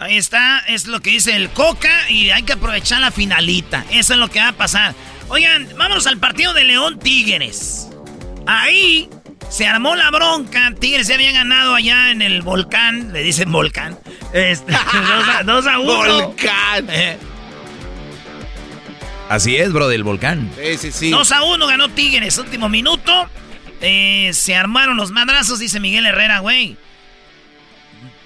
[0.00, 3.84] Ahí está, es lo que dice el Coca y hay que aprovechar la finalita.
[3.90, 4.94] Eso es lo que va a pasar.
[5.28, 7.88] Oigan, vámonos al partido de León Tigres.
[8.46, 9.10] Ahí
[9.50, 10.72] se armó la bronca.
[10.80, 13.12] Tigres se habían ganado allá en el volcán.
[13.12, 13.98] Le dicen volcán.
[14.32, 14.72] Este,
[15.44, 15.84] 2 a 1.
[15.84, 16.86] Volcán.
[16.88, 17.18] Eh.
[19.28, 20.50] Así es, bro, del volcán.
[20.56, 21.10] Sí, sí, sí.
[21.10, 22.38] 2 a 1 ganó Tigres.
[22.38, 23.28] Último minuto.
[23.82, 26.78] Eh, se armaron los madrazos, dice Miguel Herrera, güey.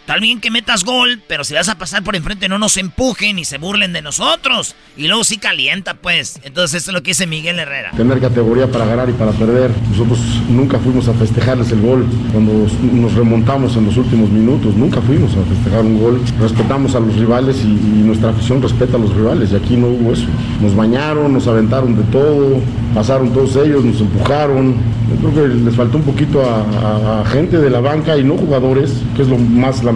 [0.06, 3.38] Tal bien que metas gol, pero si vas a pasar por enfrente no nos empujen
[3.38, 4.76] y se burlen de nosotros.
[4.98, 6.40] Y luego sí calienta, pues.
[6.44, 7.92] Entonces eso es lo que dice Miguel Herrera.
[7.96, 9.70] Tener categoría para ganar y para perder.
[9.90, 10.18] Nosotros
[10.50, 14.74] nunca fuimos a festejarles el gol cuando nos remontamos en los últimos minutos.
[14.74, 16.20] Nunca fuimos a festejar un gol.
[16.38, 19.52] Respetamos a los rivales y, nuestra afición respeta a los rivales.
[19.52, 20.26] Y aquí no hubo eso.
[20.60, 22.60] Nos bañaron, nos aventaron de todo.
[22.94, 24.74] Pasaron todos ellos, nos empujaron.
[25.10, 29.02] Yo creo que les faltó un poquito a, gente de la banca y no jugadores,
[29.16, 29.93] que es lo más lamentable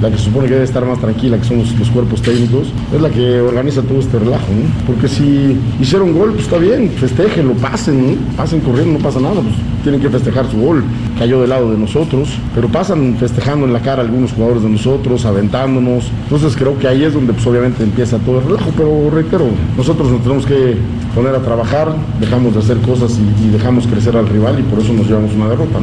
[0.00, 3.00] la que se supone que debe estar más tranquila, que son los, cuerpos técnicos, es
[3.00, 4.46] la que organiza todo este relajo,
[4.86, 9.40] Porque si hicieron gol, pues está bien, festejen, lo pasen, pasen corriendo, no pasa nada,
[9.40, 10.82] pues tienen que festejar su gol,
[11.18, 15.24] cayó del lado de nosotros, pero pasan festejando en la cara algunos jugadores de nosotros,
[15.24, 19.46] aventándonos, entonces creo que ahí es donde pues obviamente empieza todo el relajo, pero reitero,
[19.76, 20.76] nosotros nos tenemos que
[21.14, 24.92] poner a trabajar, dejamos de hacer cosas y, dejamos crecer al rival y por eso
[24.92, 25.78] nos llevamos una derrota,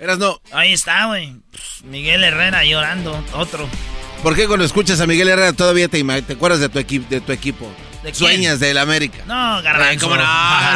[0.00, 0.40] Eras no.
[0.50, 1.36] Ahí está, güey.
[1.84, 3.68] Miguel Herrera llorando, otro.
[4.22, 7.20] ¿Por qué cuando escuchas a Miguel Herrera todavía te, te acuerdas de tu, equipo de
[7.20, 7.70] tu equipo?
[8.02, 9.18] ¿De Sueñas del América.
[9.26, 10.08] No, garbanzo.
[10.08, 10.24] ¿Cómo no?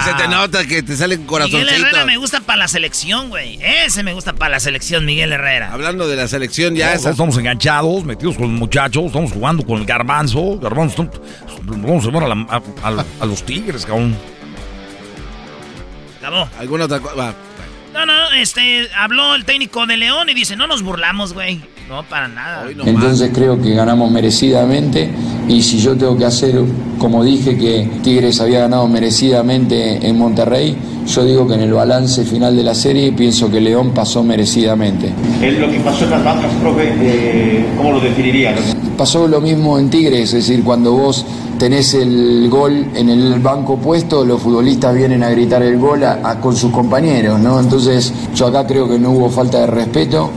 [0.05, 1.65] Se te nota que te sale un corazoncito.
[1.65, 3.59] Miguel Herrera me gusta para la selección, güey.
[3.63, 5.73] Ese me gusta para la selección, Miguel Herrera.
[5.73, 9.87] Hablando de la selección, ya Estamos enganchados, metidos con los muchachos, estamos jugando con el
[9.87, 10.59] garbanzo.
[10.59, 11.09] Garbanzo,
[11.63, 14.15] vamos a llevar a, los tigres, cabrón.
[16.19, 16.47] Acabó.
[16.59, 17.35] ¿Alguna otra cosa?
[17.95, 21.61] No, no, este, habló el técnico de León y dice, no nos burlamos, güey.
[21.89, 22.67] No, para nada.
[22.85, 25.09] Entonces creo que ganamos merecidamente
[25.49, 26.61] y si yo tengo que hacer,
[26.99, 30.77] como dije, que Tigres había ganado merecidamente en Monterrey,
[31.07, 35.13] yo digo que en el balance final de la serie pienso que León pasó merecidamente.
[35.41, 38.59] lo que pasó en las bancas, profe, eh, ¿cómo lo definirías?
[38.99, 41.25] Pasó lo mismo en Tigres, es decir, cuando vos
[41.59, 46.41] tenés el gol en el banco puesto, los futbolistas vienen a gritar el gol a-
[46.41, 47.59] con sus compañeros, ¿no?
[47.61, 50.31] Entonces yo acá creo que no hubo falta de respeto.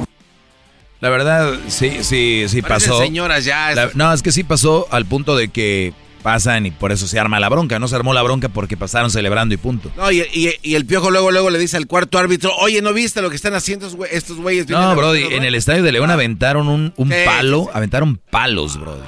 [1.00, 3.02] La verdad, sí, sí, sí Parecen pasó.
[3.04, 3.74] señoras ya.
[3.76, 7.20] La- no, es que sí pasó al punto de que pasan y por eso se
[7.20, 7.78] arma la bronca.
[7.78, 9.92] No se armó la bronca porque pasaron celebrando y punto.
[9.96, 12.94] No, y, y- y el piojo luego luego le dice al cuarto árbitro, oye, ¿no
[12.94, 14.68] viste lo que están haciendo estos güey- estos güeyes?
[14.70, 19.02] No, Brody, en el estadio de León aventaron un, un palo, aventaron palos, Brody.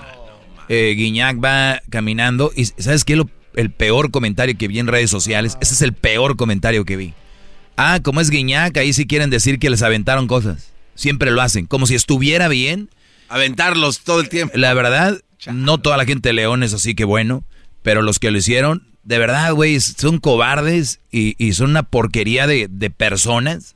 [0.70, 3.16] Eh, Guiñac va caminando y ¿sabes qué?
[3.16, 6.96] Lo- el peor comentario que vi en redes sociales, ese es el peor comentario que
[6.96, 7.14] vi.
[7.76, 10.72] Ah, como es Guiñac, ahí sí quieren decir que les aventaron cosas.
[10.96, 12.90] Siempre lo hacen, como si estuviera bien.
[13.30, 14.58] Aventarlos todo el tiempo.
[14.58, 15.20] La verdad,
[15.52, 17.44] no toda la gente de León es así que bueno,
[17.82, 22.48] pero los que lo hicieron, de verdad, güey, son cobardes y, y son una porquería
[22.48, 23.76] de, de personas.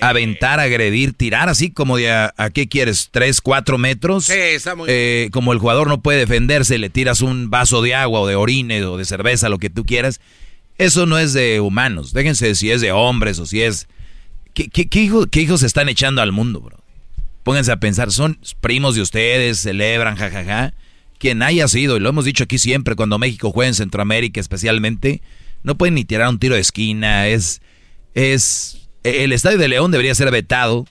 [0.00, 4.24] Aventar, agredir, tirar así como de a, a qué quieres, tres, cuatro metros.
[4.24, 7.94] Sí, está muy Eh, como el jugador no puede defenderse, le tiras un vaso de
[7.94, 10.20] agua o de orine o de cerveza, lo que tú quieras.
[10.78, 12.12] Eso no es de humanos.
[12.12, 13.86] Déjense si es de hombres o si es...
[14.54, 16.78] ¿Qué, qué- qué hijo- qué hijos están echando al mundo, bro?
[17.44, 20.74] Pónganse a pensar, son primos de ustedes, celebran, jajaja.
[21.18, 25.22] Quien haya sido, y lo hemos dicho aquí siempre, cuando México juega en Centroamérica especialmente,
[25.62, 27.28] no pueden ni tirar un tiro de esquina.
[27.28, 27.60] Es,
[28.14, 30.86] es, el Estadio de León debería ser vetado.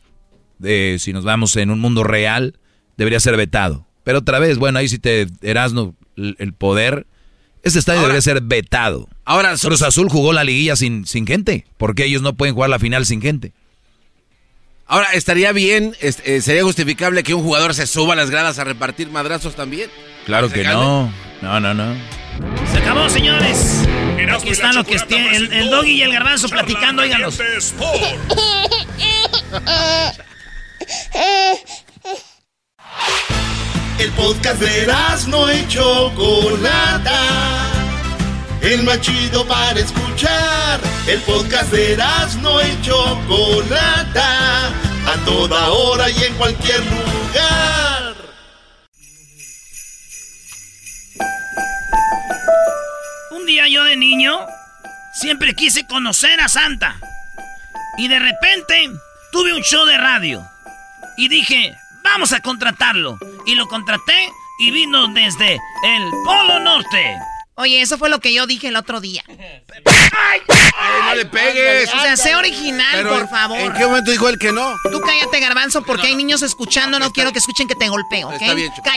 [0.63, 2.57] eh, si nos vamos en un mundo real,
[2.97, 3.85] debería ser vetado.
[4.03, 7.05] Pero otra vez, bueno, ahí sí te Erasno el, poder.
[7.63, 9.07] Este estadio debería ser vetado.
[9.25, 11.65] Ahora, Cruz Azul jugó la liguilla sin, sin gente.
[11.77, 13.53] porque ellos no pueden jugar la final sin gente?
[14.85, 18.59] Ahora, estaría bien, es- eh, sería justificable que un jugador se suba a las gradas
[18.59, 19.89] a repartir madrazos también.
[20.25, 21.11] Claro ¿Se que no.
[21.41, 21.95] No, no, no.
[22.71, 23.83] Se acabó, señores.
[24.33, 27.39] Aquí están los que tienen el, el doggy y el garbanzo platicando, óiganlos.
[33.99, 34.87] El podcast de
[35.27, 37.19] no y Chocolata.
[38.61, 40.79] El más chido para escuchar.
[41.07, 41.97] El podcast de
[42.41, 44.67] no y Chocolata.
[45.05, 47.92] A toda hora y en cualquier lugar.
[53.43, 54.39] Un día yo de niño
[55.11, 56.95] siempre quise conocer a Santa.
[57.97, 58.89] Y de repente
[59.33, 60.47] tuve un show de radio.
[61.17, 61.75] Y dije,
[62.05, 63.17] vamos a contratarlo.
[63.45, 67.17] Y lo contraté y vino desde el Polo Norte.
[67.55, 69.25] Oye, eso fue lo que yo dije el otro día.
[69.27, 70.41] ¡Ay,
[71.09, 71.93] no le pegues!
[71.93, 73.59] O sea, sé original, Pero, por favor.
[73.59, 74.73] ¿En qué momento dijo él que no?
[74.89, 76.97] Tú cállate, garbanzo, porque hay niños escuchando.
[76.97, 78.35] No quiero que escuchen que te golpeo, ¿ok?
[78.41, 78.89] Está bien, Choco.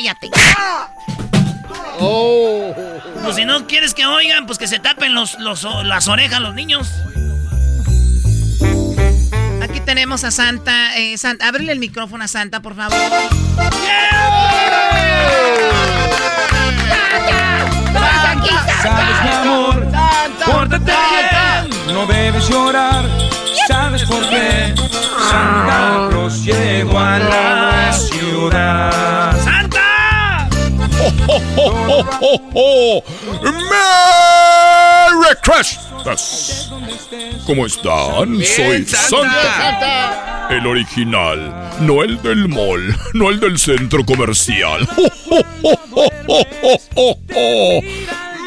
[1.98, 3.20] Cállate.
[3.23, 6.55] Pues si no quieres que oigan, pues que se tapen los, los- las orejas los
[6.55, 6.89] niños.
[9.62, 10.97] Aquí tenemos a Santa.
[10.97, 12.97] Eh, San- ábrele el micrófono a Santa, por favor.
[18.82, 19.86] Sabes, mi amor,
[20.44, 23.05] pórtate bien, no debes llorar.
[23.66, 24.74] ¿Sabes por qué?
[25.31, 29.26] Santa Claus llegó a la ciudad.
[31.07, 31.24] ¡Santa!
[31.28, 33.03] ¡Oh, oh, oh, oh!
[33.43, 36.70] ¡Merry Christmas!
[37.47, 38.43] ¿Cómo están?
[38.43, 40.49] Soy Santa.
[40.51, 44.81] El original, no el del mall, no el del centro comercial.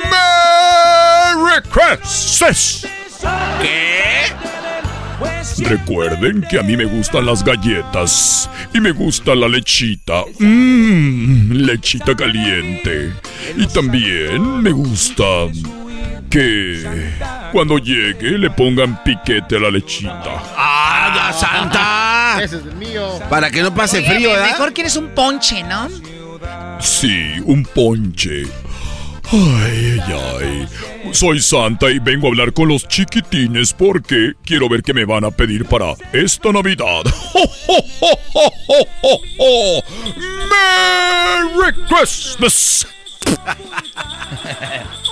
[0.09, 2.85] ¡Merry Christmas!
[3.61, 4.33] ¿Qué?
[5.59, 10.23] Recuerden que a mí me gustan las galletas y me gusta la lechita.
[10.39, 13.13] Mmm, lechita caliente.
[13.57, 15.23] Y también me gusta
[16.29, 17.11] que
[17.51, 20.43] cuando llegue le pongan piquete a la lechita.
[20.55, 22.43] ¡Ah, ya, Santa!
[22.43, 23.19] Ese es el mío.
[23.29, 24.51] Para que no pase Oye, frío, ¿verdad?
[24.51, 25.89] Mejor quieres un ponche, ¿no?
[26.79, 28.43] Sí, un ponche.
[29.31, 30.67] Ay, ay,
[31.01, 31.13] ay.
[31.13, 35.23] Soy Santa y vengo a hablar con los chiquitines porque quiero ver qué me van
[35.23, 37.03] a pedir para esta Navidad.
[37.33, 39.83] ¡Oh, oh, oh, oh, oh, oh, oh!
[40.49, 42.87] ¡Merry Christmas!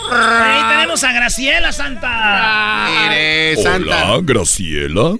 [0.09, 2.87] Ahí tenemos a Graciela, Santa.
[3.09, 5.15] Mire, Hola, Graciela.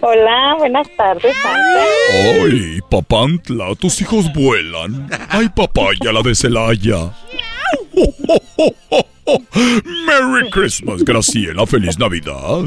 [0.00, 1.84] Hola, buenas tardes, Santa.
[2.12, 5.08] Ay, papantla, tus hijos vuelan.
[5.30, 7.10] Ay, papaya, la de Celaya.
[10.06, 11.66] Merry Christmas, Graciela.
[11.66, 12.64] Feliz Navidad.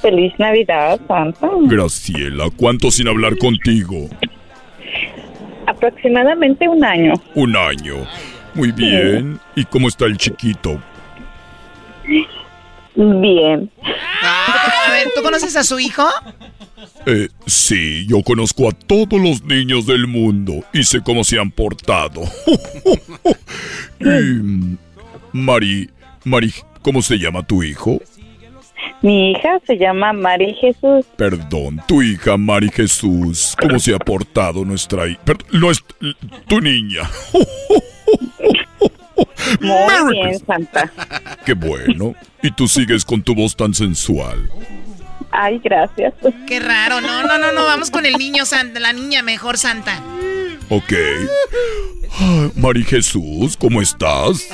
[0.00, 1.48] Feliz Navidad, Santa.
[1.62, 4.08] Graciela, ¿cuánto sin hablar contigo?
[5.66, 7.12] Aproximadamente un año.
[7.34, 8.06] Un año.
[8.54, 9.38] Muy bien.
[9.54, 10.80] ¿Y cómo está el chiquito?
[12.94, 13.70] Bien.
[14.22, 16.04] A ver, ¿tú conoces a su hijo?
[17.06, 21.50] Eh, sí, yo conozco a todos los niños del mundo y sé cómo se han
[21.50, 22.22] portado.
[24.00, 24.76] y,
[25.32, 25.88] Mari,
[26.24, 26.52] Mari,
[26.82, 28.00] ¿cómo se llama tu hijo?
[29.02, 31.06] Mi hija se llama Mari Jesús.
[31.16, 35.20] Perdón, tu hija Mari Jesús, ¿cómo se ha portado nuestra hija?
[35.52, 35.82] No es
[36.48, 37.02] tu niña.
[39.60, 40.92] Muy bien, Santa.
[41.44, 42.14] Qué bueno.
[42.42, 44.50] Y tú sigues con tu voz tan sensual.
[45.30, 46.14] Ay, gracias.
[46.46, 47.00] Qué raro.
[47.00, 47.64] No, no, no, no.
[47.64, 50.00] Vamos con el niño Santa, la niña mejor Santa.
[50.68, 50.92] Ok.
[52.18, 54.48] Ay, Mari Jesús, ¿cómo estás?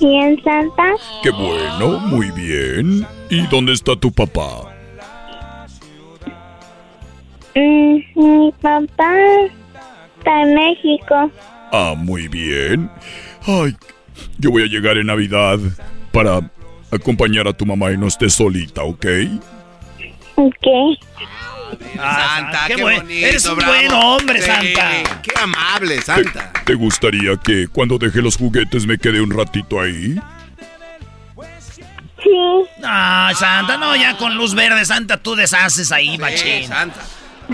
[0.00, 0.92] Bien, Santa.
[1.22, 3.06] Qué bueno, muy bien.
[3.28, 4.74] ¿Y dónde está tu papá?
[7.54, 9.14] Mm, mi papá
[10.18, 11.30] está en México.
[11.72, 12.90] Ah, muy bien.
[13.46, 13.76] Ay,
[14.38, 15.58] yo voy a llegar en Navidad
[16.12, 16.40] para
[16.90, 19.06] acompañar a tu mamá y no estés solita, ¿ok?
[20.36, 20.66] Ok.
[21.96, 23.72] Santa, qué, bonito, Eres un bravo.
[23.72, 25.22] buen hombre, Sí, Santa.
[25.22, 26.52] Qué amable, Santa.
[26.64, 30.18] ¿Te gustaría que cuando deje los juguetes me quede un ratito ahí?
[32.22, 32.30] Sí.
[32.80, 36.66] No, Santa, no, ya con luz verde, Santa, tú deshaces ahí, machín.
[36.66, 37.00] Santa.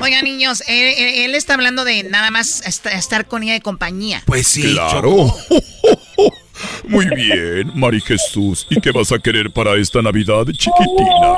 [0.00, 3.60] Oigan, niños, él, él- él está hablando de nada más est- estar con ella de
[3.60, 4.22] compañía.
[4.26, 5.26] Pues sí, Claro.
[6.88, 8.66] Muy bien, Mari Jesús.
[8.70, 11.34] ¿Y qué vas a querer para esta Navidad, chiquitina?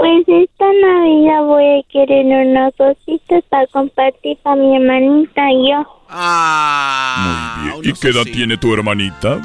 [0.00, 5.86] Pues esta Navidad voy a querer unos ositos para compartir para mi hermanita y yo.
[6.10, 7.94] Ah, Muy bien.
[7.96, 9.40] ¿Y qué edad tiene tu hermanita?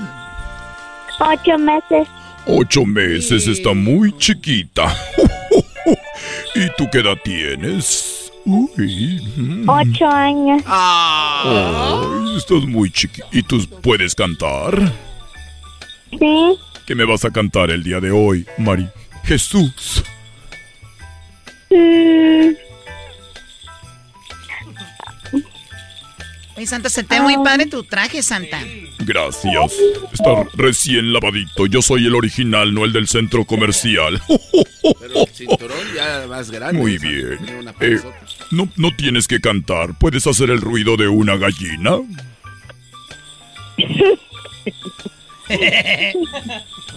[1.19, 2.07] Ocho meses.
[2.47, 4.93] Ocho meses, está muy chiquita.
[6.55, 8.31] ¿Y tú qué edad tienes?
[8.45, 9.21] Uy.
[9.35, 9.69] mm.
[9.69, 10.63] Ocho años.
[10.65, 13.27] Ay, estás muy chiquita.
[13.31, 14.93] ¿Y tú puedes cantar?
[16.17, 16.57] Sí.
[16.85, 18.87] ¿Qué me vas a cantar el día de hoy, Mari?
[19.23, 20.03] Jesús.
[21.69, 22.51] Mm,
[26.57, 28.59] Oye, Santa, se te ve muy padre tu traje, Santa.
[28.97, 29.73] Gracias.
[30.11, 31.67] Está recién lavadito.
[31.67, 34.19] Yo soy el original, no el del centro comercial.
[34.99, 36.79] Pero el cinturón ya más grande.
[36.79, 37.37] Muy bien.
[37.79, 38.01] Eh,
[38.49, 39.95] no, no tienes que cantar.
[39.99, 41.91] ¿Puedes hacer el ruido de una gallina?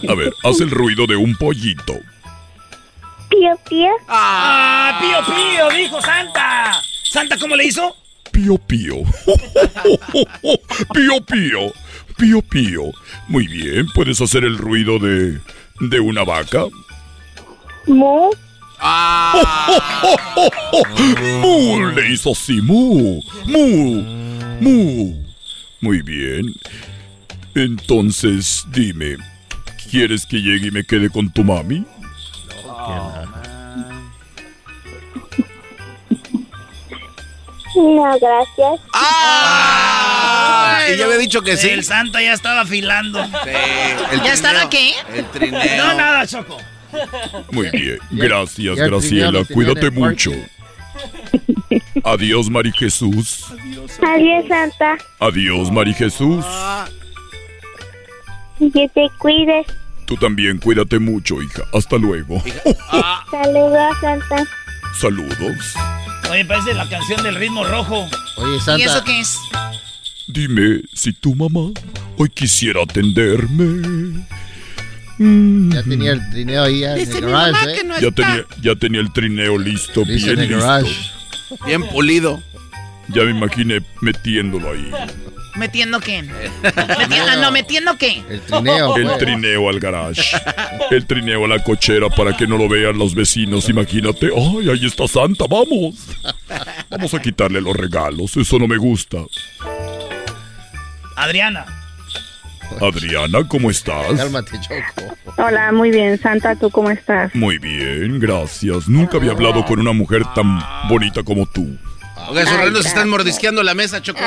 [0.09, 1.99] A ver, haz el ruido de un pollito.
[3.29, 3.91] Pío, pío.
[4.07, 5.69] ¡Ah, pío, pío!
[5.77, 6.81] Dijo Santa.
[7.03, 7.95] ¿Santa cómo le hizo?
[8.31, 8.95] Pío, pío.
[10.93, 11.73] Pío, pío.
[12.17, 12.91] Pío, pío.
[13.27, 15.39] Muy bien, ¿puedes hacer el ruido de,
[15.79, 16.65] de una vaca?
[17.87, 18.29] Mu.
[21.41, 24.01] Mu, le hizo así, mu, mu,
[24.59, 25.23] mu.
[25.81, 26.53] Muy bien.
[27.53, 29.17] Entonces, dime,
[29.89, 31.85] ¿quieres que llegue y me quede con tu mami?
[32.65, 33.40] No,
[37.75, 38.81] gracias.
[38.93, 41.69] Ah, y ya había dicho que sí.
[41.69, 43.19] El Santa ya estaba afilando.
[43.23, 44.93] el ¿Ya estaba qué?
[45.13, 45.77] El trineo.
[45.77, 46.57] No, nada, Choco.
[47.51, 49.43] Muy bien, gracias, ya Graciela.
[49.45, 50.31] Cuídate mucho.
[52.03, 53.45] Adiós, Mari Jesús.
[54.05, 54.97] Adiós, Santa.
[55.19, 56.45] Adiós, Mari Jesús.
[58.59, 59.65] Que te cuides.
[60.05, 61.63] Tú también cuídate mucho, hija.
[61.73, 62.43] Hasta luego.
[63.31, 64.43] Saludos, Santa.
[64.99, 65.75] Saludos.
[66.31, 68.07] Oye, parece la canción del ritmo rojo.
[68.37, 68.83] Oye, ¿Y Santa.
[68.85, 69.37] eso qué es?
[70.27, 71.71] Dime si tu mamá
[72.17, 74.25] hoy quisiera atenderme.
[75.19, 77.83] Ya tenía el trineo ahí ya en el garage, ¿eh?
[78.01, 80.65] ya, tenía, ya tenía el trineo listo, Listo en bien listo.
[80.65, 80.95] garage.
[81.65, 82.41] Bien pulido.
[83.09, 84.89] Ya me imaginé metiéndolo ahí.
[85.55, 86.23] ¿Metiendo qué?
[86.23, 88.23] Meti- ah, no, ¿metiendo qué?
[88.29, 88.95] El trineo.
[88.95, 90.21] El trineo al garage.
[90.91, 93.67] El trineo a la cochera para que no lo vean los vecinos.
[93.69, 94.27] Imagínate.
[94.35, 95.45] ¡Ay, ahí está Santa!
[95.49, 95.95] ¡Vamos!
[96.89, 98.37] Vamos a quitarle los regalos.
[98.37, 99.17] Eso no me gusta.
[101.15, 101.65] Adriana.
[102.79, 104.13] Adriana, ¿cómo estás?
[104.15, 105.17] Cálmate, Choco.
[105.37, 106.55] Hola, muy bien, Santa.
[106.55, 107.35] ¿Tú cómo estás?
[107.35, 108.87] Muy bien, gracias.
[108.87, 111.77] Nunca había hablado con una mujer tan bonita como tú.
[112.29, 114.21] Oiga, esos renos están mordisqueando la mesa, Choco.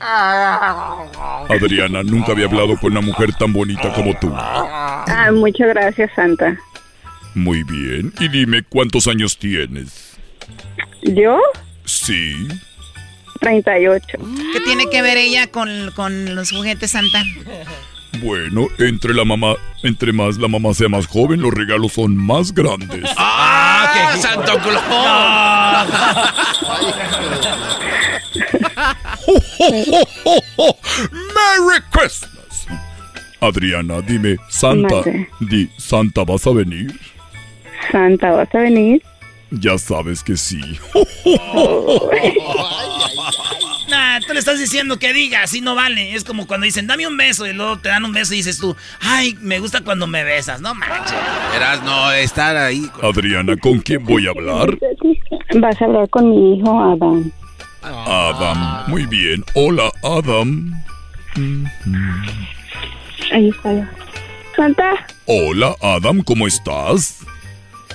[0.00, 4.32] Adriana, nunca había hablado con una mujer tan bonita como tú.
[4.34, 6.58] Ah, muchas gracias, Santa.
[7.34, 8.12] Muy bien.
[8.20, 10.18] Y dime, ¿cuántos años tienes?
[11.02, 11.38] ¿Yo?
[11.84, 12.48] Sí.
[13.40, 14.18] 38.
[14.52, 17.22] ¿Qué tiene que ver ella con, con los juguetes Santa?
[18.20, 22.52] Bueno, entre la mamá, entre más la mamá sea más joven, los regalos son más
[22.52, 23.08] grandes.
[23.16, 24.52] ¡Ah, qué Santo
[31.34, 32.66] ¡Merry Christmas!
[33.40, 35.02] Adriana, dime, Santa,
[35.40, 36.98] di, Santa, ¿vas a venir?
[37.92, 39.02] Santa, ¿vas a venir?
[39.50, 40.60] Ya sabes que sí.
[44.26, 46.14] Tú le estás diciendo que diga, así no vale.
[46.14, 48.58] Es como cuando dicen, dame un beso, y luego te dan un beso y dices
[48.58, 50.60] tú, ay, me gusta cuando me besas.
[50.60, 51.14] No manches.
[51.52, 52.90] Verás, no, estar ahí.
[53.02, 54.76] Adriana, ¿con quién voy a hablar?
[55.54, 57.30] Vas a hablar con mi hijo Adam.
[57.82, 58.84] Adam.
[58.88, 59.44] Muy bien.
[59.54, 60.72] Hola, Adam.
[63.32, 63.90] Ahí está.
[64.56, 67.20] Santa, Hola, Adam, ¿cómo estás?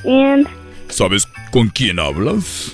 [0.06, 0.48] bien.
[0.88, 2.72] ¿Sabes con quién hablas?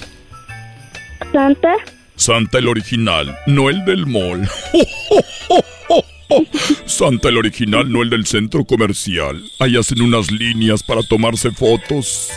[1.31, 1.73] Santa,
[2.19, 4.45] Santa el original, no el del mall.
[6.85, 9.41] Santa el original, no el del centro comercial.
[9.59, 12.29] Ahí hacen unas líneas para tomarse fotos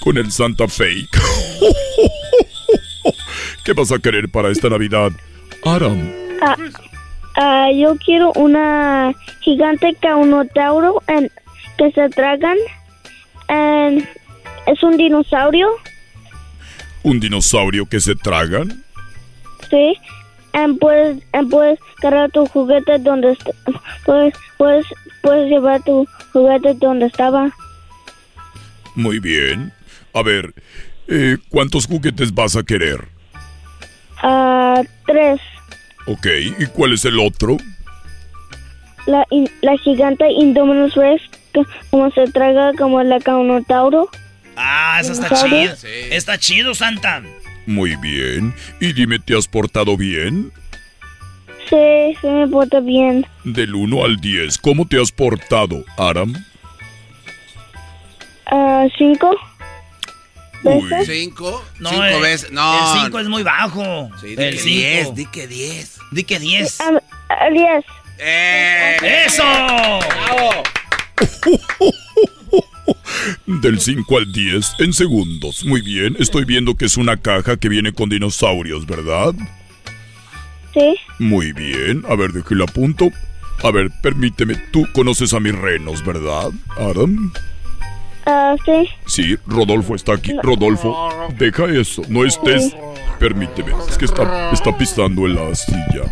[0.00, 1.20] con el Santa fake.
[3.64, 5.12] ¿Qué vas a querer para esta Navidad?
[5.62, 6.10] Aram,
[6.42, 6.56] ah,
[7.36, 11.30] ah, yo quiero una gigante caunotauro en-
[11.76, 12.56] que se tragan.
[13.48, 14.08] en-
[14.66, 15.68] es un dinosaurio,
[17.02, 18.84] ¿un dinosaurio que se tragan?
[19.70, 19.96] Sí.
[20.54, 23.36] En puedes, en puedes cargar tu juguete donde
[24.04, 24.86] puedes, puedes,
[25.22, 27.50] puedes llevar tu juguete donde estaba.
[28.94, 29.72] Muy bien.
[30.14, 30.54] A ver,
[31.06, 33.06] eh, ¿cuántos juguetes vas a querer?
[34.22, 35.40] Ah, tres.
[36.06, 36.26] Ok,
[36.58, 37.58] ¿y cuál es el otro?
[39.06, 41.22] La, in- la gigante Indominus Rex,
[41.52, 44.08] que como se traga como la Caunotauro.
[44.56, 45.74] Ah, eso está chido.
[46.10, 47.22] Está chido, Santa.
[47.68, 48.54] Muy bien.
[48.80, 50.50] Y dime, ¿te has portado bien?
[51.68, 53.26] Sí, sí me porta bien.
[53.44, 56.32] Del 1 al 10, ¿cómo te has portado, Aram?
[58.46, 59.36] Ah, cinco.
[60.64, 60.90] Uy.
[61.04, 61.62] ¿Cinco?
[61.78, 62.50] No, Cinco el- veces.
[62.52, 62.94] No.
[62.94, 64.08] El 5 es muy bajo.
[64.18, 64.80] Sí, di el que 5.
[64.80, 65.98] 10, di que 10.
[66.10, 66.80] Di que 10.
[66.80, 67.84] Ah, ah, diez.
[73.46, 75.64] Del 5 al 10 en segundos.
[75.64, 79.34] Muy bien, estoy viendo que es una caja que viene con dinosaurios, ¿verdad?
[80.74, 80.96] Sí.
[81.18, 83.10] Muy bien, a ver, déjelo a punto.
[83.62, 87.32] A ver, permíteme, tú conoces a mis renos, ¿verdad, Adam?
[88.26, 88.88] Ah, sí.
[89.06, 90.34] Sí, Rodolfo está aquí.
[90.42, 91.08] Rodolfo,
[91.38, 92.76] deja eso, no estés...
[93.18, 96.04] Permíteme, es que está, está pisando en la silla.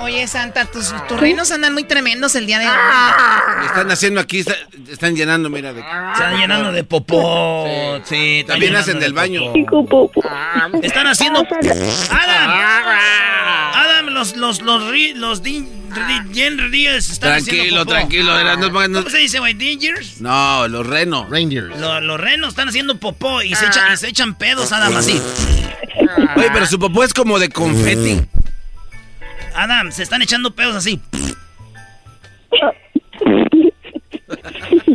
[0.00, 2.76] Oye, Santa, tus, tus reinos andan muy tremendos el día de hoy.
[3.60, 4.56] Me están haciendo aquí, está-
[4.90, 5.72] están llenando, mira.
[5.72, 5.80] De...
[5.80, 7.66] Están llenando de popó.
[8.04, 9.52] Sí, están También hacen de del baño.
[9.68, 10.10] popó.
[10.82, 11.40] Están haciendo.
[11.40, 12.50] Adam.
[13.74, 17.90] Adam, los los los ri- los Ríos están Tranquilo, haciendo popó.
[17.92, 19.54] tranquilo, era- no- no- ¿Cómo se dice, güey?
[19.54, 20.20] Dingers.
[20.20, 21.28] No, los renos.
[21.30, 21.76] Rangers.
[21.78, 25.20] Lo- los renos están haciendo popó y se echan, y se echan pedos, Adam, así.
[26.36, 28.20] Oye, pero su popó es como de confeti.
[29.58, 31.00] Adam, se están echando pedos así.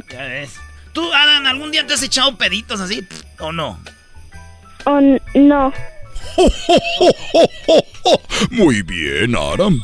[0.10, 0.60] Ya ves.
[0.94, 3.04] ¿Tú, Adam, algún día te has echado peditos así?
[3.40, 3.80] ¿O no?
[4.86, 5.02] Oh,
[5.34, 5.74] no.
[8.52, 9.82] Muy bien, Aram.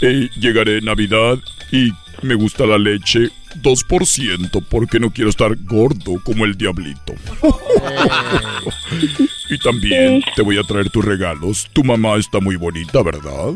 [0.00, 1.38] Eh, llegaré Navidad
[1.72, 1.92] y
[2.22, 7.14] me gusta la leche 2% porque no quiero estar gordo como el diablito.
[9.50, 11.68] y también te voy a traer tus regalos.
[11.72, 13.54] Tu mamá está muy bonita, ¿verdad?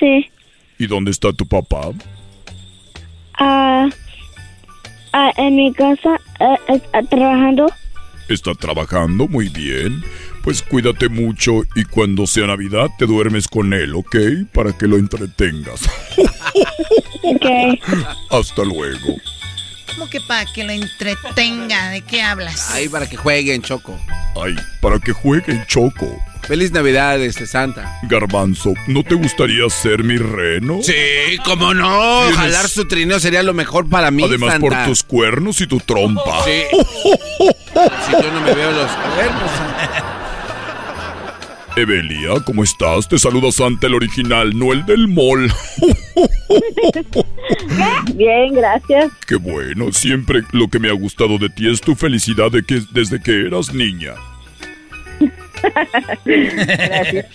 [0.00, 0.28] Sí.
[0.78, 1.92] ¿Y dónde está tu papá?
[3.38, 3.88] Ah,
[5.12, 7.70] ah, en mi casa, ah, está trabajando.
[8.28, 10.02] Está trabajando muy bien.
[10.42, 14.16] Pues cuídate mucho y cuando sea Navidad te duermes con él, ¿ok?
[14.54, 15.82] Para que lo entretengas.
[17.22, 17.46] Ok.
[18.30, 19.14] Hasta luego.
[19.94, 21.90] ¿Cómo que para que lo entretenga?
[21.90, 22.70] ¿De qué hablas?
[22.70, 23.98] Ahí para que jueguen, Choco.
[24.42, 26.06] Ay, para que jueguen Choco.
[26.42, 27.98] Feliz Navidad, este Santa.
[28.04, 30.80] Garbanzo, ¿no te gustaría ser mi reno?
[30.82, 30.94] Sí,
[31.44, 32.22] cómo no.
[32.22, 34.66] Tienes- Jalar su trineo sería lo mejor para mí, Además Santa.
[34.68, 36.44] por tus cuernos y tu trompa.
[36.44, 36.62] Sí.
[38.06, 39.50] si yo no me veo los cuernos.
[41.76, 43.08] Evelia, ¿cómo estás?
[43.08, 45.50] Te saluda Santa el original, no el del mall.
[48.14, 49.12] Bien, gracias.
[49.26, 52.82] Qué bueno, siempre lo que me ha gustado de ti es tu felicidad de que
[52.92, 54.14] desde que eras niña.
[56.24, 57.26] Gracias.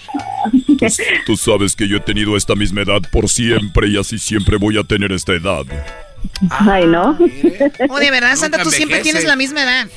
[0.65, 0.87] Tú,
[1.25, 4.77] tú sabes que yo he tenido esta misma edad por siempre y así siempre voy
[4.77, 5.63] a tener esta edad.
[6.49, 7.17] Ay, no.
[7.89, 9.03] Oh, de verdad, Santa, Nunca tú siempre envejece.
[9.03, 9.87] tienes la misma edad.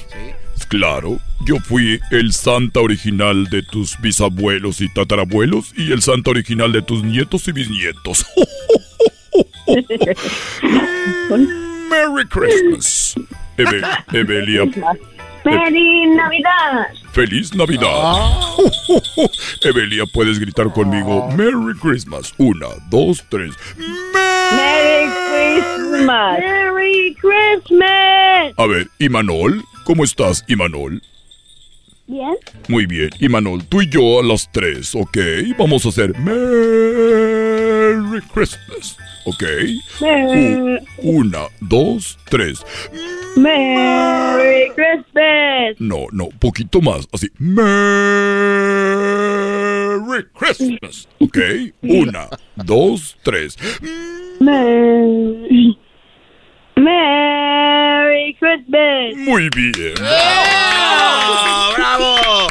[0.67, 6.73] Claro, yo fui el Santa original de tus bisabuelos y tatarabuelos y el Santa original
[6.73, 8.27] de tus nietos y bisnietos.
[11.91, 13.15] Merry Christmas.
[13.57, 13.83] Eve-
[14.13, 14.63] Evelia,
[15.43, 16.87] ¡Feliz Navidad!
[17.13, 18.15] feliz Navidad.
[19.63, 22.33] Evelia, puedes gritar conmigo Merry Christmas.
[22.39, 23.55] Una, dos, tres.
[23.77, 26.39] ¡Merry Christmas.
[26.41, 28.53] Merry Christmas.
[28.57, 31.03] A ver, Imanol, ¿cómo estás, Imanol?
[32.07, 32.37] Bien.
[32.69, 35.17] Muy bien, Imanol, tú y yo a las tres, ¿ok?
[35.59, 39.43] Vamos a hacer Merry Christmas, ¿ok?
[40.03, 42.61] Merry, U- una, dos, tres.
[43.35, 45.77] Merry Christmas.
[45.79, 47.31] No, no, poquito más, así.
[47.39, 47.65] Merry
[50.39, 51.39] Christmas, ¿ok?
[51.81, 53.57] Una, dos, tres.
[54.41, 55.79] Merry,
[56.81, 59.17] Merry Christmas.
[59.17, 59.95] Muy bien.
[59.99, 61.75] ¡Bravo!
[61.77, 62.47] ¡Bravo!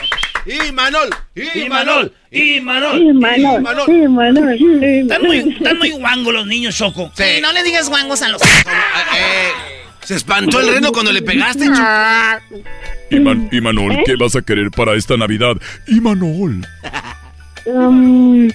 [0.46, 1.10] ¡Y Manol!
[1.36, 2.14] ¡Y Manol!
[2.32, 3.02] ¡Y Manol!
[3.02, 5.54] Y Manol, y Manol, y Están muy, Manol.
[5.54, 7.12] están muy guangos los niños, Choco.
[7.16, 8.42] Sí, no le digas guangos a los...
[8.42, 9.52] Eh,
[10.04, 12.64] se espantó el reno cuando le pegaste, Choco.
[13.12, 14.04] Iman- Imanol, ¿Eh?
[14.06, 15.56] ¿qué vas a querer para esta Navidad?
[15.88, 16.66] Imanol.
[17.66, 18.48] Um,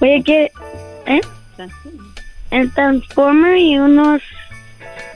[0.00, 0.50] oye, que...
[1.06, 1.20] ¿Eh?
[2.50, 4.20] El Transformer y unos...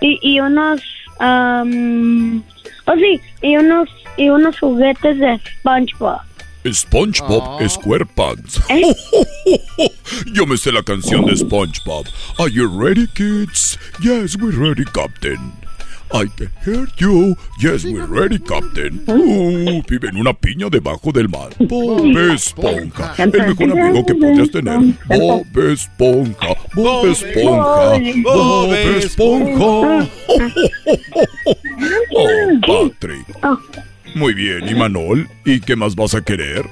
[0.01, 0.83] Y, y unos...
[1.19, 2.43] Um,
[2.87, 6.21] oh, sí, y unos, y unos juguetes de SpongeBob.
[6.73, 8.61] SpongeBob SquarePants.
[8.69, 8.95] ¿Eh?
[10.33, 12.07] Yo me sé la canción de SpongeBob.
[12.39, 13.79] Are you ready, kids?
[14.03, 15.53] Yes, we're ready, Captain.
[16.13, 17.37] I can hear you.
[17.61, 19.03] Yes, we're ready, Captain.
[19.09, 21.51] Uh, vive en una piña debajo del mar.
[21.59, 23.15] Bob Esponja.
[23.19, 24.79] El mejor amigo que podrías tener.
[25.09, 26.55] Bob Esponja.
[26.75, 27.99] Bob Esponja.
[28.23, 30.09] Bob Esponja.
[32.19, 33.27] Oh, Patrick.
[34.15, 35.29] Muy bien, ¿y Manol?
[35.45, 36.65] ¿Y qué más vas a querer?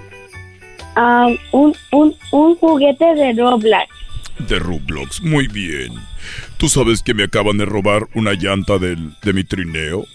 [0.96, 3.88] Um, un, un, un juguete de Roblox.
[4.48, 5.92] De Roblox, muy bien.
[6.56, 10.06] ¿Tú sabes que me acaban de robar una llanta del, de mi trineo?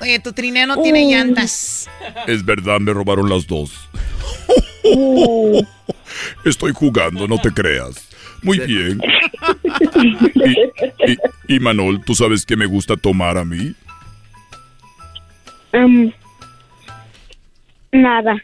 [0.00, 1.88] Oye, tu trineo no tiene llantas.
[2.26, 3.72] Es verdad, me robaron las dos.
[6.44, 8.08] Estoy jugando, no te creas.
[8.42, 9.00] Muy bien.
[11.06, 11.16] Y, y-
[11.56, 13.72] y, Manol, ¿tú sabes que me gusta tomar a mí?
[15.72, 16.10] Um,
[17.92, 18.34] nada.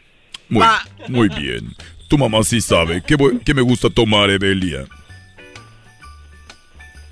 [0.49, 0.65] Muy,
[1.09, 1.75] muy bien.
[2.09, 4.85] Tu mamá sí sabe voy- que me gusta tomar, Evelia.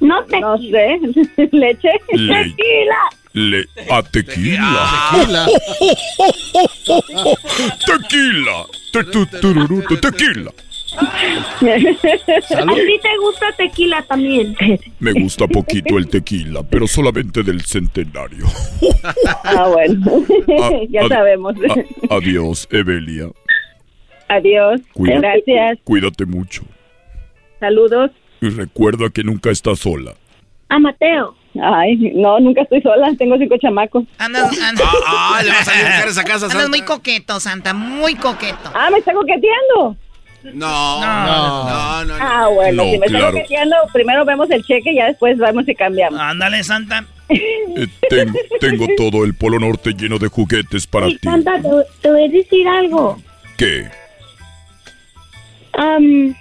[0.06, 0.98] No sé.
[1.52, 1.90] ¿Leche?
[2.12, 2.98] Le- Tequila.
[3.32, 5.10] Le, a tequila.
[5.12, 5.46] Tequila.
[7.86, 8.66] tequila.
[8.92, 10.50] Te- tu- tururú, te- tequila.
[10.96, 14.56] ¿A ti te gusta tequila también?
[14.98, 18.46] Me gusta poquito el tequila, pero solamente del centenario.
[19.44, 20.24] Ah, bueno.
[20.62, 21.54] Ah, ya ad- sabemos.
[22.10, 23.28] a- adiós, Evelia.
[24.28, 24.80] Adiós.
[24.94, 25.78] Cuídate, Gracias.
[25.84, 26.62] cuídate mucho.
[27.60, 28.10] Saludos.
[28.46, 30.12] Y recuerda que nunca estás sola.
[30.68, 31.34] A Mateo.
[31.62, 33.08] Ay, no, nunca estoy sola.
[33.18, 34.04] Tengo cinco chamacos.
[34.18, 36.68] Andas, andas, Ah, le va a cara esa casa, andas Santa.
[36.68, 38.70] muy coqueto, Santa, muy coqueto.
[38.74, 39.96] Ah, ¿me está coqueteando?
[40.54, 42.14] No, no, no, no.
[42.20, 43.32] Ah, bueno, No, si me está claro.
[43.32, 46.20] coqueteando, primero vemos el cheque y ya después vamos y cambiamos.
[46.20, 47.04] Ándale, Santa.
[47.28, 51.18] Eh, ten- tengo todo el Polo Norte lleno de juguetes para ti.
[51.22, 51.68] Santa, te,
[52.00, 53.20] te voy a decir algo.
[53.56, 53.88] ¿Qué?
[55.76, 56.34] Um,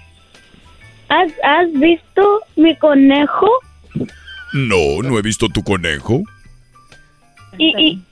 [1.08, 3.48] ¿has, ¿Has visto mi conejo?
[4.52, 6.22] No, no he visto tu conejo.
[7.58, 8.02] Y, y,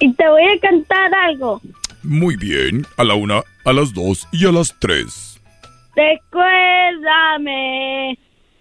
[0.00, 1.60] y te voy a cantar algo.
[2.02, 5.40] Muy bien, a la una, a las dos y a las tres.
[5.96, 7.38] Recuérdame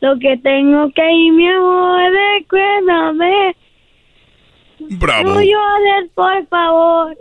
[0.02, 2.12] lo que tengo que ir, mi amor.
[2.40, 3.56] Recuérdame.
[4.80, 5.30] Bravo.
[5.30, 7.18] No llores, por favor.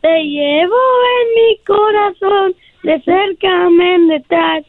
[0.00, 0.76] Te llevo
[1.20, 4.64] en mi corazón, de cerca me detrás.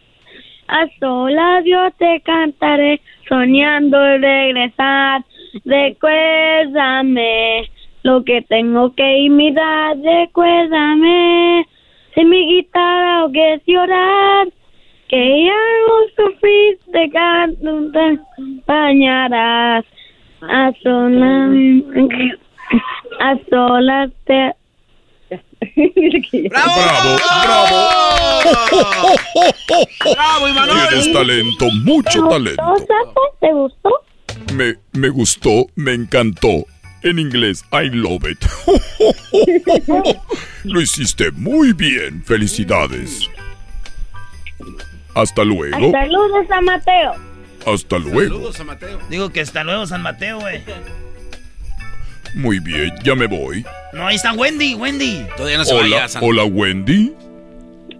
[0.71, 5.21] A solas yo te cantaré, soñando regresar.
[5.65, 7.69] Recuérdame
[8.03, 9.97] lo que tengo que imitar.
[9.97, 11.67] Recuérdame
[12.15, 14.47] si mi guitarra o que es llorar.
[15.09, 19.83] Que ya no sufriste, canto, te acompañarás.
[20.41, 21.51] A solas,
[23.19, 24.53] a solas te...
[26.49, 27.17] ¡Bravo!
[27.45, 27.77] ¡Bravo!
[30.13, 30.87] ¡Bravo, Imanol!
[30.89, 32.63] Tienes talento, mucho talento.
[33.39, 33.89] ¿Te gustó?
[34.53, 36.65] Me, me gustó, me encantó.
[37.03, 38.45] En inglés, I love it.
[40.63, 42.23] Lo hiciste muy bien.
[42.23, 43.27] Felicidades.
[45.15, 45.87] Hasta luego.
[45.87, 47.13] Hasta luego, San Mateo.
[47.65, 48.35] Hasta luego.
[48.35, 48.99] Saludos a Mateo.
[49.09, 50.61] Digo que hasta luego, San Mateo, güey.
[52.35, 53.65] Muy bien, ya me voy.
[53.93, 55.25] No, ahí está Wendy, Wendy.
[55.35, 57.13] Todavía no se Hola, vaya, hola Wendy.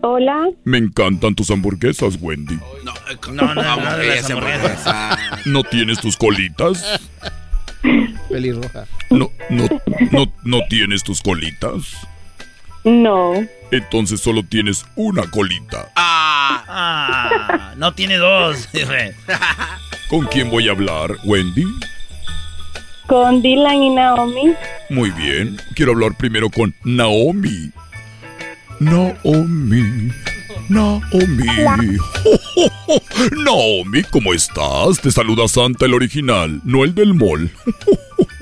[0.02, 0.48] Hola.
[0.64, 2.58] Me encantan tus hamburguesas, Wendy.
[2.84, 5.20] No, eh, No, no, no, vamos, no, de las esa hamburguesa.
[5.46, 7.00] ¿No tienes tus colitas?
[8.30, 8.86] Pelirroja.
[9.10, 9.68] No, no,
[10.12, 11.96] no, no tienes tus colitas.
[12.84, 13.34] No.
[13.72, 15.92] Entonces solo tienes una colita.
[15.96, 18.70] Ah, Ah, no tiene dos.
[20.10, 21.66] ¿Con quién voy a hablar, Wendy?
[23.12, 24.54] Con Dylan y Naomi.
[24.90, 25.58] Muy bien.
[25.76, 27.70] Quiero hablar primero con Naomi.
[28.80, 30.10] Naomi.
[30.70, 31.98] Naomi.
[33.44, 35.02] Naomi, ¿cómo estás?
[35.02, 37.52] Te saluda Santa el original, no el del mall.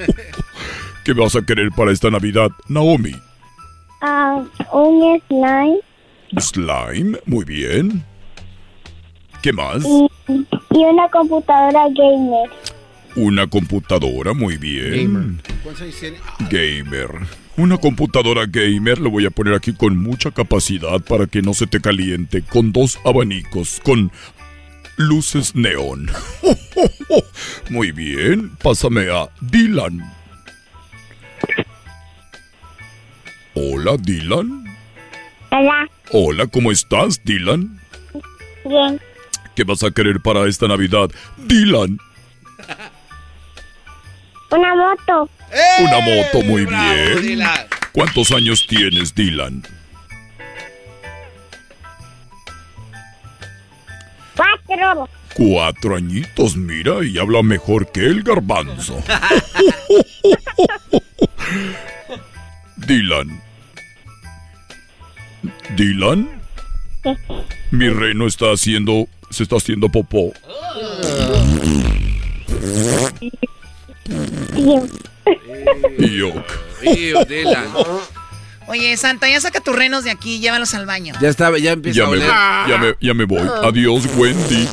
[1.03, 3.15] ¿Qué vas a querer para esta Navidad, Naomi?
[4.03, 5.79] Ah, un slime
[6.37, 8.05] Slime, muy bien.
[9.41, 9.83] ¿Qué más?
[9.83, 12.51] y, y una computadora gamer.
[13.15, 15.41] Una computadora, muy bien.
[16.49, 17.09] Gamer.
[17.57, 21.67] Una computadora gamer lo voy a poner aquí con mucha capacidad para que no se
[21.67, 22.41] te caliente.
[22.43, 24.11] Con dos abanicos, con
[24.97, 26.09] luces neón.
[27.69, 29.99] Muy bien, pásame a Dylan.
[33.55, 34.65] Hola, Dylan.
[35.51, 37.79] Hola, Hola, ¿cómo estás, Dylan?
[38.63, 38.99] bien.
[39.55, 41.97] ¿Qué vas a querer para esta Navidad, Dylan?
[44.51, 45.29] Una moto.
[45.79, 47.41] Una moto, muy bien.
[47.91, 49.63] ¿Cuántos años tienes, Dylan?
[54.35, 55.09] Cuatro.
[55.33, 59.01] Cuatro añitos, mira, y habla mejor que el garbanzo.
[62.77, 63.41] Dylan.
[65.75, 66.29] Dylan,
[67.71, 70.31] mi reno está haciendo, se está haciendo popó.
[75.99, 76.43] Yuck.
[78.67, 81.13] Oye, Santa, ya saca tus renos de aquí y llévalos al baño.
[81.19, 82.29] Ya está, ya empieza Ya a me, oler.
[82.29, 83.41] ya me, ya me voy.
[83.63, 84.67] Adiós, Wendy.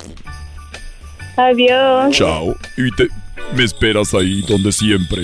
[1.39, 2.15] Adiós.
[2.15, 2.55] Chao.
[2.77, 3.09] Y te,
[3.55, 5.23] me esperas ahí donde siempre.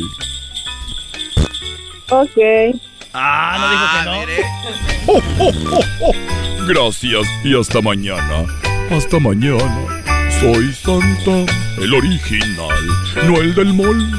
[2.09, 2.39] Ok.
[3.13, 4.05] Ah,
[5.07, 5.63] no dijo que
[6.07, 6.67] no.
[6.67, 8.47] Gracias y hasta mañana.
[8.91, 10.02] Hasta mañana.
[10.43, 12.87] Soy Santa, el original,
[13.29, 14.11] no el del mall.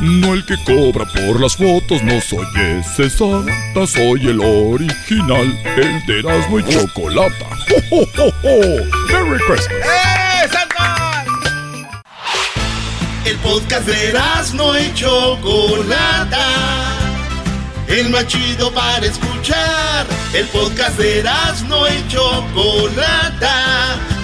[0.00, 6.06] No el que cobra por las fotos, no soy ese Santa, soy el original, el
[6.06, 7.48] de Erasmo y Chocolata.
[7.90, 8.84] ¡Ho, ho, ho, ho!
[9.08, 9.80] ¡Merry Christmas!
[9.84, 11.24] ¡Eh, Santa!
[13.24, 16.46] El podcast de Erasmo y Chocolata.
[17.88, 20.06] El más chido para escuchar.
[20.34, 23.98] El podcast de Erasmo y Chocolata.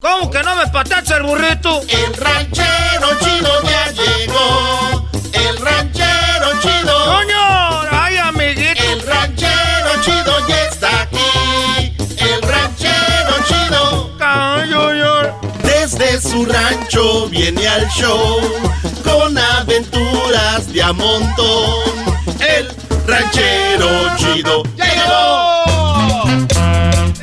[0.00, 1.82] ¿Cómo que no me patacha el burrito?
[1.82, 5.06] El ranchero chido ya llegó.
[5.34, 7.04] El ranchero chido.
[7.04, 7.82] ¡Coño!
[7.90, 8.82] ¡Ay, amiguito!
[8.82, 11.94] El ranchero chido ya está aquí.
[12.16, 14.10] El ranchero chido.
[15.62, 18.40] Desde su rancho viene al show.
[19.04, 21.84] Con aventuras de a montón.
[22.40, 22.74] El
[23.06, 26.24] ranchero chido ya llegó.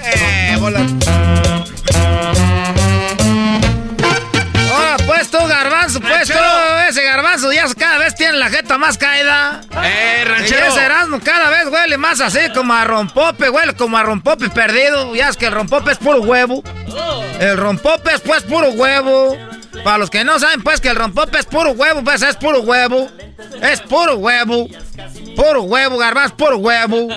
[0.03, 0.85] Eh, bola.
[5.99, 6.37] Pues tú,
[6.89, 9.61] ese garbanzo ya cada vez tiene la jeta más caída.
[9.83, 10.65] ¡Eh, ranchero!
[10.65, 14.49] Y ese Erasmo cada vez huele más así como a rompope, huele como a rompope
[14.49, 15.15] perdido.
[15.15, 16.63] Ya es que el rompope es puro huevo.
[17.39, 19.37] El rompope es pues puro huevo.
[19.83, 22.61] Para los que no saben, pues que el rompope es puro huevo, pues es puro
[22.61, 23.09] huevo.
[23.61, 24.67] Es puro huevo.
[25.35, 27.07] Puro huevo, garbanzo, puro huevo.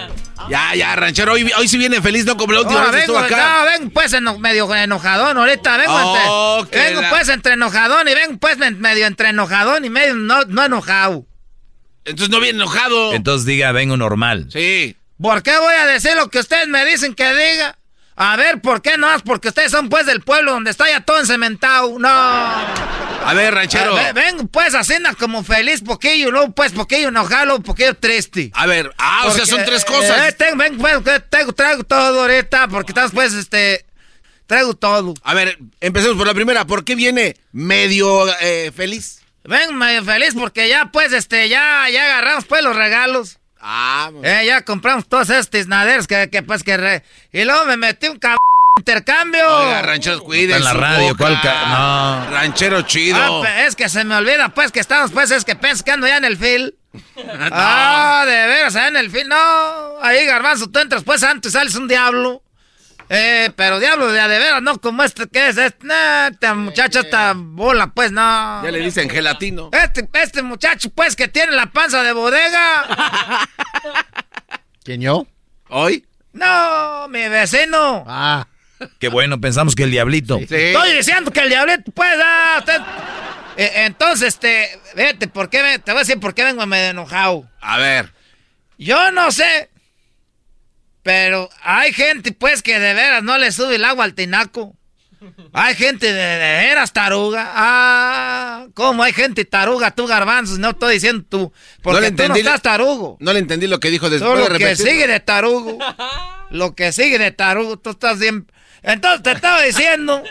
[0.48, 3.18] Ya, ya, ranchero, hoy, hoy sí viene feliz, no como la última Ahora vez vengo,
[3.18, 3.58] acá.
[3.60, 7.52] no, vengo pues eno- medio enojadón ahorita, vengo, Oh, entre, que vengo la- pues entre
[7.54, 11.26] enojadón y vengo pues me- medio entre enojadón y medio no, no enojado.
[12.04, 13.12] Entonces no viene enojado.
[13.12, 14.46] Entonces diga, vengo normal.
[14.50, 14.96] Sí.
[15.20, 17.76] ¿Por qué voy a decir lo que ustedes me dicen que diga?
[18.22, 19.08] A ver, ¿por qué no?
[19.24, 21.98] Porque ustedes son pues del pueblo donde está ya todo encementado.
[21.98, 22.06] No.
[22.06, 23.96] A ver, ranchero.
[23.96, 28.50] A ver, ven, pues, haciendo como feliz poquillo, luego pues poquillo enojado, poquillo triste.
[28.52, 30.28] A ver, ah, o sea, son tres cosas.
[30.28, 33.86] Eh, tengo, ven, pues, tengo, traigo todo ahorita, porque estás pues, este,
[34.46, 35.14] traigo todo.
[35.22, 36.66] A ver, empecemos por la primera.
[36.66, 39.22] ¿Por qué viene medio eh, feliz?
[39.44, 43.39] Ven, medio feliz porque ya pues, este, ya, ya agarramos pues los regalos.
[43.60, 46.76] Ah, Eh, ya compramos todos estos naderos que, que pues que...
[46.76, 48.38] re- Y luego me metí un cabrón
[48.78, 49.46] intercambio.
[49.46, 51.14] Oiga, rancheros, cuiden en la radio.
[51.16, 52.30] ¿cuál ca- no.
[52.30, 53.44] Ranchero chido.
[53.44, 56.24] Ah, es que se me olvida, pues, que estamos, pues, es que pescando ya en
[56.24, 56.74] el fil.
[57.52, 59.28] Ah, de veras, allá en el fil.
[59.28, 59.36] No,
[60.02, 62.42] ahí, garbanzo, tú entras, pues, antes sales un diablo.
[63.12, 65.56] Eh, pero diablo de a de veras, no como este que es.
[65.56, 68.62] Este, nah, esta muchacha, esta bola, pues, no.
[68.64, 69.68] Ya le dicen gelatino.
[69.72, 72.86] Este, este muchacho, pues, que tiene la panza de bodega.
[74.84, 75.26] ¿Quién yo?
[75.68, 76.06] ¿Hoy?
[76.32, 78.04] No, mi vecino.
[78.06, 78.46] Ah.
[79.00, 80.38] Qué bueno, pensamos que el diablito.
[80.38, 82.80] Estoy diciendo que el diablito, pues, ah, usted-
[83.56, 85.62] Eh, entonces, este, vete, ¿por qué?
[85.62, 87.46] me- Te voy a decir por qué vengo medio enojado.
[87.60, 88.12] A ver.
[88.78, 89.69] Yo no sé.
[91.02, 94.76] Pero hay gente, pues, que de veras no le sube el agua al tinaco.
[95.52, 97.50] Hay gente de, de veras taruga.
[97.54, 99.90] Ah, ¿cómo hay gente taruga?
[99.90, 101.52] Tú, garbanzos, no estoy diciendo tú.
[101.82, 103.16] Porque le tú no entendí- estás tarugo.
[103.20, 105.78] No le entendí lo que dijo después de lo que sigue de tarugo.
[106.50, 108.46] Lo que sigue de tarugo, tú estás bien.
[108.82, 110.22] Entonces te estaba diciendo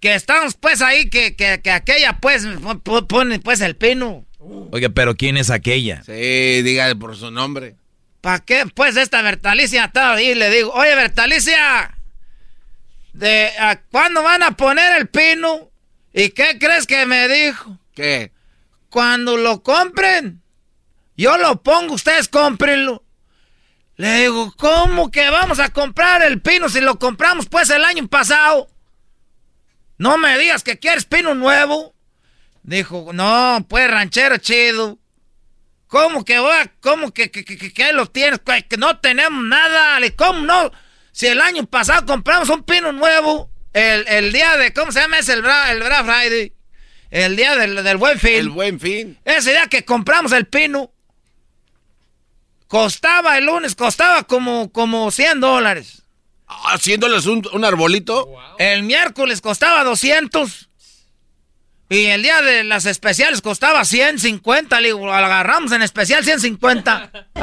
[0.00, 2.46] que estamos pues ahí, que, que, que aquella pues
[3.08, 4.24] pone pues el pino.
[4.70, 6.02] Oiga, pero ¿quién es aquella?
[6.04, 6.12] Sí,
[6.62, 7.74] diga por su nombre.
[8.26, 8.64] ¿Para qué?
[8.74, 11.96] Pues esta Bertalicia estaba ahí y le digo, oye Bertalicia,
[13.12, 15.70] ¿de a cuándo van a poner el pino?
[16.12, 17.78] ¿Y qué crees que me dijo?
[17.94, 18.32] ¿Qué?
[18.90, 20.42] Cuando lo compren,
[21.16, 23.04] yo lo pongo, ustedes cómprenlo.
[23.94, 28.08] Le digo, ¿cómo que vamos a comprar el pino si lo compramos pues el año
[28.08, 28.66] pasado?
[29.98, 31.94] No me digas que quieres pino nuevo.
[32.64, 34.98] Dijo, no, pues ranchero chido.
[35.88, 38.40] ¿Cómo que voy a, cómo que, que, que, lo tienes?
[38.40, 39.98] Que, que no tenemos nada.
[40.16, 40.72] ¿Cómo no?
[41.12, 45.18] Si el año pasado compramos un pino nuevo, el, el día de, ¿cómo se llama?
[45.18, 46.52] Es el, Bra- el Black Friday.
[47.10, 48.34] El día del, del buen fin.
[48.34, 49.18] El buen fin.
[49.24, 50.90] Ese día que compramos el pino,
[52.66, 56.02] costaba el lunes, costaba como, como 100 dólares.
[56.48, 58.28] Haciéndoles un, un arbolito.
[58.58, 60.68] El miércoles costaba 200.
[61.88, 64.80] Y el día de las especiales costaba 150.
[64.80, 67.10] Le digo, lo agarramos en especial 150.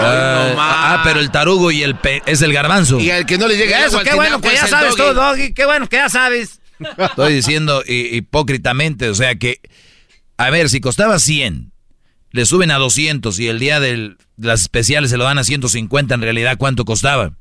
[0.00, 3.00] Ah, ah, pero el tarugo y el pe- es el garbanzo.
[3.00, 5.02] Y al que no le llegue el Eso, qué bueno que ya el sabes tú,
[5.02, 5.52] doggy.
[5.52, 6.60] Qué bueno que ya sabes.
[6.96, 9.60] Estoy diciendo hipócritamente, o sea que,
[10.36, 11.72] a ver, si costaba 100,
[12.30, 16.14] le suben a 200 y el día de las especiales se lo dan a 150,
[16.14, 17.32] en realidad, ¿cuánto costaba?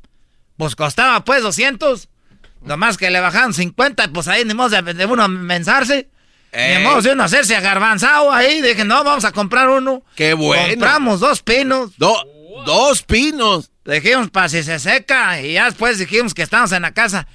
[0.58, 2.10] Pues costaba pues 200.
[2.62, 6.10] Nomás que le bajaron 50, pues ahí ni modo de, de uno mensarse.
[6.52, 6.78] Ey.
[6.78, 8.62] Ni modo de uno hacerse agarbanzado ahí.
[8.62, 10.04] Dije, no, vamos a comprar uno.
[10.16, 10.70] Qué bueno.
[10.70, 11.92] Compramos dos pinos.
[11.98, 13.72] dos pinos.
[13.86, 15.42] Dijimos, para si se seca.
[15.42, 17.28] Y ya después dijimos que estamos en la casa.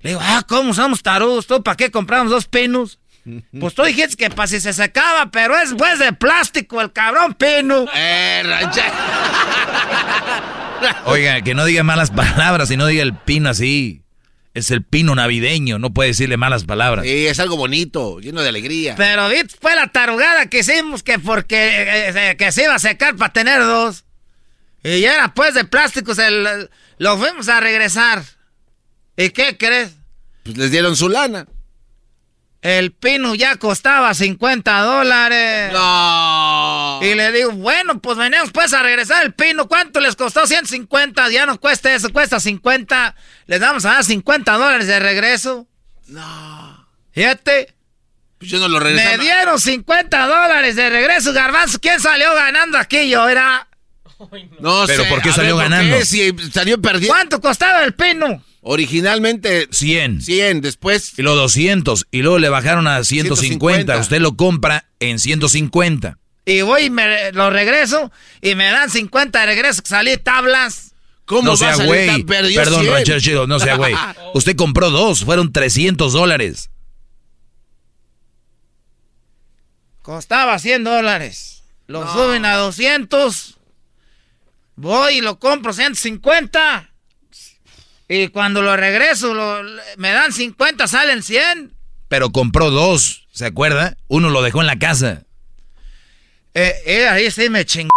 [0.00, 1.46] Le digo, ah, ¿cómo somos tarudos?
[1.46, 2.98] ¿Tú para qué compramos dos pinos?
[3.58, 7.32] Pues tú dijiste que para si se secaba, pero es pues de plástico el cabrón
[7.32, 7.86] pino.
[7.94, 8.92] Eh, ranchero.
[11.06, 14.03] Oiga, que no diga malas palabras y no diga el pino así.
[14.54, 17.04] Es el pino navideño, no puede decirle malas palabras.
[17.04, 18.94] Sí, es algo bonito, lleno de alegría.
[18.96, 19.56] Pero ¿viste?
[19.60, 23.32] fue la tarugada que hicimos que porque eh, eh, que se iba a secar para
[23.32, 24.04] tener dos.
[24.84, 26.50] Y ya era pues de plástico, se lo,
[26.98, 28.22] lo fuimos a regresar.
[29.16, 29.90] ¿Y qué crees?
[30.44, 31.46] Pues les dieron su lana.
[32.64, 35.70] El pino ya costaba 50 dólares.
[35.70, 36.98] No.
[37.02, 39.68] Y le digo, bueno, pues venimos pues a regresar el pino.
[39.68, 40.46] ¿Cuánto les costó?
[40.46, 41.28] 150.
[41.28, 43.14] Ya no cuesta eso, cuesta 50.
[43.48, 45.66] Les vamos a dar 50 dólares de regreso.
[46.06, 46.88] No.
[47.12, 47.74] Fíjate.
[48.38, 49.18] Pues yo no lo regresé.
[49.18, 51.78] Me dieron 50 dólares de regreso, garbanzo.
[51.80, 53.10] ¿Quién salió ganando aquí?
[53.10, 53.68] Yo era.
[54.60, 55.98] No Pero sé, ¿por qué salió ver, ganando?
[55.98, 56.06] qué?
[56.06, 57.08] Si salió perdiendo.
[57.12, 58.42] ¿Cuánto costaba el pino?
[58.66, 60.22] Originalmente 100.
[60.22, 62.06] 100, después Y luego 200.
[62.10, 63.36] Y luego le bajaron a 150.
[63.36, 63.98] 150.
[63.98, 66.18] Usted lo compra en 150.
[66.46, 68.10] Y voy y me lo regreso.
[68.40, 69.82] Y me dan 50 de regreso.
[69.82, 70.94] que Salí tablas.
[71.26, 72.24] ¿Cómo no va sea güey.
[72.24, 72.92] Perdón, 100?
[72.92, 73.94] ranchero chido, no sea güey.
[74.34, 76.70] Usted compró dos, fueron 300 dólares.
[80.00, 81.64] Costaba 100 dólares.
[81.86, 83.58] Lo suben a 200.
[84.76, 86.93] Voy y lo compro 150.
[88.08, 89.62] Y cuando lo regreso, lo-
[89.96, 91.72] me dan 50, salen 100.
[92.08, 93.96] Pero compró dos, ¿se acuerda?
[94.08, 95.22] Uno lo dejó en la casa.
[96.52, 97.90] Eh, eh, ahí sí me chingó.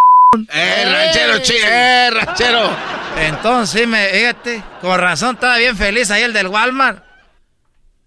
[0.54, 2.76] Eh, ranchero, chi, eh, ranchero.
[3.20, 7.04] Entonces, sí me, fíjate, con razón estaba bien feliz ahí el del Walmart.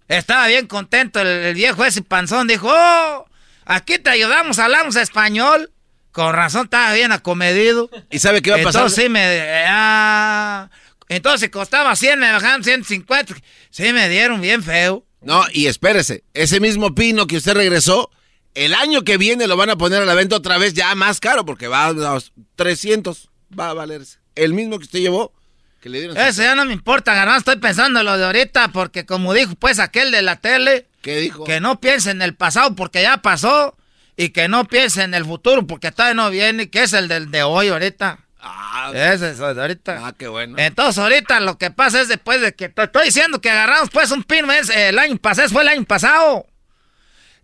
[0.07, 2.47] Estaba bien contento el, el viejo ese panzón.
[2.47, 3.25] Dijo, oh,
[3.65, 5.71] aquí te ayudamos, hablamos español.
[6.11, 7.89] Con razón estaba bien acomedido.
[8.09, 8.81] ¿Y sabe qué va a pasar?
[8.81, 9.63] Entonces sí me...
[9.67, 10.69] ah,
[11.15, 13.35] entonces costaba 100, me bajaron 150.
[13.69, 15.05] Sí me dieron bien feo.
[15.21, 18.09] No, y espérese, ese mismo pino que usted regresó,
[18.55, 21.19] el año que viene lo van a poner a la venta otra vez ya más
[21.19, 24.19] caro porque va a los 300, va a valerse.
[24.35, 25.33] El mismo que usted llevó,
[25.79, 26.17] que le dieron...
[26.17, 29.55] Eso ya no me importa, Garbanzo, estoy pensando en lo de ahorita, porque como dijo
[29.55, 31.43] pues aquel de la tele, ¿Qué dijo?
[31.43, 33.77] que no piense en el pasado porque ya pasó,
[34.17, 37.31] y que no piense en el futuro porque todavía no viene, que es el del
[37.31, 38.19] de hoy ahorita.
[38.43, 40.07] Ah, Ese es ahorita.
[40.07, 40.55] ah, qué bueno.
[40.57, 44.09] Entonces ahorita lo que pasa es después de que te estoy diciendo que agarramos pues
[44.11, 46.47] un pino es el año pasado, fue el año pasado.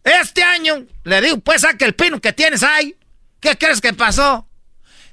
[0.03, 2.95] Este año le digo pues saca el pino que tienes ahí.
[3.39, 4.47] ¿Qué crees que pasó?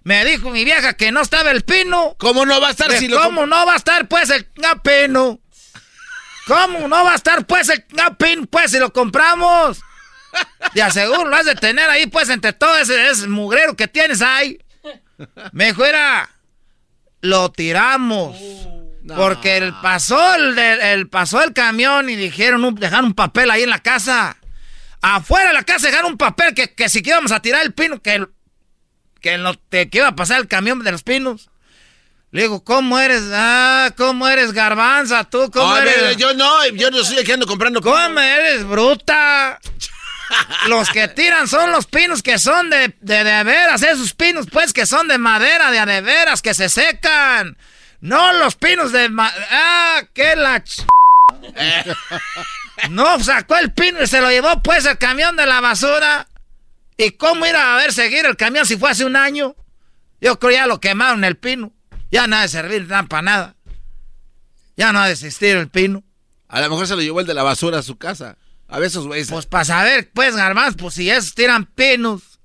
[0.05, 2.15] Me dijo mi vieja que no estaba el pino.
[2.19, 4.47] ¿Cómo no va a estar si lo ¿Cómo no va a estar pues el
[4.83, 5.41] pino?
[6.47, 7.83] ¿Cómo no va a estar pues el
[8.19, 9.81] pino pues si lo compramos?
[10.75, 14.21] De aseguro lo has de tener ahí pues entre todo ese, ese mugrero que tienes
[14.23, 14.59] ahí.
[15.53, 16.29] Me dijo, era,
[17.21, 18.37] lo tiramos.
[19.17, 23.63] Porque el pasó el, el pasó el camión y dijeron, un- dejaron un papel ahí
[23.63, 24.37] en la casa.
[25.03, 27.75] Afuera de la casa dejaron un papel que, que si que íbamos a tirar el
[27.75, 28.29] pino, que, el-
[29.21, 31.51] que, lo, que iba a pasar el camión de los pinos.
[32.31, 33.23] Le digo, ¿cómo eres?
[33.33, 35.51] Ah, ¿cómo eres garbanza tú?
[35.53, 36.17] ¿Cómo eres?
[36.17, 37.81] yo no, yo no estoy aquí ando comprando.
[37.83, 39.61] ¿Cómo eres bruta?
[40.69, 44.73] Los que tiran son los pinos que son de, de, de veras, esos pinos pues
[44.73, 47.57] que son de madera, de de veras, que se secan.
[48.01, 49.11] No los pinos de...
[49.19, 50.63] ah, qué la...
[50.63, 50.85] ch-
[52.91, 56.27] No, sacó el pino y se lo llevó pues el camión de la basura.
[56.97, 59.55] ¿Y cómo ir a ver seguir el camión si fue hace un año?
[60.21, 61.73] Yo creo ya lo quemaron el pino.
[62.11, 63.55] Ya nada de servir nada para nada.
[64.77, 66.03] Ya no ha de existir el pino.
[66.49, 68.37] A lo mejor se lo llevó el de la basura a su casa.
[68.69, 69.29] A ver esos güeyes.
[69.31, 72.41] Pues para saber, pues, garbanzos, pues si esos tiran pinos,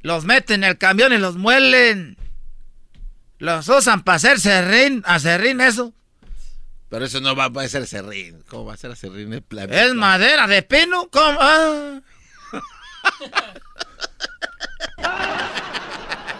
[0.00, 2.16] los meten en el camión y los muelen.
[3.38, 5.92] Los usan para hacer serrín, a serrín eso.
[6.88, 8.42] Pero eso no va, va a ser serrín.
[8.48, 9.32] ¿Cómo va a ser serrín?
[9.32, 11.38] Es, pla- Es madera de pino, ¿cómo?
[11.40, 12.00] Ah.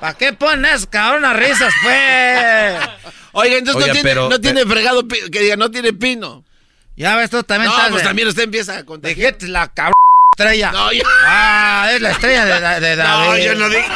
[0.01, 3.13] ¿Para qué ponen esas cabronas risas, pues?
[3.33, 6.45] Oiga, entonces Oiga, no, tiene, pero- no tiene fregado, que diga, no tiene pino.
[7.03, 9.15] Ya ves, tú también No, estás pues de- también usted empieza a contar.
[9.15, 9.95] Dijiste la cabrón
[10.33, 10.71] estrella.
[10.73, 13.43] No, yo- Ah, es la estrella de, de, de No, David.
[13.45, 13.87] yo no dije,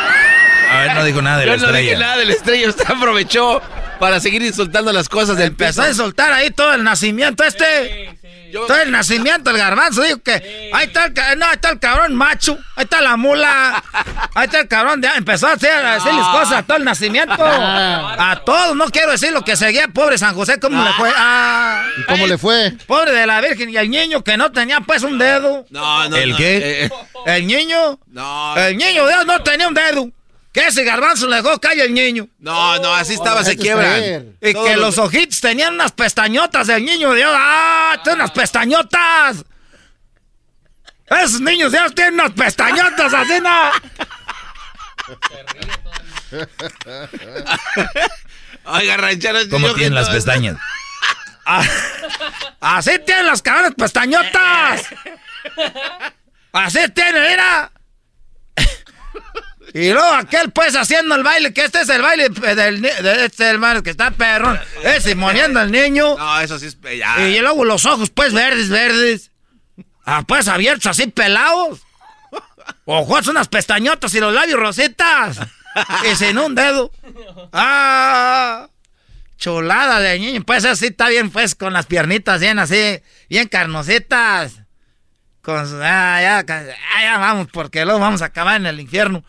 [0.71, 1.99] A ver, no dijo nada de yo la no dije estrella.
[2.01, 2.69] nada de la estrella.
[2.69, 3.63] Usted aprovechó
[4.01, 5.93] para seguir insultando las cosas del Empezó peso.
[5.93, 8.19] a soltar ahí todo el nacimiento este.
[8.53, 10.03] Todo el nacimiento, el garbanzo.
[10.03, 12.59] Dijo que ahí está el, no, ahí está el cabrón macho.
[12.77, 13.83] Ahí está la mula.
[14.35, 15.01] Ahí está el cabrón.
[15.01, 17.35] de- empezó a hacer, a decirles cosas a todo el nacimiento.
[17.45, 18.77] A todos.
[18.77, 19.89] No quiero decir lo que seguía.
[19.89, 21.11] Pobre San José, ¿cómo le fue?
[21.17, 22.73] Ah, ¿Y cómo le fue?
[22.87, 25.67] pobre de la Virgen y el niño que no tenía pues un dedo.
[25.71, 26.85] No, no, ¿El no, qué?
[26.85, 26.91] eh,
[27.27, 27.99] El niño.
[28.09, 30.09] no, El niño Dios no tenía un dedo.
[30.57, 32.29] Que ese garbanzo le dejó calle el niño.
[32.39, 34.39] no, no, así estaba, se traer.
[34.41, 37.31] Y que los ojitos tenían unas pestañotas del niño Dios.
[37.31, 38.01] ¡Ah!
[38.03, 39.45] Tiene unas pestañotas.
[41.11, 43.71] Esos niños Dios tienen unas pestañotas así, ¿no?
[48.79, 49.39] Oiga, ranchero.
[49.51, 50.57] ¿Cómo tienen las pestañas?
[51.45, 51.63] Ah,
[52.61, 54.87] Así tienen las cabronas pestañotas.
[56.53, 57.71] Así tienen, mira.
[59.79, 63.27] Y luego aquel pues haciendo el baile, que este es el baile del ni- de
[63.27, 64.59] este hermano que está perrón.
[64.83, 66.17] Ese moniendo al niño.
[66.19, 66.79] No, eso sí es.
[66.99, 67.29] ya.
[67.29, 69.33] Y luego los ojos, pues, verdes, verdes.
[70.07, 71.81] Ah, pues, abiertos así, pelados.
[72.87, 75.41] Ojos, unas pestañotas y los labios rositas.
[76.11, 76.91] Y sin un dedo.
[77.53, 78.69] Ah,
[79.37, 80.43] chulada de niño.
[80.45, 84.55] Pues así está bien, pues, con las piernitas bien así, bien carnositas.
[85.43, 89.23] Con ah, ya, ah, ya vamos, porque luego vamos a acabar en el infierno.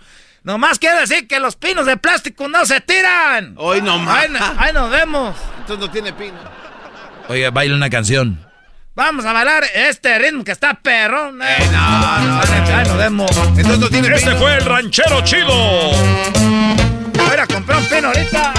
[0.48, 3.53] Nomás quiero decir que los pinos de plástico no se tiran.
[3.57, 4.24] Hoy no más.
[4.24, 5.36] Ahí, ahí nos vemos.
[5.60, 6.38] Entonces no tiene pino.
[7.28, 8.40] Oiga, baila una canción.
[8.95, 11.41] Vamos a bailar este ritmo que está perrón.
[11.41, 13.30] Eh, no, no, Ahí nos vemos.
[13.30, 14.38] Entonces no tiene Este pino.
[14.40, 15.52] fue el ranchero chido.
[15.52, 18.53] Voy a comprar un pino ahorita.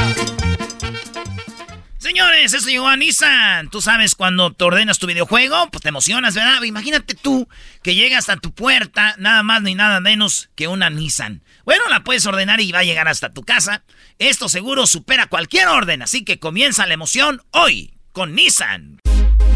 [1.97, 3.71] Señores, eso llegó a Nissan.
[3.71, 6.63] Tú sabes, cuando te ordenas tu videojuego, pues te emocionas, ¿verdad?
[6.65, 7.49] Imagínate tú
[7.83, 11.41] que llegas a tu puerta, nada más ni nada menos que una Nissan.
[11.69, 13.83] Bueno, la puedes ordenar y va a llegar hasta tu casa.
[14.19, 19.01] Esto seguro supera cualquier orden, así que comienza la emoción hoy con Nissan.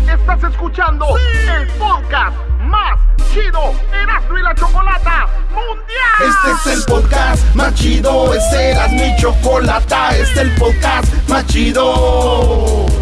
[0.07, 3.01] Estás escuchando el podcast más
[3.33, 6.53] chido Erasmo y la Chocolata Mundial.
[6.53, 8.35] Este es el podcast más chido.
[8.35, 10.11] Este era mi chocolata.
[10.15, 13.02] Este es el podcast más chido.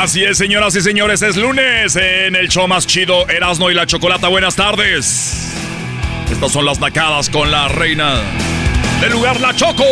[0.00, 3.84] Así es, señoras y señores, es lunes en el show más chido Erasno y la
[3.84, 4.28] Chocolata.
[4.28, 5.52] Buenas tardes.
[6.30, 8.20] Estas son las nacadas con la reina
[9.00, 9.82] del lugar La Choco.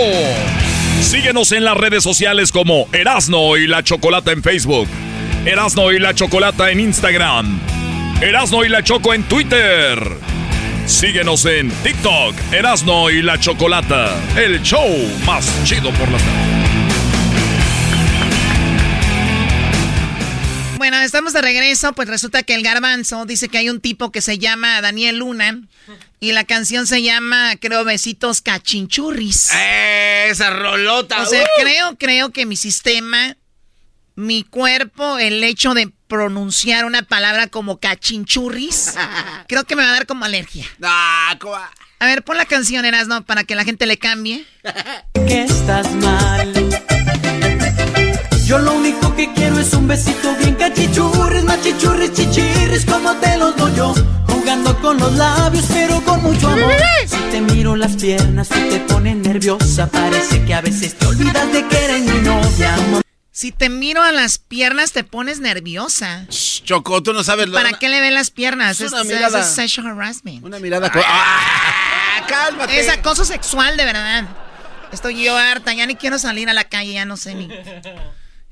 [1.00, 4.86] Síguenos en las redes sociales como Erasno y la Chocolata en Facebook,
[5.44, 7.58] Erasno y la Chocolata en Instagram,
[8.20, 9.98] Erasno y la Choco en Twitter.
[10.86, 14.88] Síguenos en TikTok, Erasno y la Chocolata, el show
[15.26, 16.65] más chido por las tardes.
[20.88, 24.20] Bueno, estamos de regreso, pues resulta que el garbanzo dice que hay un tipo que
[24.20, 25.62] se llama Daniel Luna
[26.20, 29.50] y la canción se llama, creo, Besitos Cachinchurris.
[30.28, 31.22] Esa rolota.
[31.22, 31.60] O sea, uh.
[31.60, 33.36] creo, creo que mi sistema,
[34.14, 38.94] mi cuerpo, el hecho de pronunciar una palabra como cachinchurris,
[39.48, 40.66] creo que me va a dar como alergia.
[40.84, 41.36] Ah.
[41.98, 44.46] A ver, pon la canción, Erasno, para que la gente le cambie.
[45.26, 46.54] que estás mal.
[48.46, 48.74] Yo lo
[49.66, 53.94] es un besito bien cachichurris, machichurris, chichirris, como te los doy yo.
[54.28, 56.72] Jugando con los labios, pero con mucho amor.
[57.06, 59.88] Si te miro las piernas, tú te pones nerviosa.
[59.88, 62.76] Parece que a veces te olvidas de que eres mi novia.
[63.32, 66.26] Si te miro a las piernas, te pones nerviosa.
[66.28, 68.80] Choco, tú no sabes lo ¿Para qué le ven las piernas?
[68.80, 69.40] Es una Es- mirada.
[69.40, 70.44] es sexual harassment.
[70.44, 70.90] Una mirada.
[70.94, 72.24] ¡Ah!
[72.28, 72.78] ¡Cálmate!
[72.80, 74.24] Es acoso sexual, de verdad.
[74.92, 77.48] Estoy yo harta, ya ni quiero salir a la calle, ya no sé ni.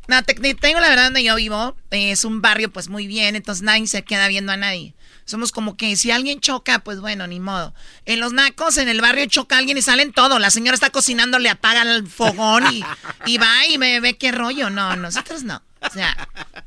[0.06, 1.76] No, te, te- tengo la verdad donde yo vivo.
[1.90, 4.94] es un barrio, pues muy bien, entonces nadie se queda viendo a nadie.
[5.24, 7.74] Somos como que si alguien choca, pues bueno, ni modo.
[8.04, 10.38] En los nacos, en el barrio choca alguien y salen todo.
[10.38, 12.84] La señora está cocinando, le apaga el fogón y,
[13.24, 14.68] y va y me ve qué rollo.
[14.68, 15.62] No, nosotros no.
[15.80, 16.14] O sea,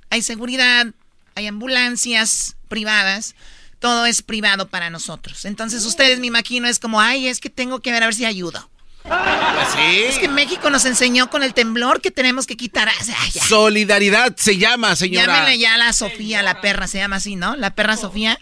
[0.09, 0.87] hay seguridad,
[1.35, 3.35] hay ambulancias privadas.
[3.77, 5.45] Todo es privado para nosotros.
[5.45, 8.25] Entonces ustedes, me imagino, es como, ay, es que tengo que ver a ver si
[8.25, 8.67] ayudo.
[9.07, 10.03] Pues sí.
[10.03, 12.89] Es que México nos enseñó con el temblor que tenemos que quitar.
[12.89, 13.43] o sea, ya.
[13.43, 15.27] Solidaridad se llama, señora.
[15.33, 17.55] Llámenle ya a la Sofía, la perra, se llama así, ¿no?
[17.55, 18.37] La perra Sofía.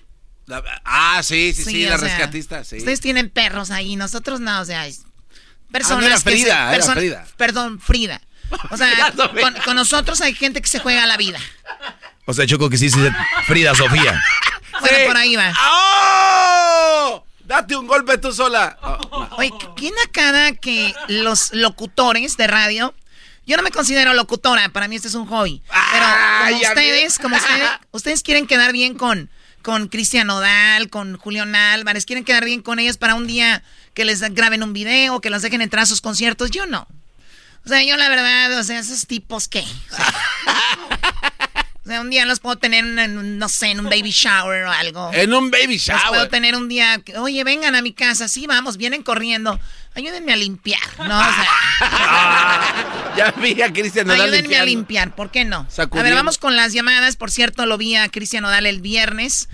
[0.47, 2.77] La- ah, sí, sí, sí, la sea, rescatista, sí.
[2.77, 4.85] Ustedes tienen perros ahí, nosotros no, o sea,
[5.71, 7.27] personas Ah, no era que se- Frida, perso- Frida.
[7.37, 8.21] Perdón, Frida.
[8.69, 9.11] O sea,
[9.41, 11.39] con, con nosotros hay gente que se juega la vida.
[12.25, 12.99] O sea, Choco que sí, sí,
[13.47, 14.21] Frida Sofía.
[14.81, 15.53] Bueno, por ahí va.
[15.59, 17.24] ¡Oh!
[17.45, 18.77] Date un golpe tú sola.
[18.81, 22.93] Oh, Oye, ¿quién acá que los locutores de radio?
[23.45, 25.61] Yo no me considero locutora, para mí este es un hobby.
[25.91, 26.05] Pero
[26.49, 29.29] como ustedes, como ustedes, ustedes quieren quedar bien con,
[29.61, 33.61] con Cristian Odal, con Julián Álvarez, quieren quedar bien con ellos para un día
[33.93, 36.49] que les graben un video, que los dejen entrar a sus conciertos.
[36.49, 36.87] Yo no.
[37.65, 39.47] O sea, yo la verdad, o sea, esos tipos.
[39.47, 41.33] O sea,
[41.85, 44.71] o sea, un día los puedo tener, en, no sé, en un baby shower o
[44.71, 45.11] algo.
[45.13, 46.29] En un baby Los puedo shower.
[46.29, 49.59] tener un día, oye, vengan a mi casa, sí, vamos, vienen corriendo.
[49.93, 51.19] Ayúdenme a limpiar, ¿no?
[51.19, 52.61] O sea,
[53.15, 55.67] Ya vi a Cristian Nodal ayúdenme a limpiar, ¿por qué no?
[55.77, 57.17] A ver, vamos con las llamadas.
[57.17, 59.47] Por cierto, lo vi a Cristian Odal el viernes.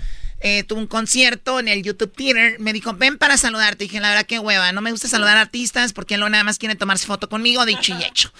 [0.44, 2.58] Eh, tuvo un concierto en el YouTube Theater.
[2.58, 3.84] Me dijo, ven para saludarte.
[3.84, 4.72] Dije, la verdad, qué hueva.
[4.72, 7.94] No me gusta saludar a artistas porque luego nada más quieren tomarse foto conmigo, dicho
[7.98, 8.32] y hecho.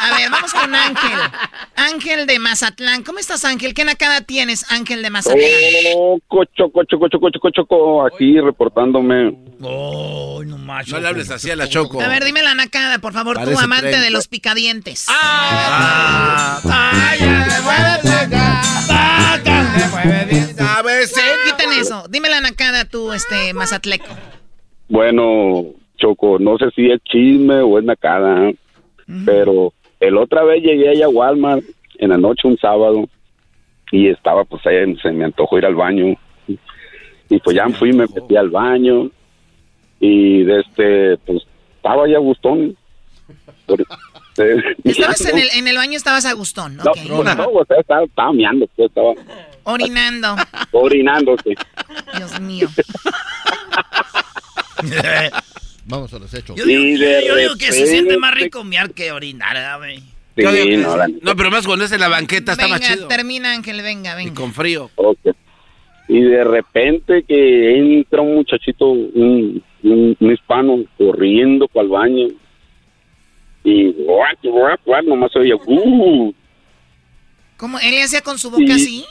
[0.00, 1.18] A ver, vamos con Ángel.
[1.76, 3.02] Ángel de Mazatlán.
[3.02, 3.74] ¿Cómo estás, Ángel?
[3.74, 5.44] ¿Qué nacada tienes, Ángel de Mazatlán?
[5.92, 9.36] Choco, choco, choco, choco, choco, choco, aquí reportándome.
[9.58, 10.40] No
[11.00, 12.00] le hables así a la Choco.
[12.00, 14.02] A ver, dime la nacada, por favor, tú, Parece amante tren.
[14.02, 15.06] de los picadientes.
[15.08, 16.60] A
[21.14, 21.52] veces.
[21.52, 22.04] Quiten eso.
[22.08, 24.06] Dime la nacada tú, este, Mazatleco.
[24.88, 25.66] Bueno,
[25.98, 28.50] Choco, no sé si es chisme o es nacada,
[29.24, 31.62] pero el otra vez llegué allá a Walmart
[31.98, 33.08] en la noche un sábado
[33.92, 36.16] y estaba, pues, ahí, se me antojó ir al baño.
[37.28, 39.10] Y pues ya fui, me metí al baño
[40.00, 41.42] y de este, pues,
[41.76, 42.76] estaba ya gustón.
[43.66, 46.98] Por- eh, Estabas en el, en el baño, estabas a gustón, No, ok.
[47.08, 49.12] no, no, o sea, estaba, estaba meando, pues, estaba
[49.72, 50.36] Orinando.
[50.72, 51.54] orinándose.
[52.16, 52.68] Dios mío.
[55.86, 56.56] Vamos a los hechos.
[56.56, 59.78] Yo digo, Y de yo digo que se siente más rico mear que orinar, ¿verdad,
[59.78, 59.98] güey?
[60.36, 60.76] Sí, que-
[61.22, 63.08] no, pero más cuando es en la banqueta está más Venga, chido.
[63.08, 64.34] termina, Ángel, venga, Y venga.
[64.40, 64.90] con frío.
[64.94, 65.18] Ok.
[66.08, 72.28] Y de repente que entra un muchachito, un, un, un hispano, corriendo para el baño.
[73.64, 76.32] Y guac, guac, guac, nomás se oía, "Uh".
[77.56, 77.78] ¿Cómo?
[77.80, 78.72] ¿Él le hacía con su boca Sí.
[78.72, 79.04] así?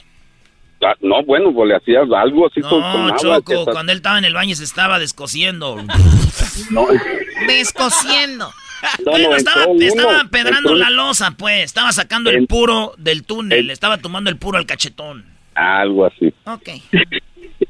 [0.82, 3.98] Ah, No, bueno, pues le hacías algo así con No, que Choco, estás- cuando él
[3.98, 5.76] estaba en el baño se estaba descosiendo.
[6.70, 6.86] No,
[7.46, 8.50] Descosiendo.
[9.04, 11.64] No, Bueno, no, estaba, uno, estaba pedrando entró- la losa, pues.
[11.64, 13.70] Estaba sacando el puro del túnel.
[13.70, 15.24] Estaba tomando el puro al cachetón.
[15.54, 16.32] algo así.
[16.46, 16.68] Ok.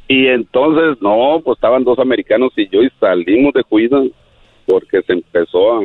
[0.07, 4.01] Y entonces, no, pues estaban dos americanos y yo y salimos de cuida
[4.66, 5.81] porque se empezó a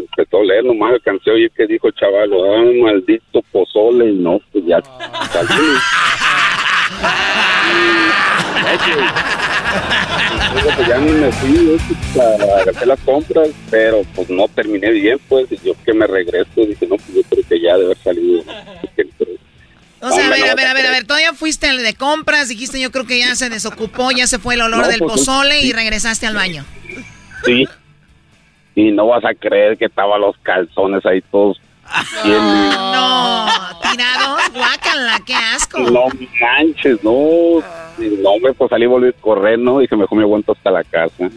[0.00, 4.14] empezó a leer nomás alcancé a oír que dijo el chaval, ah, maldito pozole, y
[4.14, 4.80] no, pues ya
[10.76, 11.78] pues ya ni me fui eh,
[12.12, 16.06] pues, a hacer las compras, pero pues no terminé bien, pues, y yo que me
[16.06, 18.42] regreso, dije, no, pues yo creo que ya debe haber salido.
[20.00, 22.48] O sea, a ver, a ver, a ver, a ver, todavía fuiste al de compras,
[22.48, 25.62] dijiste yo creo que ya se desocupó, ya se fue el olor del pues, pozole
[25.62, 26.64] y regresaste al baño.
[27.44, 27.66] Sí.
[28.78, 31.60] Y no vas a creer que estaban los calzones ahí todos.
[32.22, 33.46] bien- No,
[33.82, 35.80] tirados, guácala, qué asco.
[35.80, 36.04] No
[36.40, 37.60] manches, no.
[37.98, 39.80] No, me pues salí volví a correr, ¿no?
[39.80, 41.28] Dije, mejor me aguanto hasta la casa.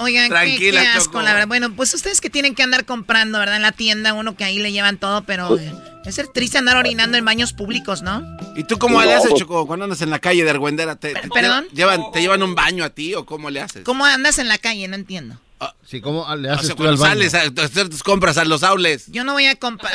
[0.00, 1.48] Oigan, qué, Tranquila, qué asco, la verdad.
[1.48, 3.56] Bueno, pues ustedes que tienen que andar comprando, ¿verdad?
[3.56, 5.72] En la tienda, uno que ahí le llevan todo, pero eh,
[6.04, 8.22] es ser triste andar orinando en baños públicos, ¿no?
[8.56, 10.96] ¿Y tú cómo No, le haces, pues- Choco, cuando andas en la calle de Argüendera?
[10.96, 11.66] ¿Te, te- ¿Perdón?
[11.72, 13.84] llevan, ¿Te llevan un baño a ti o cómo le haces?
[13.84, 14.86] ¿Cómo andas en la calle?
[14.88, 15.40] No entiendo.
[15.86, 17.30] Sí, ¿cómo le O haces sea, tú al cuando baño?
[17.30, 19.06] sales a hacer tus compras a los outlets.
[19.10, 19.92] Yo no voy a comprar.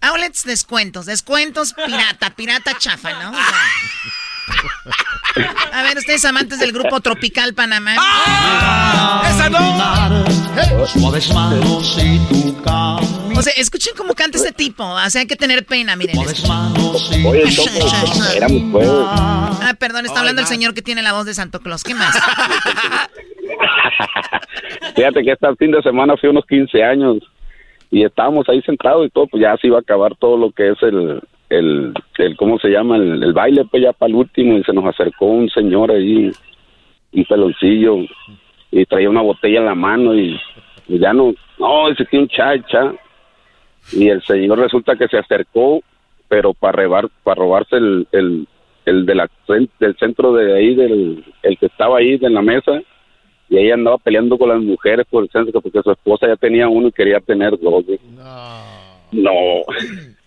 [0.00, 1.06] outlets, descuentos.
[1.06, 3.30] Descuentos pirata, pirata chafa, ¿no?
[3.30, 3.42] O sea.
[5.72, 7.94] A ver, ustedes amantes del grupo Tropical Panamá.
[9.28, 9.58] ¡Esa no!
[13.36, 14.84] O sea, escuchen cómo canta este tipo.
[14.84, 16.18] O sea, hay que tener pena, miren.
[16.18, 17.86] Oye, Choco,
[18.34, 18.88] éramos pues.
[18.90, 21.84] Ah, perdón, está hablando el señor que tiene la voz de Santo Claus.
[21.84, 22.16] ¿Qué más?
[24.96, 27.18] Fíjate que este fin de semana fui unos 15 años
[27.90, 30.70] y estábamos ahí sentados y todo, pues ya se iba a acabar todo lo que
[30.70, 32.96] es el, el, el ¿cómo se llama?
[32.96, 36.30] El, el baile, pues ya para el último y se nos acercó un señor ahí,
[37.12, 37.96] un peloncillo
[38.70, 40.38] y traía una botella en la mano y,
[40.88, 42.92] y ya no, no, ese tiene un chacha
[43.92, 45.80] y el señor resulta que se acercó,
[46.28, 48.46] pero para robar, para robarse el, el,
[48.84, 49.30] el de la,
[49.80, 52.82] del centro de ahí, del el que estaba ahí en la mesa
[53.48, 56.68] y ella andaba peleando con las mujeres por el centro porque su esposa ya tenía
[56.68, 57.84] uno y quería tener dos.
[57.86, 57.98] güey.
[59.12, 59.32] No.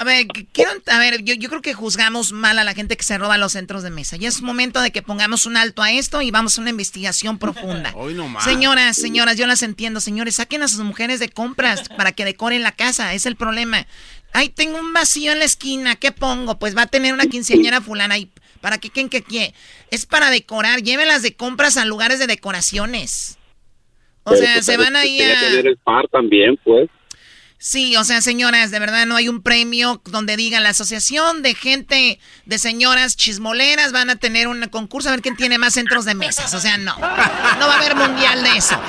[0.00, 2.96] A ver, qu- quiero, a ver, yo, yo creo que juzgamos mal a la gente
[2.96, 4.16] que se roba los centros de mesa.
[4.16, 7.38] Ya es momento de que pongamos un alto a esto y vamos a una investigación
[7.38, 7.92] profunda.
[7.96, 8.42] Hoy no más.
[8.44, 12.62] Señoras, señoras, yo las entiendo, señores, saquen a sus mujeres de compras para que decoren
[12.62, 13.86] la casa, es el problema.
[14.32, 16.58] Ay, tengo un vacío en la esquina, ¿qué pongo?
[16.58, 18.30] Pues va a tener una quinceañera fulana y
[18.62, 19.54] para qué, qué, qué, qué.
[19.90, 23.36] Es para decorar, llévenlas de compras a lugares de decoraciones.
[24.22, 25.40] O Pero, sea, se van ahí a...
[25.40, 26.88] tener el par también, pues.
[27.62, 31.54] Sí, o sea, señoras, de verdad no hay un premio donde digan la asociación de
[31.54, 36.06] gente, de señoras chismoleras van a tener un concurso a ver quién tiene más centros
[36.06, 36.54] de mesas.
[36.54, 36.96] O sea, no.
[36.96, 38.80] No va a haber mundial de eso.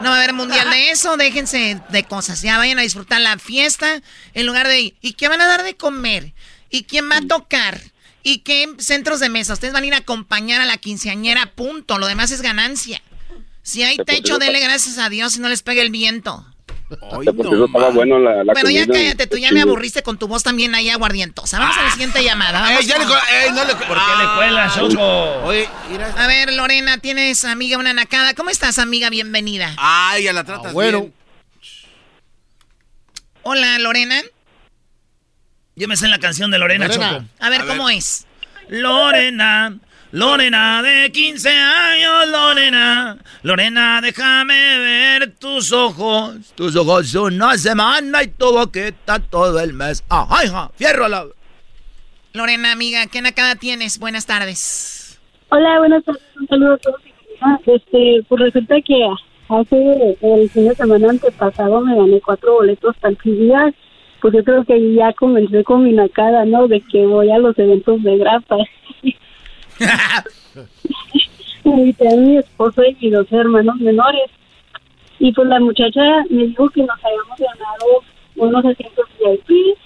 [0.00, 1.18] No va a haber mundial de eso.
[1.18, 2.40] Déjense de cosas.
[2.40, 4.00] Ya vayan a disfrutar la fiesta
[4.32, 4.94] en lugar de...
[5.02, 6.32] ¿Y qué van a dar de comer?
[6.70, 7.78] ¿Y quién va a tocar?
[8.22, 9.52] ¿Y qué centros de mesa?
[9.52, 11.98] Ustedes van a ir a acompañar a la quinceañera, punto.
[11.98, 13.02] Lo demás es ganancia.
[13.62, 16.46] Si hay techo, dele gracias a Dios y no les pegue el viento.
[16.90, 20.42] Eso estaba bueno la, la Bueno, ya cállate, tú ya me aburriste con tu voz
[20.42, 21.58] también ahí aguardientosa.
[21.58, 22.60] Vamos a la siguiente llamada.
[22.62, 25.44] Vamos Ey, ya le con- co- ey, no le ¿Por qué le cuelas, Choco?
[25.44, 25.68] Oye.
[26.16, 28.32] A ver, Lorena, tienes amiga una nacada.
[28.34, 29.10] ¿Cómo estás, amiga?
[29.10, 29.74] Bienvenida.
[29.76, 31.00] Ay, ya la tratas bueno.
[31.02, 31.14] bien.
[33.42, 34.22] Hola, Lorena.
[35.76, 37.10] Yo me sé la canción de Lorena, Lorena.
[37.18, 37.24] Choco.
[37.40, 38.26] A ver, A ¿cómo es?
[38.68, 39.78] Lorena,
[40.10, 43.18] Lorena de 15 años, Lorena.
[43.42, 46.52] Lorena, déjame ver tus ojos.
[46.54, 50.02] Tus ojos una semana y todo quita todo el mes.
[50.08, 51.26] Ajá, hija, fiérrala.
[52.32, 53.98] Lorena, amiga, ¿qué nacada tienes?
[53.98, 55.20] Buenas tardes.
[55.50, 56.22] Hola, buenas tardes.
[56.40, 57.00] Un saludo a todos.
[57.40, 59.06] Ah, Este, pues resulta que
[59.50, 63.74] hace el fin de semana antepasado me gané cuatro boletos para el.
[64.22, 66.66] Pues yo creo que ya comencé con mi nacada, ¿no?
[66.66, 68.56] De que voy a los eventos de grapa.
[71.64, 74.30] Invité a mi esposo y mis dos hermanos menores.
[75.18, 76.00] Y pues la muchacha
[76.30, 78.04] me dijo que nos habíamos ganado
[78.36, 79.76] unos asientos VIP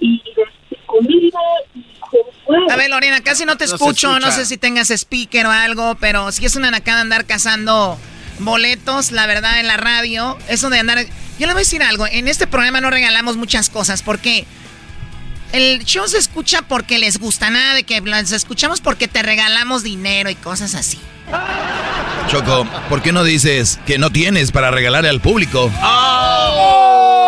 [0.00, 1.38] y de comida
[1.74, 2.72] y juegos.
[2.72, 4.18] A ver, Lorena, casi no te escucho.
[4.18, 7.96] No, sé si tengas speaker o algo, pero si es una nacada andar cazando
[8.40, 10.36] boletos, la verdad, en la radio.
[10.48, 10.98] Eso de andar.
[11.38, 12.06] Yo le voy a decir algo.
[12.06, 14.44] En este programa no regalamos muchas cosas porque
[15.54, 19.84] El show se escucha porque les gusta, nada de que los escuchamos porque te regalamos
[19.84, 20.98] dinero y cosas así.
[22.28, 25.70] Choco, ¿por qué no dices que no tienes para regalarle al público?
[25.80, 27.24] ¡Oh!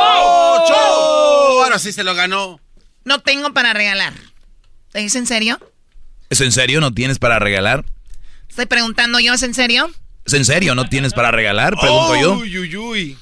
[0.68, 1.62] ¡Oh!
[1.62, 2.58] Ahora sí se lo ganó.
[3.04, 4.12] No tengo para regalar.
[4.92, 5.60] ¿Es en serio?
[6.28, 6.80] ¿Es en serio?
[6.80, 7.84] ¿No tienes para regalar?
[8.48, 9.88] Estoy preguntando yo, ¿es en serio?
[10.24, 10.74] ¿Es en serio?
[10.74, 11.76] ¿No tienes para regalar?
[11.80, 12.34] Pregunto yo.
[12.38, 13.18] Uy, uy, uy.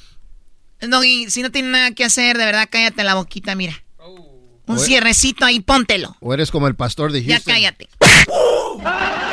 [0.80, 3.83] No, y si no tiene nada que hacer, de verdad, cállate la boquita, mira.
[4.66, 6.16] Un cierrecito ahí, póntelo.
[6.20, 7.54] O eres como el pastor de Ya Houston.
[7.54, 7.88] cállate.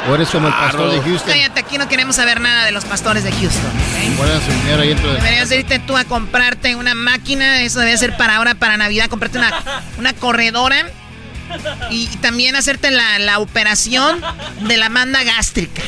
[0.09, 1.29] O eres como el pastor de Houston.
[1.31, 3.65] Cállate, aquí no queremos saber nada de los pastores de Houston.
[3.65, 4.17] ¿ok?
[4.17, 5.15] Guardan su dinero ahí dentro de...
[5.15, 9.37] Deberías irte tú a comprarte una máquina, eso debe ser para ahora, para Navidad, comprarte
[9.37, 9.53] una,
[9.97, 10.89] una corredora
[11.89, 14.23] y, y también hacerte la, la operación
[14.61, 15.81] de la manda gástrica.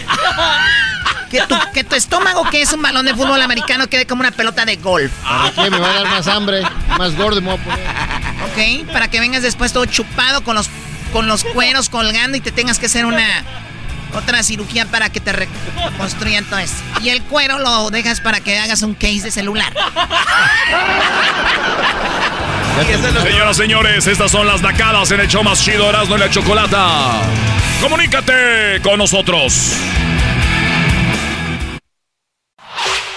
[1.30, 4.30] Que tu, que tu estómago, que es un balón de fútbol americano, quede como una
[4.32, 5.12] pelota de golf.
[5.24, 5.72] ¿Para qué?
[5.72, 6.62] Me va a dar más hambre,
[6.98, 8.84] más gordo me voy a poner.
[8.84, 8.92] ¿Ok?
[8.92, 10.70] Para que vengas después todo chupado con los,
[11.12, 13.26] con los cueros colgando y te tengas que hacer una
[14.14, 16.78] otra cirugía para que te reconstruyan todo esto.
[17.02, 19.74] Y el cuero lo dejas para que hagas un case de celular.
[23.22, 27.22] Señoras, señores, estas son las nacadas en el show más chido Erasmo y la Chocolata.
[27.80, 29.78] Comunícate con nosotros.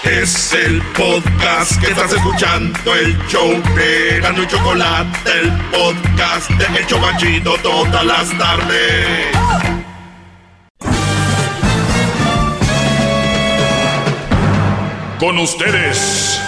[0.04, 6.78] Es el podcast que estás escuchando, el show de Gano y Chocolate, el podcast de
[6.78, 9.26] El Chobachito todas las tardes.
[15.18, 16.40] Con ustedes.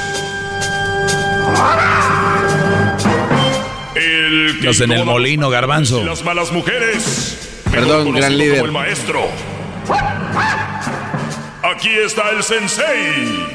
[1.49, 2.18] El
[4.63, 6.05] en el molino, garbanzo.
[6.05, 7.63] las malas mujeres.
[7.71, 8.57] Perdón, gran líder.
[8.57, 9.29] como el maestro.
[11.63, 13.47] Aquí está el sensei.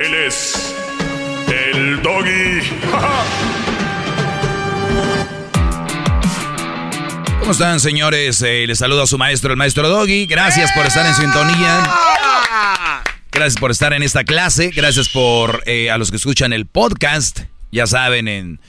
[0.00, 0.74] Él es
[1.48, 2.60] el doggy.
[7.40, 8.40] ¿Cómo están, señores?
[8.42, 10.26] Eh, les saludo a su maestro, el maestro Doggy.
[10.26, 11.82] Gracias por estar en sintonía.
[13.32, 14.70] Gracias por estar en esta clase.
[14.70, 17.40] Gracias por eh, a los que escuchan el podcast.
[17.72, 18.60] Ya saben, en,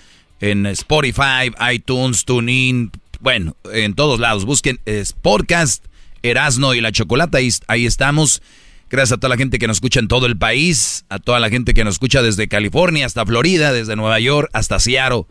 [0.43, 2.91] en Spotify, iTunes, TuneIn.
[3.21, 4.43] Bueno, en todos lados.
[4.43, 5.85] Busquen eh, podcast,
[6.21, 7.37] Erasno y la Chocolata.
[7.37, 8.41] Ahí, ahí estamos.
[8.89, 11.05] Gracias a toda la gente que nos escucha en todo el país.
[11.07, 14.79] A toda la gente que nos escucha desde California hasta Florida, desde Nueva York hasta
[14.79, 15.23] Seattle.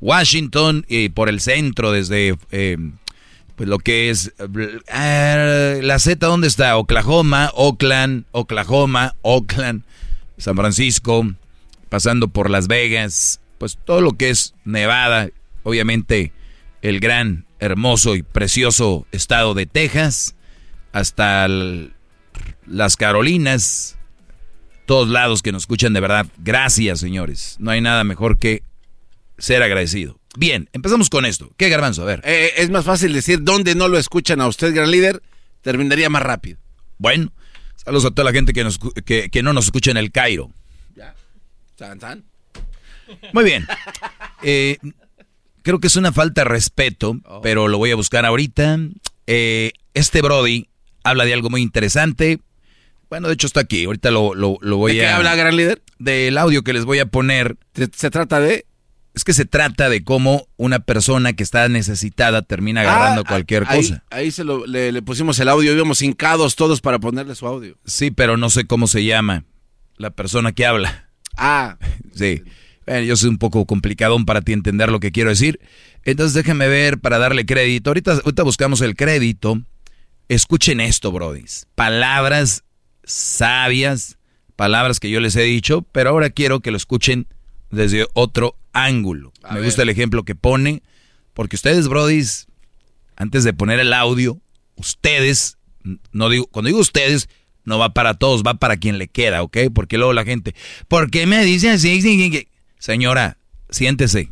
[0.00, 2.76] Washington y por el centro, desde eh,
[3.54, 4.34] pues lo que es
[4.92, 6.76] eh, la Z, ¿dónde está?
[6.76, 9.84] Oklahoma, Oakland, Oklahoma, Oakland,
[10.36, 11.32] San Francisco,
[11.88, 15.30] pasando por Las Vegas, pues todo lo que es Nevada,
[15.62, 16.32] obviamente
[16.82, 20.34] el gran, hermoso y precioso estado de Texas,
[20.92, 21.94] hasta el-
[22.66, 23.98] las Carolinas,
[24.86, 26.26] todos lados que nos escuchan de verdad.
[26.38, 27.56] Gracias, señores.
[27.58, 28.62] No hay nada mejor que
[29.38, 30.18] ser agradecido.
[30.38, 31.50] Bien, empezamos con esto.
[31.56, 32.02] ¿Qué garbanzo?
[32.02, 32.20] A ver.
[32.24, 35.22] Eh, es más fácil decir dónde no lo escuchan a usted, gran líder.
[35.62, 36.58] Terminaría más rápido.
[36.98, 37.32] Bueno,
[37.76, 40.50] saludos a toda la gente que, nos, que, que no nos escucha en el Cairo.
[41.76, 42.24] Tan, tan.
[43.32, 43.66] Muy bien.
[44.42, 44.78] Eh,
[45.62, 48.78] creo que es una falta de respeto, pero lo voy a buscar ahorita.
[49.26, 50.68] Eh, este Brody
[51.04, 52.40] habla de algo muy interesante.
[53.08, 53.84] Bueno, de hecho está aquí.
[53.84, 55.16] Ahorita lo, lo, lo voy ¿De qué a...
[55.16, 55.82] habla, gran líder?
[55.98, 57.56] Del audio que les voy a poner.
[57.74, 58.66] ¿Se, trata de?
[59.14, 63.64] Es que se trata de cómo una persona que está necesitada termina agarrando Ah, cualquier
[63.68, 64.04] ahí- cosa.
[64.10, 67.78] Ahí se lo, le, le pusimos el audio, íbamos hincados todos para ponerle su audio.
[67.86, 69.44] Sí, pero no sé cómo se llama
[69.96, 71.08] la persona que habla.
[71.36, 71.76] Ah.
[72.14, 72.42] Sí.
[72.86, 75.60] Bueno, yo soy un poco complicadón para ti entender lo que quiero decir.
[76.04, 77.90] Entonces déjenme ver para darle crédito.
[77.90, 79.60] Ahorita, ahorita buscamos el crédito.
[80.28, 81.66] Escuchen esto, brodis.
[81.74, 82.64] Palabras
[83.04, 84.18] sabias,
[84.56, 87.26] palabras que yo les he dicho, pero ahora quiero que lo escuchen
[87.70, 89.32] desde otro ángulo.
[89.52, 90.82] Me gusta el ejemplo que pone,
[91.34, 92.46] porque ustedes, brodis,
[93.16, 94.40] antes de poner el audio,
[94.76, 95.58] ustedes,
[96.12, 97.28] no digo, cuando digo ustedes,
[97.64, 99.58] no va para todos, va para quien le queda, ¿ok?
[99.74, 100.54] Porque luego la gente,
[100.88, 102.46] ¿por qué me dice así?
[102.78, 102.86] Sí, sí, sí".
[102.92, 103.38] Señora,
[103.70, 104.30] siéntese.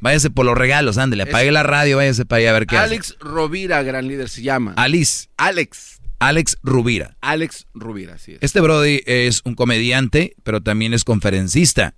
[0.00, 2.86] Váyase por los regalos, ándele, apague la radio, váyase para allá a ver qué hace.
[2.86, 4.74] Alex Rovira, gran líder, se llama.
[4.76, 5.28] Alice.
[5.36, 6.00] Alex.
[6.18, 7.16] Alex Rubira.
[7.20, 8.38] Alex Rubira, así es.
[8.42, 11.94] Este Brody es un comediante, pero también es conferencista.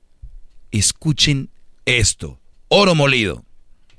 [0.71, 1.51] Escuchen
[1.85, 2.41] esto.
[2.69, 3.45] Oro molido.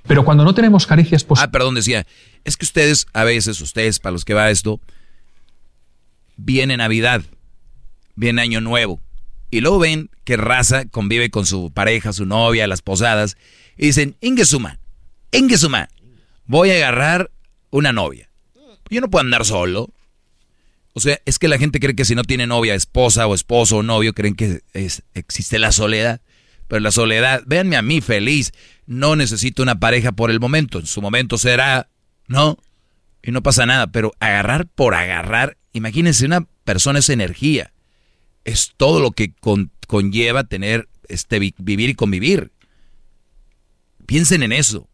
[0.07, 2.07] Pero cuando no tenemos caricias Ah, perdón, decía.
[2.43, 4.79] Es que ustedes, a veces, ustedes, para los que va esto,
[6.37, 7.23] viene Navidad,
[8.15, 8.99] viene Año Nuevo.
[9.55, 13.37] Y luego ven que raza convive con su pareja, su novia, las posadas.
[13.77, 14.79] Y dicen, Ingesuma,
[15.31, 15.87] Ingesuma,
[16.45, 17.31] voy a agarrar
[17.69, 18.29] una novia.
[18.89, 19.93] Yo no puedo andar solo.
[20.91, 23.77] O sea, es que la gente cree que si no tiene novia, esposa o esposo
[23.77, 24.59] o novio, creen que
[25.13, 26.19] existe la soledad.
[26.67, 28.51] Pero la soledad, véanme a mí feliz.
[28.85, 30.79] No necesito una pareja por el momento.
[30.79, 31.87] En su momento será,
[32.27, 32.57] ¿no?
[33.23, 33.87] Y no pasa nada.
[33.87, 37.71] Pero agarrar por agarrar, imagínense, una persona es energía.
[38.45, 39.33] Es todo lo que
[39.87, 42.51] conlleva tener, este, vivir y convivir.
[44.05, 44.87] Piensen en eso.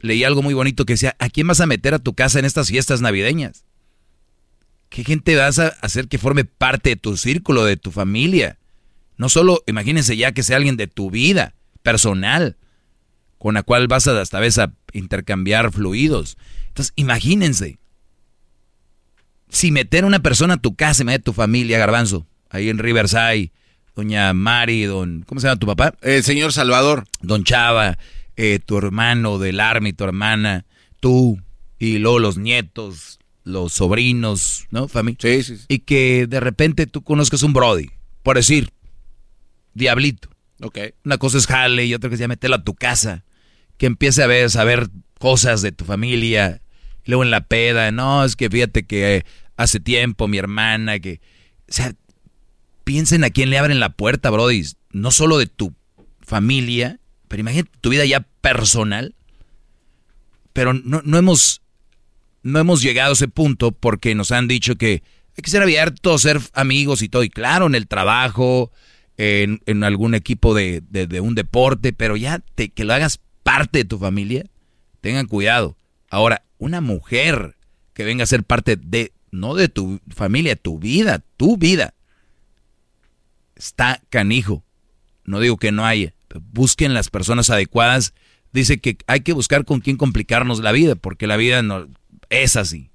[0.00, 2.44] Leí algo muy bonito que decía, ¿a quién vas a meter a tu casa en
[2.44, 3.64] estas fiestas navideñas?
[4.90, 8.58] ¿Qué gente vas a hacer que forme parte de tu círculo, de tu familia?
[9.16, 12.56] No solo, imagínense ya que sea alguien de tu vida personal,
[13.38, 16.38] con la cual vas a hasta vez a intercambiar fluidos.
[16.68, 17.78] Entonces, imagínense,
[19.48, 22.68] si meter a una persona a tu casa y meter a tu familia, Garbanzo, ahí
[22.68, 23.52] en Riverside,
[23.94, 25.94] doña Mari, don, ¿cómo se llama tu papá?
[26.02, 27.04] El señor Salvador.
[27.20, 27.98] Don Chava,
[28.36, 30.66] eh, tu hermano del army, tu hermana,
[31.00, 31.40] tú,
[31.78, 34.88] y luego los nietos, los sobrinos, ¿no?
[34.88, 35.18] Familia.
[35.20, 37.90] Sí, sí, Y que de repente tú conozcas un Brody,
[38.22, 38.70] por decir,
[39.74, 40.28] Diablito.
[40.60, 40.78] Ok.
[41.04, 43.24] Una cosa es jale y otra cosa es meterlo a tu casa.
[43.76, 44.88] Que empiece a ver, saber
[45.18, 46.60] cosas de tu familia.
[47.04, 49.24] luego en la peda, no, es que fíjate que
[49.56, 51.20] hace tiempo mi hermana, que...
[51.68, 51.94] O sea,
[52.88, 54.64] piensen a quién le abren la puerta, Brody.
[54.92, 55.74] No solo de tu
[56.22, 59.14] familia, pero imagínate tu vida ya personal.
[60.54, 61.60] Pero no, no hemos
[62.42, 65.02] no hemos llegado a ese punto porque nos han dicho que
[65.36, 67.24] hay que ser abiertos, ser amigos y todo.
[67.24, 68.72] Y claro, en el trabajo,
[69.18, 70.82] en, algún equipo de,
[71.20, 74.46] un deporte, pero ya que lo hagas parte de tu familia,
[75.02, 75.76] tengan cuidado.
[76.08, 77.54] Ahora, una mujer
[77.92, 81.92] que venga a ser parte de, no de tu familia, tu vida, tu vida,
[83.58, 84.64] está canijo.
[85.24, 86.14] No digo que no haya.
[86.52, 88.14] busquen las personas adecuadas.
[88.52, 91.86] Dice que hay que buscar con quién complicarnos la vida, porque la vida no,
[92.30, 92.90] es así,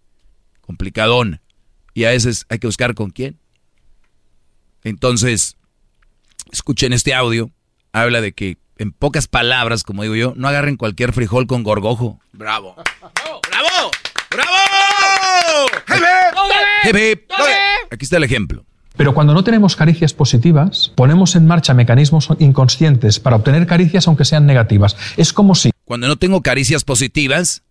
[0.61, 1.41] complicadón.
[1.93, 3.39] Y a veces hay que buscar con quién.
[4.83, 5.57] Entonces,
[6.51, 7.51] escuchen este audio.
[7.91, 12.19] Habla de que, en pocas palabras, como digo yo, no agarren cualquier frijol con gorgojo.
[12.31, 12.75] ¡Bravo!
[13.47, 13.91] ¡Bravo!
[14.31, 14.51] ¡Bravo!
[17.91, 18.65] Aquí está el ejemplo.
[18.95, 24.25] Pero cuando no tenemos caricias positivas, ponemos en marcha mecanismos inconscientes para obtener caricias aunque
[24.25, 24.95] sean negativas.
[25.17, 25.71] Es como si...
[25.85, 27.63] Cuando no tengo caricias positivas,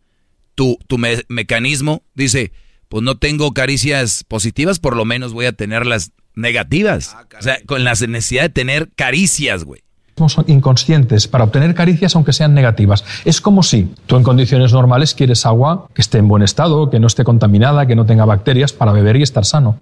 [0.55, 2.53] tu, tu mecanismo dice,
[2.89, 7.15] pues no tengo caricias positivas, por lo menos voy a tener las negativas.
[7.17, 9.83] Ah, o sea, con la necesidad de tener caricias, güey.
[10.29, 13.05] Son inconscientes para obtener caricias aunque sean negativas.
[13.25, 17.01] Es como si tú en condiciones normales quieres agua que esté en buen estado, que
[17.01, 19.79] no esté contaminada, que no tenga bacterias para beber y estar sano.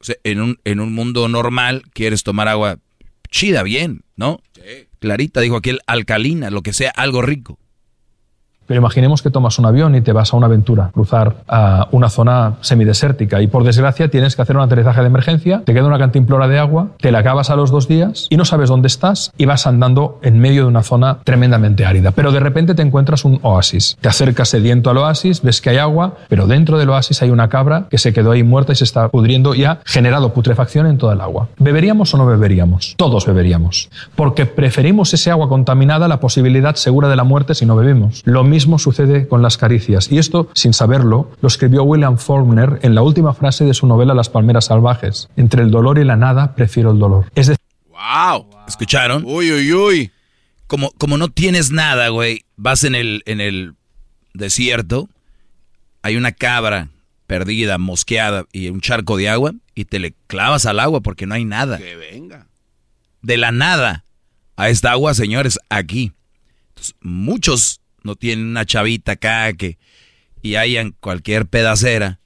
[0.00, 2.78] O sea, en un, en un mundo normal quieres tomar agua
[3.30, 4.42] chida, bien, ¿no?
[4.98, 7.58] Clarita, dijo aquel, alcalina, lo que sea, algo rico.
[8.70, 12.08] Pero imaginemos que tomas un avión y te vas a una aventura, cruzar a una
[12.08, 15.98] zona semidesértica y por desgracia tienes que hacer un aterrizaje de emergencia, te queda una
[15.98, 19.32] cantimplora de agua, te la acabas a los dos días y no sabes dónde estás
[19.36, 22.12] y vas andando en medio de una zona tremendamente árida.
[22.12, 23.96] Pero de repente te encuentras un oasis.
[24.00, 27.48] Te acercas sediento al oasis, ves que hay agua, pero dentro del oasis hay una
[27.48, 30.96] cabra que se quedó ahí muerta y se está pudriendo y ha generado putrefacción en
[30.96, 31.48] toda el agua.
[31.58, 32.94] ¿Beberíamos o no beberíamos?
[32.96, 33.90] Todos beberíamos.
[34.14, 38.22] Porque preferimos ese agua contaminada a la posibilidad segura de la muerte si no bebemos.
[38.24, 40.12] Lo mismo sucede con las caricias.
[40.12, 44.12] Y esto, sin saberlo, lo escribió William Faulkner en la última frase de su novela
[44.12, 45.30] Las palmeras salvajes.
[45.36, 47.24] Entre el dolor y la nada, prefiero el dolor.
[47.34, 47.64] Es decir...
[47.88, 48.46] ¡Wow!
[48.68, 49.24] ¿Escucharon?
[49.24, 50.10] Uy, uy, uy.
[50.66, 53.76] Como, como no tienes nada, güey, vas en el, en el
[54.34, 55.08] desierto,
[56.02, 56.88] hay una cabra
[57.26, 61.34] perdida, mosqueada y un charco de agua y te le clavas al agua porque no
[61.34, 61.78] hay nada.
[61.78, 62.46] Que venga.
[63.22, 64.04] De la nada
[64.56, 66.12] a esta agua, señores, aquí.
[67.00, 69.78] muchos no tienen una chavita acá que
[70.42, 72.20] y hayan cualquier pedacera,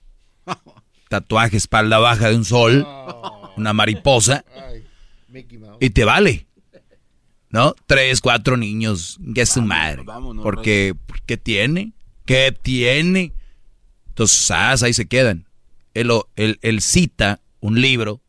[1.09, 2.87] tatuaje espalda baja de un sol,
[3.57, 4.45] una mariposa,
[5.81, 6.47] y te vale.
[7.51, 7.77] ¿No?
[7.87, 10.03] Tres, cuatro niños, que es su madre.
[10.43, 10.95] porque,
[11.25, 11.93] ¿qué tiene?
[12.25, 13.33] ¿Qué tiene?
[14.09, 14.51] Entonces,
[14.83, 15.47] ahí se quedan.
[15.93, 18.21] Él, él, cita un libro,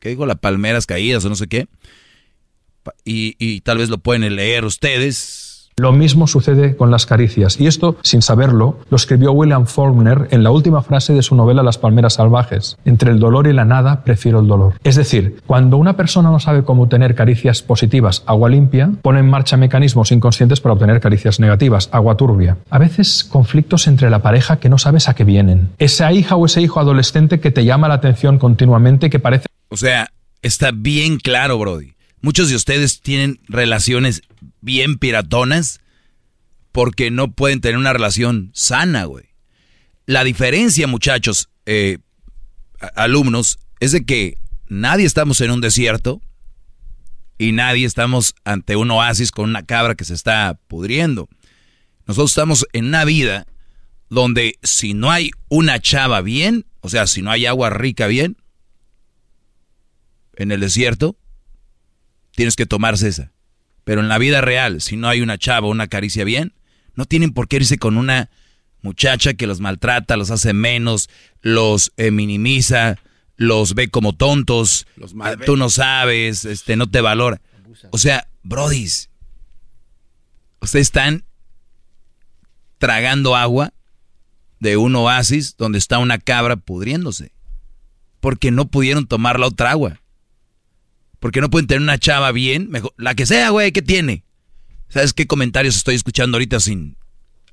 [0.00, 1.66] que digo, las palmeras caídas o no sé qué,
[3.04, 5.45] y, y tal vez lo pueden leer ustedes,
[5.78, 10.42] lo mismo sucede con las caricias, y esto, sin saberlo, lo escribió William Faulkner en
[10.42, 12.78] la última frase de su novela Las palmeras salvajes.
[12.86, 14.72] Entre el dolor y la nada, prefiero el dolor.
[14.84, 19.28] Es decir, cuando una persona no sabe cómo tener caricias positivas, agua limpia, pone en
[19.28, 22.56] marcha mecanismos inconscientes para obtener caricias negativas, agua turbia.
[22.70, 25.72] A veces conflictos entre la pareja que no sabes a qué vienen.
[25.76, 29.44] Esa hija o ese hijo adolescente que te llama la atención continuamente que parece...
[29.68, 30.08] O sea,
[30.40, 31.95] está bien claro, Brody.
[32.20, 34.22] Muchos de ustedes tienen relaciones
[34.60, 35.80] bien piratonas
[36.72, 39.24] porque no pueden tener una relación sana, güey.
[40.06, 41.98] La diferencia, muchachos, eh,
[42.94, 44.38] alumnos, es de que
[44.68, 46.20] nadie estamos en un desierto
[47.38, 51.28] y nadie estamos ante un oasis con una cabra que se está pudriendo.
[52.06, 53.46] Nosotros estamos en una vida
[54.08, 58.36] donde si no hay una chava bien, o sea, si no hay agua rica bien,
[60.36, 61.16] en el desierto,
[62.36, 63.32] tienes que tomarse esa.
[63.82, 66.52] Pero en la vida real, si no hay una chava, una caricia bien,
[66.94, 68.30] no tienen por qué irse con una
[68.82, 71.08] muchacha que los maltrata, los hace menos,
[71.40, 72.96] los eh, minimiza,
[73.36, 77.40] los ve como tontos, Los tú no sabes, este, no te valora.
[77.90, 79.10] O sea, brodis,
[80.60, 81.24] ustedes están
[82.78, 83.72] tragando agua
[84.60, 87.32] de un oasis donde está una cabra pudriéndose.
[88.20, 90.00] Porque no pudieron tomar la otra agua.
[91.20, 94.24] Porque no pueden tener una chava bien, mejor, la que sea, güey, ¿qué tiene?
[94.88, 96.96] ¿Sabes qué comentarios estoy escuchando ahorita sin...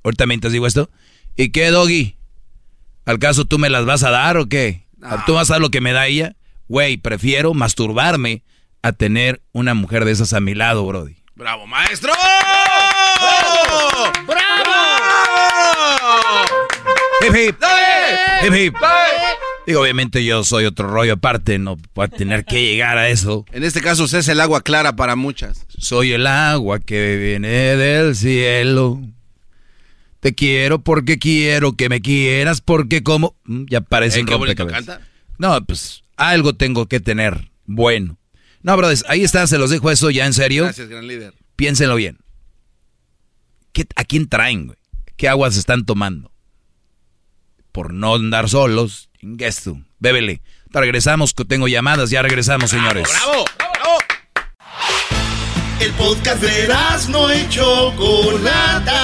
[0.03, 0.89] Ahorita mientras digo esto.
[1.35, 2.17] ¿Y qué, Doggy?
[3.05, 4.85] ¿Al caso tú me las vas a dar o qué?
[5.25, 6.35] ¿Tú vas a dar lo que me da ella?
[6.67, 8.43] Güey, prefiero masturbarme
[8.81, 11.15] a tener una mujer de esas a mi lado, Brody.
[11.35, 12.13] ¡Bravo, maestro!
[17.25, 17.55] Hip, hip.
[18.45, 18.75] Hip, hip.
[19.65, 23.45] Digo, obviamente yo soy otro rollo aparte, no voy a tener que llegar a eso.
[23.53, 25.65] En este caso, usted es el agua clara para muchas.
[25.77, 28.99] Soy el agua que viene del cielo.
[30.19, 33.35] Te quiero porque quiero que me quieras porque como...
[33.45, 34.99] Mm, Ya parece Eh, un rompecabezas.
[35.37, 38.17] No, pues algo tengo que tener bueno.
[38.61, 40.63] No, brothers, ahí está, se los dejo eso ya en serio.
[40.63, 41.33] Gracias, gran líder.
[41.55, 42.17] Piénsenlo bien.
[43.73, 44.77] ¿Qué- ¿A quién traen, güey?
[45.17, 46.31] ¿Qué aguas están tomando?
[47.73, 49.09] Por no andar solos.
[49.19, 49.83] Chingues tú.
[49.99, 50.41] Bébele.
[50.69, 52.09] Regresamos, que tengo llamadas.
[52.09, 53.09] Ya regresamos, señores.
[53.09, 53.45] ¡Bravo!
[55.79, 56.73] El podcast de
[57.09, 59.01] no y Chocolata.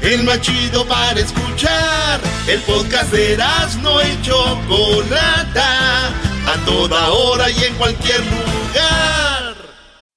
[0.00, 2.20] El más chido para escuchar.
[2.46, 3.36] El podcast de
[3.82, 6.08] no y Chocolata.
[6.46, 9.11] A toda hora y en cualquier lugar.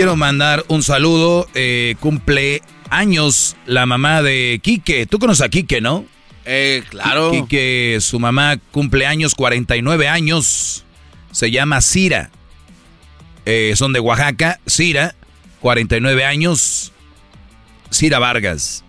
[0.00, 1.46] Quiero mandar un saludo.
[1.52, 5.04] eh, cumple años la mamá de Quique.
[5.04, 6.06] Tú conoces a Quique, ¿no?
[6.46, 7.30] Eh, claro.
[7.30, 10.86] Quique, su mamá cumple años, 49 años.
[11.32, 12.30] Se llama Cira.
[13.44, 14.58] Eh, son de Oaxaca.
[14.66, 15.14] Cira,
[15.60, 16.94] 49 años.
[17.90, 18.82] Cira Vargas.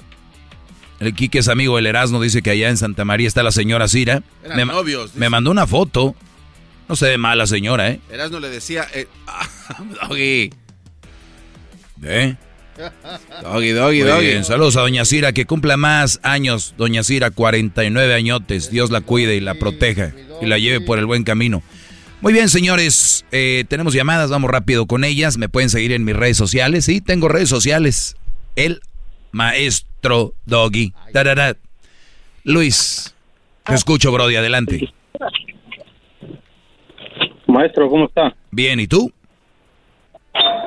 [1.01, 3.89] El Quique es amigo del Erasmo, dice que allá en Santa María está la señora
[3.89, 4.23] Cira.
[4.45, 6.15] Eran Me, novios, me mandó una foto.
[6.87, 7.99] No se ve mal la señora, ¿eh?
[8.09, 9.07] Erasmo le decía, eh.
[12.03, 12.35] ¿Eh?
[13.43, 14.25] Doggy, doggy, Muy doggy.
[14.25, 16.73] bien, Saludos a Doña Cira, que cumpla más años.
[16.77, 18.71] Doña Cira, 49 añotes.
[18.71, 21.61] Dios la cuide y la proteja y la lleve por el buen camino.
[22.21, 23.25] Muy bien, señores.
[23.31, 25.37] eh, tenemos llamadas, vamos rápido con ellas.
[25.37, 26.85] Me pueden seguir en mis redes sociales.
[26.85, 28.15] Sí, tengo redes sociales.
[28.55, 28.81] El
[29.31, 30.93] maestro Doggy.
[31.13, 31.55] Da.
[32.43, 33.15] Luis,
[33.65, 34.35] te escucho, Brody.
[34.37, 34.91] Adelante.
[37.47, 38.35] Maestro, ¿cómo está?
[38.49, 39.11] Bien, ¿y tú?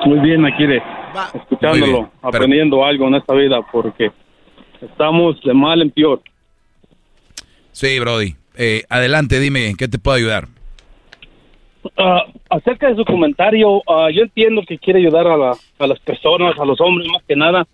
[0.05, 0.63] Muy bien, aquí
[1.33, 4.11] escuchándolo, pero- aprendiendo algo en esta vida, porque
[4.81, 6.21] estamos de mal en peor.
[7.71, 8.35] Sí, Brody.
[8.57, 10.47] Eh, adelante, dime, ¿en qué te puedo ayudar?
[11.97, 15.99] Ah, acerca de su comentario, ah, yo entiendo que quiere ayudar a, la- a las
[15.99, 17.67] personas, a los hombres más que nada.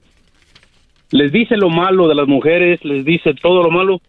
[1.12, 4.02] Les dice lo malo de las mujeres, les dice todo lo malo,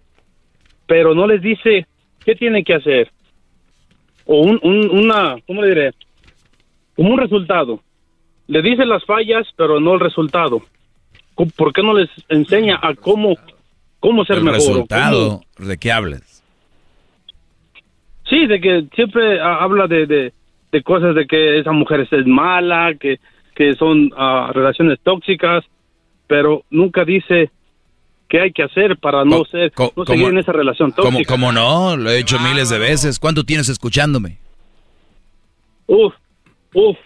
[0.87, 1.87] pero no les dice
[2.25, 3.11] qué tienen que hacer.
[4.25, 5.91] O un, un- una, ¿cómo le diré?
[6.97, 7.81] Como un resultado.
[8.53, 10.61] Le dice las fallas, pero no el resultado.
[11.57, 13.35] ¿Por qué no les enseña a cómo,
[13.99, 14.59] cómo ser El mejor?
[14.61, 16.43] cómo- resultado, ¿de qué hablas?
[18.29, 20.33] Sí, de que siempre habla de, de,
[20.71, 23.21] de cosas de que esa mujer es mala, que,
[23.55, 25.65] que son ah, relaciones tóxicas,
[26.27, 27.51] pero nunca dice
[28.29, 31.33] qué hay que hacer para no ser, no seguir en esa relación ¿Cómo, tóxica.
[31.33, 31.97] cómo no?
[31.97, 33.19] Lo he hecho miles de veces.
[33.19, 34.37] ¿Cuánto tienes escuchándome?
[35.87, 36.13] Uf,
[36.75, 36.99] uf,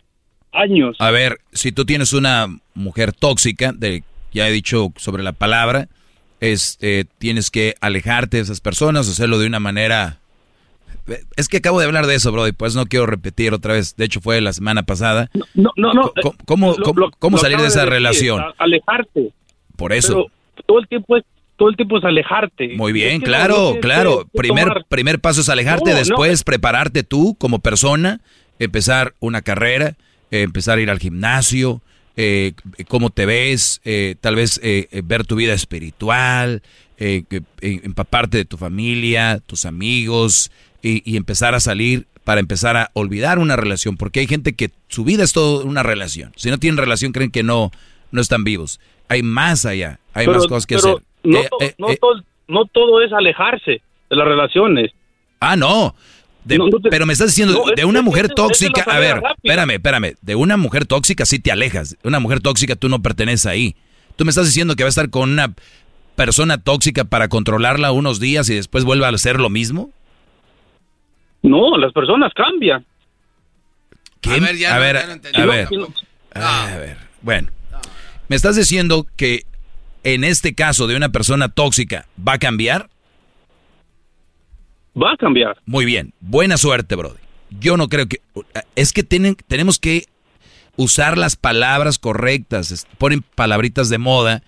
[0.57, 0.97] años.
[1.01, 4.03] A ver, si tú tienes una mujer tóxica, de,
[4.33, 5.89] ya he dicho sobre la palabra,
[6.41, 10.19] este, tienes que alejarte de esas personas, hacerlo de una manera...
[11.37, 13.95] Es que acabo de hablar de eso, bro, y pues no quiero repetir otra vez.
[13.97, 15.31] De hecho, fue la semana pasada.
[15.55, 16.13] No, no, no.
[16.45, 18.43] ¿Cómo, cómo, lo- cómo- salir de esa relación?
[18.59, 19.31] alejarte.
[19.77, 20.27] Por eso.
[20.55, 21.25] Pero todo el tiempo es
[21.57, 22.75] todo el tiempo es alejarte.
[22.77, 24.19] Muy bien, Es que no- claro, no claro.
[24.19, 25.99] que- que primer, tomar- primer paso es alejarte, No, no.
[26.01, 28.21] después prepararte tú como persona,
[28.59, 29.95] empezar una carrera,
[30.31, 31.81] eh, empezar a ir al gimnasio,
[32.17, 32.53] eh,
[32.89, 36.63] cómo te ves, eh, tal vez eh, ver tu vida espiritual,
[37.61, 40.51] empaparte de tu familia, tus amigos
[40.83, 44.71] y, y empezar a salir para empezar a olvidar una relación, porque hay gente que
[44.89, 46.33] su vida es todo una relación.
[46.37, 47.71] Si no tienen relación creen que no,
[48.11, 48.81] no están vivos.
[49.09, 50.97] Hay más allá, hay Pero- más cosas que hacer.
[51.23, 53.81] No, to- no todo, no todo es alejarse
[54.11, 54.91] de las relaciones.
[55.41, 55.95] Ah, no.
[56.47, 56.59] De-
[56.91, 58.99] pero me estás diciendo, no, de es- una es- mujer es- es la tóxica, a
[59.01, 59.35] ver, rápida.
[59.43, 63.03] espérame, espérame, de una mujer tóxica sí te alejas, de una mujer tóxica tú no
[63.03, 63.75] perteneces ahí.
[64.17, 65.53] Tú me estás diciendo que va a estar con una
[66.15, 69.91] persona tóxica para controlarla unos días y después vuelva a hacer lo mismo.
[71.43, 72.85] No, las personas cambian.
[74.27, 75.41] A ver, ya a no- ver, ya no entendí.
[75.41, 75.69] a ver,
[76.35, 77.49] a ver, bueno.
[78.29, 79.45] Me estás diciendo que
[80.03, 82.89] en este caso de una persona tóxica va a cambiar.
[85.01, 85.59] Va a cambiar.
[85.67, 87.19] Muy bien, buena suerte, Brody.
[87.61, 88.21] Yo no creo que...
[88.75, 90.07] Es que tienen, tenemos que
[90.77, 92.87] usar las palabras correctas.
[92.99, 94.43] Ponen palabritas de moda.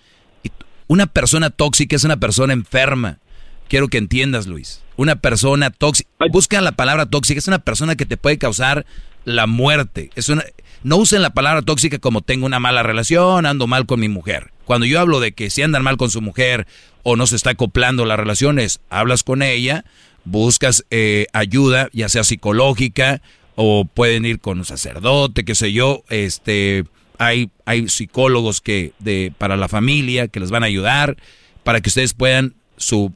[0.87, 3.19] Una persona tóxica es una persona enferma.
[3.67, 4.83] Quiero que entiendas, Luis.
[4.97, 6.09] Una persona tóxica...
[6.31, 7.37] Busca la palabra tóxica.
[7.37, 8.85] Es una persona que te puede causar
[9.25, 10.09] la muerte.
[10.15, 10.43] Es una,
[10.83, 14.51] no usen la palabra tóxica como tengo una mala relación, ando mal con mi mujer.
[14.65, 16.67] Cuando yo hablo de que si andan mal con su mujer
[17.03, 19.83] o no se está acoplando las relaciones, hablas con ella,
[20.29, 23.21] buscas eh, ayuda, ya sea psicológica
[23.55, 26.85] o pueden ir con un sacerdote, qué sé yo, este,
[27.17, 31.17] hay, hay psicólogos que de, para la familia que les van a ayudar
[31.63, 33.11] para que ustedes puedan su,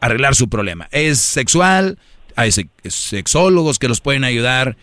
[0.00, 0.88] arreglar su problema.
[0.92, 1.98] Es sexual,
[2.36, 4.76] hay sex- sexólogos que los pueden ayudar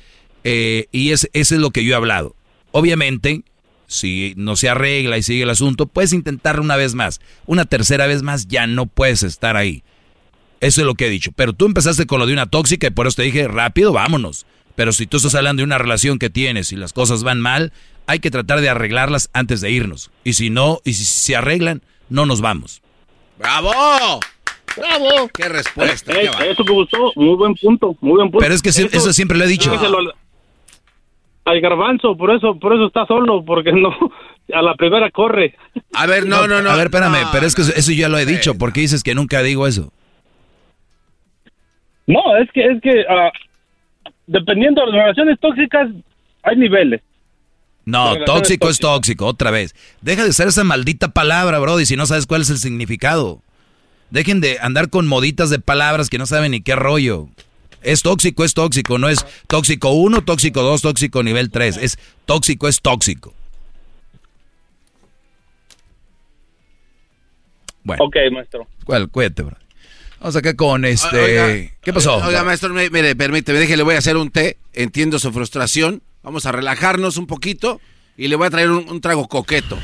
[0.44, 2.36] eh, y es, eso es lo que yo he hablado.
[2.72, 3.44] Obviamente,
[3.88, 7.22] si no se arregla y sigue el asunto, puedes intentarlo una vez más.
[7.46, 9.84] Una tercera vez más ya no puedes estar ahí.
[10.60, 11.32] Eso es lo que he dicho.
[11.36, 14.46] Pero tú empezaste con lo de una tóxica y por eso te dije, rápido, vámonos.
[14.76, 17.72] Pero si tú estás hablando de una relación que tienes y las cosas van mal,
[18.06, 20.12] hay que tratar de arreglarlas antes de irnos.
[20.24, 22.82] Y si no, y si se arreglan, no nos vamos.
[23.40, 23.72] ¡Bravo!
[24.76, 25.30] ¡Bravo!
[25.34, 26.14] ¡Qué respuesta!
[26.14, 28.40] Eh, qué va- eso me gustó, muy buen punto, muy buen punto.
[28.40, 29.72] Pero es que eso siempre lo he dicho.
[31.46, 33.90] al, garbanzo, por eso, por eso está solo, porque no,
[34.54, 35.56] a la primera corre.
[35.94, 36.70] A ver, no, no, no.
[36.70, 38.56] A ver, espérame, no, pero es que eso- eso ya lo he dicho.
[38.56, 39.92] ¿Por qué dices que nunca digo eso?
[42.08, 43.32] No, es que, es que, ah,
[44.26, 45.90] dependiendo de las relaciones tóxicas,
[46.44, 47.02] hay niveles.
[47.86, 49.74] No, tóxico es tóxico, otra vez.
[50.02, 53.42] Deja de usar esa maldita palabra, Brody, si no sabes cuál es el significado.
[54.10, 57.28] Dejen de andar con moditas de palabras que no saben ni qué rollo.
[57.82, 61.78] Es tóxico, es tóxico, no es tóxico 1, tóxico 2, tóxico nivel 3.
[61.78, 63.34] Es tóxico, es tóxico.
[67.84, 68.68] Bueno, Ok, maestro.
[68.84, 69.10] ¿cuál?
[69.10, 69.58] Cuídate, bro.
[70.20, 71.18] Vamos acá con este...
[71.20, 72.16] Oiga, ¿Qué pasó?
[72.18, 74.58] Oiga, maestro, me- mire, permíteme, déjele, voy a hacer un té.
[74.74, 76.02] Entiendo su frustración.
[76.24, 77.80] Vamos a relajarnos un poquito
[78.18, 79.78] y le voy a traer un, un trago coqueto.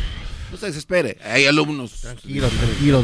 [0.51, 1.17] No se desespere.
[1.23, 2.01] Hay alumnos.
[2.01, 3.01] Tranquilo, tranquilo.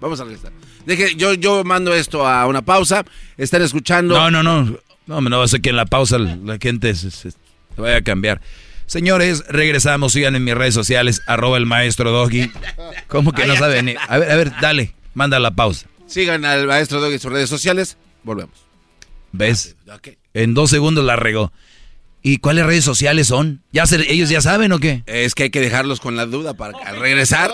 [0.00, 0.52] Vamos a regresar.
[0.86, 3.04] Deje, yo, yo mando esto a una pausa.
[3.36, 4.14] Están escuchando.
[4.16, 4.78] No, no, no.
[5.06, 7.36] No, no va a ser que en la pausa la gente se, se- se
[7.76, 8.40] vaya a cambiar.
[8.86, 10.12] Señores, regresamos.
[10.12, 12.50] Sigan en mis redes sociales, arroba el maestro Doggy.
[13.08, 13.86] ¿Cómo que no saben?
[13.86, 15.86] ni- A ver, a ver, dale, manda la pausa.
[16.12, 17.96] Sigan al maestro Doggy en sus redes sociales.
[18.22, 18.54] Volvemos.
[19.32, 19.76] ¿Ves?
[20.34, 21.52] En dos segundos la regó.
[22.22, 23.62] ¿Y cuáles redes sociales son?
[23.72, 25.02] ¿Ya se- ¿Ellos ya saben o qué?
[25.06, 27.50] Es que hay que dejarlos con la duda para que al regresar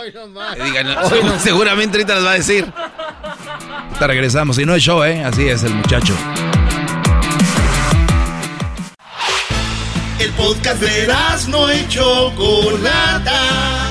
[0.62, 0.88] digan,
[1.40, 2.66] seguramente ahorita les va a decir.
[3.98, 4.56] Te regresamos.
[4.56, 5.22] Si no es show, ¿eh?
[5.24, 6.14] Así es el muchacho.
[10.18, 11.06] El podcast de
[11.48, 13.88] no y Chocolata.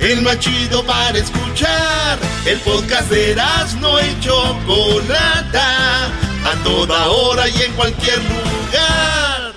[0.00, 2.18] El más chido para escuchar.
[2.44, 3.34] El podcast de
[3.80, 6.06] no y Chocolata.
[6.06, 9.52] A toda hora y en cualquier lugar.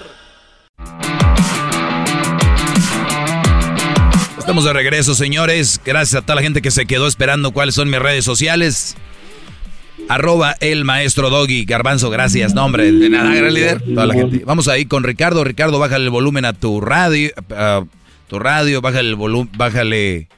[4.38, 5.80] Estamos de regreso, señores.
[5.86, 8.98] Gracias a toda la gente que se quedó esperando cuáles son mis redes sociales.
[10.08, 11.66] Arroba el maestro Doggy.
[11.66, 12.56] Garbanzo, gracias.
[12.56, 12.92] No, hombre.
[12.92, 13.84] De nada, gran líder.
[13.84, 14.42] Toda la gente.
[14.44, 15.44] Vamos ahí con Ricardo.
[15.44, 17.30] Ricardo, bájale el volumen a tu radio.
[18.30, 20.30] Tu radio, bájale el volumen, bájale.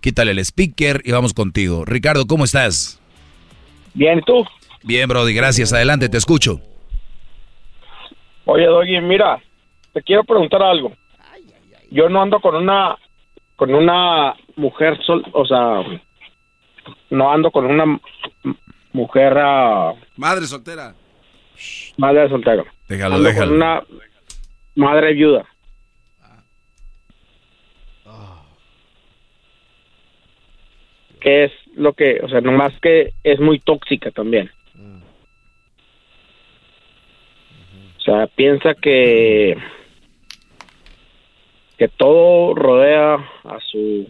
[0.00, 1.84] quítale el speaker y vamos contigo.
[1.84, 3.00] Ricardo, ¿cómo estás?
[3.94, 4.44] Bien, ¿y tú?
[4.84, 5.72] Bien, Brody, gracias.
[5.72, 6.60] Adelante, te escucho.
[8.44, 9.40] Oye, Doggy, mira,
[9.92, 10.92] te quiero preguntar algo.
[11.90, 12.96] Yo no ando con una
[13.56, 15.82] con una mujer sol, o sea,
[17.10, 18.00] no ando con una
[18.92, 20.94] mujer ah, Madre soltera.
[21.96, 22.64] madre soltera.
[22.88, 23.46] Déjalo, ando déjalo.
[23.46, 23.82] con una
[24.74, 25.44] madre viuda.
[31.22, 34.50] ¿Qué es lo que, o sea, nomás que es muy tóxica también?
[37.98, 39.56] O sea, piensa que
[41.78, 44.08] que todo rodea a su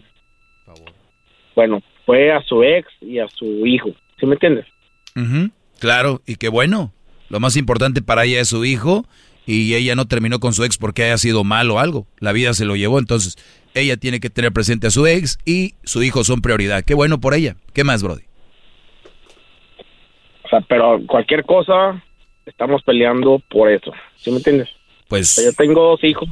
[1.54, 3.90] bueno, fue a su ex y a su hijo.
[4.18, 4.66] ¿Sí me entiendes?
[5.14, 6.92] Ujú, Claro, y qué bueno.
[7.28, 9.04] Lo más importante para ella es su hijo
[9.46, 12.06] y ella no terminó con su ex porque haya sido mal o algo.
[12.20, 13.36] La vida se lo llevó, entonces
[13.74, 16.84] ella tiene que tener presente a su ex y su hijo son prioridad.
[16.84, 17.56] Qué bueno por ella.
[17.72, 18.22] ¿Qué más, Brody?
[20.44, 22.02] O sea, pero cualquier cosa
[22.46, 23.92] estamos peleando por eso.
[24.16, 24.68] ¿Sí me entiendes?
[25.08, 26.28] Pues yo tengo dos hijos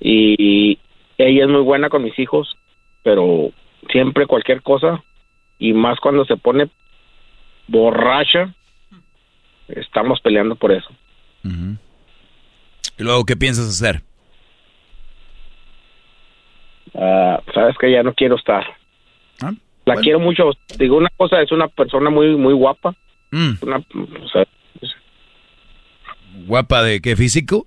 [0.00, 0.78] y
[1.18, 2.56] ella es muy buena con mis hijos,
[3.02, 3.52] pero
[3.90, 5.02] siempre cualquier cosa
[5.58, 6.70] y más cuando se pone
[7.68, 8.54] borracha,
[9.68, 10.88] estamos peleando por eso.
[11.44, 14.02] ¿Y luego qué piensas hacer?
[16.94, 18.64] Ah, Sabes que ya no quiero estar.
[19.84, 20.50] La quiero mucho.
[20.78, 22.94] Digo, una cosa es una persona muy muy guapa.
[23.32, 23.52] Mm.
[23.62, 24.44] Una, o sea,
[26.46, 27.66] ¿Guapa de qué físico?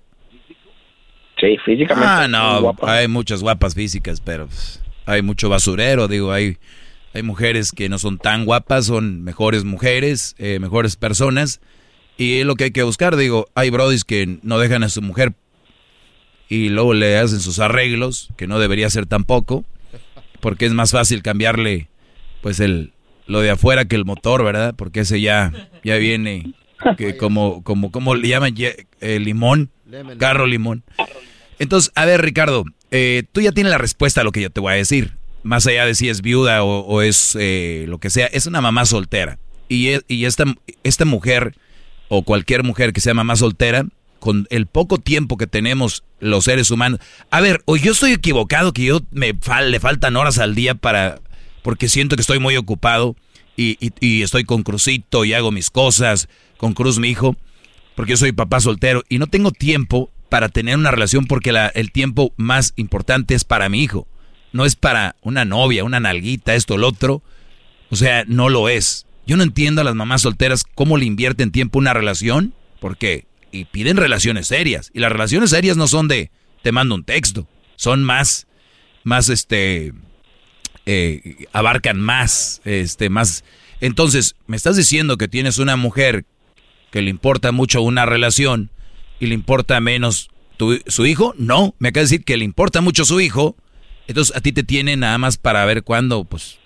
[1.38, 2.08] Sí, físicamente.
[2.08, 6.56] Ah, no, hay muchas guapas físicas, pero pues, hay mucho basurero, digo, hay,
[7.12, 11.60] hay mujeres que no son tan guapas, son mejores mujeres, eh, mejores personas,
[12.16, 15.02] y es lo que hay que buscar, digo, hay brodis que no dejan a su
[15.02, 15.34] mujer
[16.48, 19.64] y luego le hacen sus arreglos, que no debería ser tampoco,
[20.40, 21.88] porque es más fácil cambiarle,
[22.42, 22.92] pues, el,
[23.26, 24.74] lo de afuera que el motor, ¿verdad?
[24.76, 26.54] Porque ese ya, ya viene,
[26.96, 29.70] que como, como, como le llaman, eh, limón,
[30.18, 30.84] carro limón.
[31.58, 34.60] Entonces, a ver, Ricardo, eh, tú ya tienes la respuesta a lo que yo te
[34.60, 35.14] voy a decir.
[35.42, 38.60] Más allá de si es viuda o, o es eh, lo que sea, es una
[38.60, 39.38] mamá soltera.
[39.68, 40.44] Y, y esta,
[40.82, 41.54] esta mujer,
[42.08, 43.86] o cualquier mujer que sea mamá soltera,
[44.18, 47.00] con el poco tiempo que tenemos los seres humanos.
[47.30, 49.34] A ver, o yo estoy equivocado que yo me
[49.66, 51.20] le faltan horas al día para.
[51.62, 53.16] porque siento que estoy muy ocupado
[53.56, 56.28] y, y- y estoy con Crucito y hago mis cosas,
[56.58, 57.34] con Cruz mi hijo,
[57.96, 61.68] porque yo soy papá soltero y no tengo tiempo para tener una relación porque la-
[61.68, 64.06] el tiempo más importante es para mi hijo.
[64.52, 67.22] No es para una novia, una nalguita, esto, lo otro.
[67.90, 69.06] O sea, no lo es.
[69.26, 73.64] Yo no entiendo a las mamás solteras cómo le invierten tiempo una relación, porque y
[73.64, 74.90] piden relaciones serias.
[74.94, 76.30] Y las relaciones serias no son de
[76.62, 78.46] te mando un texto, son más,
[79.04, 79.92] más este,
[80.86, 83.44] eh, abarcan más, este, más.
[83.80, 86.24] Entonces, me estás diciendo que tienes una mujer
[86.90, 88.70] que le importa mucho una relación
[89.20, 91.34] y le importa menos tu- su hijo?
[91.38, 93.56] No, me acaba de decir que le importa mucho su hijo,
[94.06, 96.58] entonces a ti te tiene nada más para ver cuándo, pues,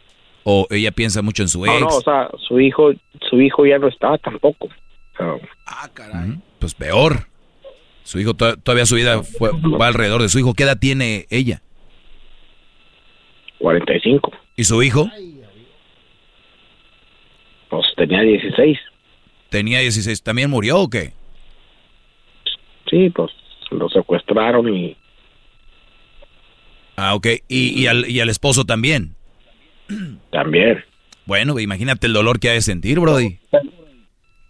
[0.44, 1.74] o ella piensa mucho en su ex.
[1.80, 2.92] No, no, o sea, su hijo,
[3.28, 4.68] su hijo ya no está tampoco.
[5.16, 7.26] Sea, Ujú, Pues peor.
[8.04, 10.54] Su hijo to- todavía su vida fue, va alrededor de su hijo.
[10.54, 11.62] ¿Qué edad tiene ella?
[13.58, 14.32] 45.
[14.56, 15.08] ¿Y su hijo?
[17.68, 18.78] Pues tenía 16.
[19.48, 20.22] Tenía 16.
[20.22, 21.12] ¿También murió o qué?
[22.88, 23.30] Sí, pues
[23.70, 24.96] lo secuestraron y
[26.96, 27.26] Ah, ok.
[27.48, 29.14] ¿Y, y al, y al esposo también?
[30.30, 30.84] También.
[31.24, 33.38] Bueno, imagínate el dolor que ha de sentir, Brody.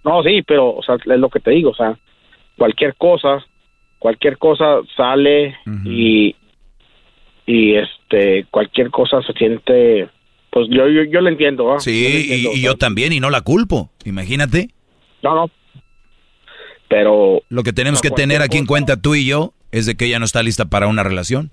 [0.04, 1.98] No, sí, pero, o sea, es lo que te digo, o sea,
[2.56, 3.44] cualquier cosa,
[3.98, 6.34] cualquier cosa sale y,
[7.46, 10.08] y este, cualquier cosa se siente,
[10.50, 13.28] pues yo, yo, yo lo entiendo, lo Sí, entiendo, y, y yo también, y no
[13.30, 13.90] la culpo.
[14.04, 14.70] Imagínate.
[15.22, 15.50] No, no.
[16.88, 17.42] Pero...
[17.50, 20.06] Lo que tenemos No, que tener aquí en cuenta tú y yo es de que
[20.06, 21.50] ella no está lista para una relación.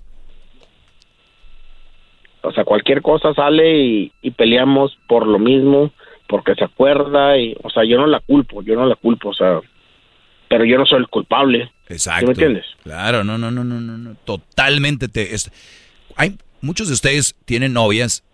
[2.42, 5.92] O sea, cualquier cosa sale y, y peleamos por lo mismo,
[6.28, 9.34] porque se acuerda y, o sea, yo no la culpo, yo no la culpo, o
[9.34, 9.60] sea,
[10.48, 11.70] pero yo no soy el culpable.
[11.88, 12.20] Exacto.
[12.20, 12.64] ¿Sí me entiendes?
[12.84, 14.14] Claro, no, no, no, no, no, no.
[14.24, 15.34] Totalmente te.
[15.34, 15.50] es-
[16.16, 18.24] hay muchos de ustedes tienen novias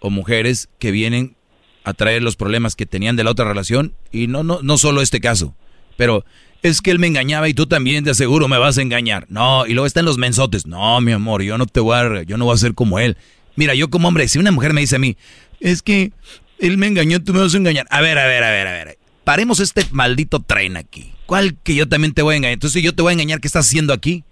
[0.00, 1.36] o mujeres que vienen
[1.84, 5.00] a traer los problemas que tenían de la otra relación y no, no, no solo
[5.02, 5.54] este caso,
[5.96, 6.24] pero
[6.62, 9.26] es que él me engañaba y tú también de seguro me vas a engañar.
[9.28, 10.66] No, y luego están los mensotes.
[10.66, 13.16] No, mi amor, yo no te voy a, yo no voy a ser como él.
[13.54, 15.16] Mira, yo como hombre, si una mujer me dice a mí,
[15.60, 16.12] es que
[16.58, 17.86] él me engañó, tú me vas a engañar.
[17.90, 18.98] A ver, a ver, a ver, a ver.
[19.24, 21.12] Paremos este maldito tren aquí.
[21.26, 22.54] ¿Cuál que yo también te voy a engañar?
[22.54, 24.22] Entonces yo te voy a engañar, ¿qué estás haciendo aquí?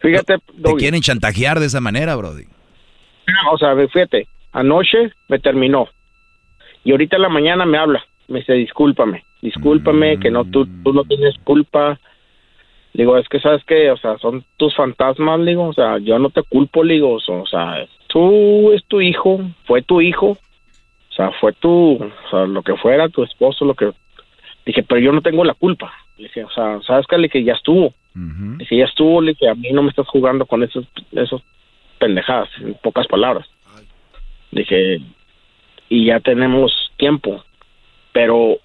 [0.00, 2.44] Fíjate, Te quieren chantajear de esa manera, Brody.
[3.52, 5.88] o sea, fíjate, anoche me terminó.
[6.84, 8.04] Y ahorita en la mañana me habla.
[8.28, 11.98] Me dice, discúlpame, discúlpame, que no, tú, tú no tienes culpa.
[12.92, 16.30] Digo, es que sabes que, o sea, son tus fantasmas, digo, o sea, yo no
[16.30, 20.36] te culpo, digo, o sea, tú es tu hijo, fue tu hijo,
[21.18, 23.90] sea, fue tu, o sea, lo que fuera, tu esposo, lo que...
[24.64, 25.92] Dije, pero yo no tengo la culpa.
[26.16, 27.16] Dije, o sea, ¿sabes qué?
[27.16, 27.92] Le dije, ya estuvo.
[28.14, 31.42] Dije, ya estuvo, le dije, a mí no me estás jugando con esos, esos
[31.98, 33.48] pendejadas, en pocas palabras.
[34.52, 35.00] Dije,
[35.88, 37.44] y ya tenemos tiempo.
[38.12, 38.58] Pero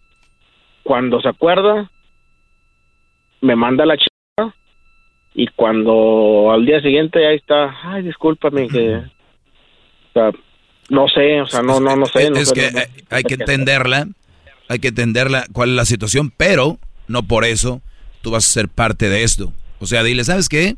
[0.83, 1.89] cuando se acuerda,
[3.41, 4.55] me manda la chica
[5.33, 10.31] y cuando al día siguiente ahí está, ay, discúlpame, que, o sea,
[10.89, 12.29] no sé, o sea, no, no, no sé.
[12.29, 14.07] no es sé, que no- hay que entenderla,
[14.67, 17.81] hay que entenderla cuál es la situación, pero no por eso
[18.21, 19.53] tú vas a ser parte de esto.
[19.79, 20.77] O sea, dile, ¿sabes qué?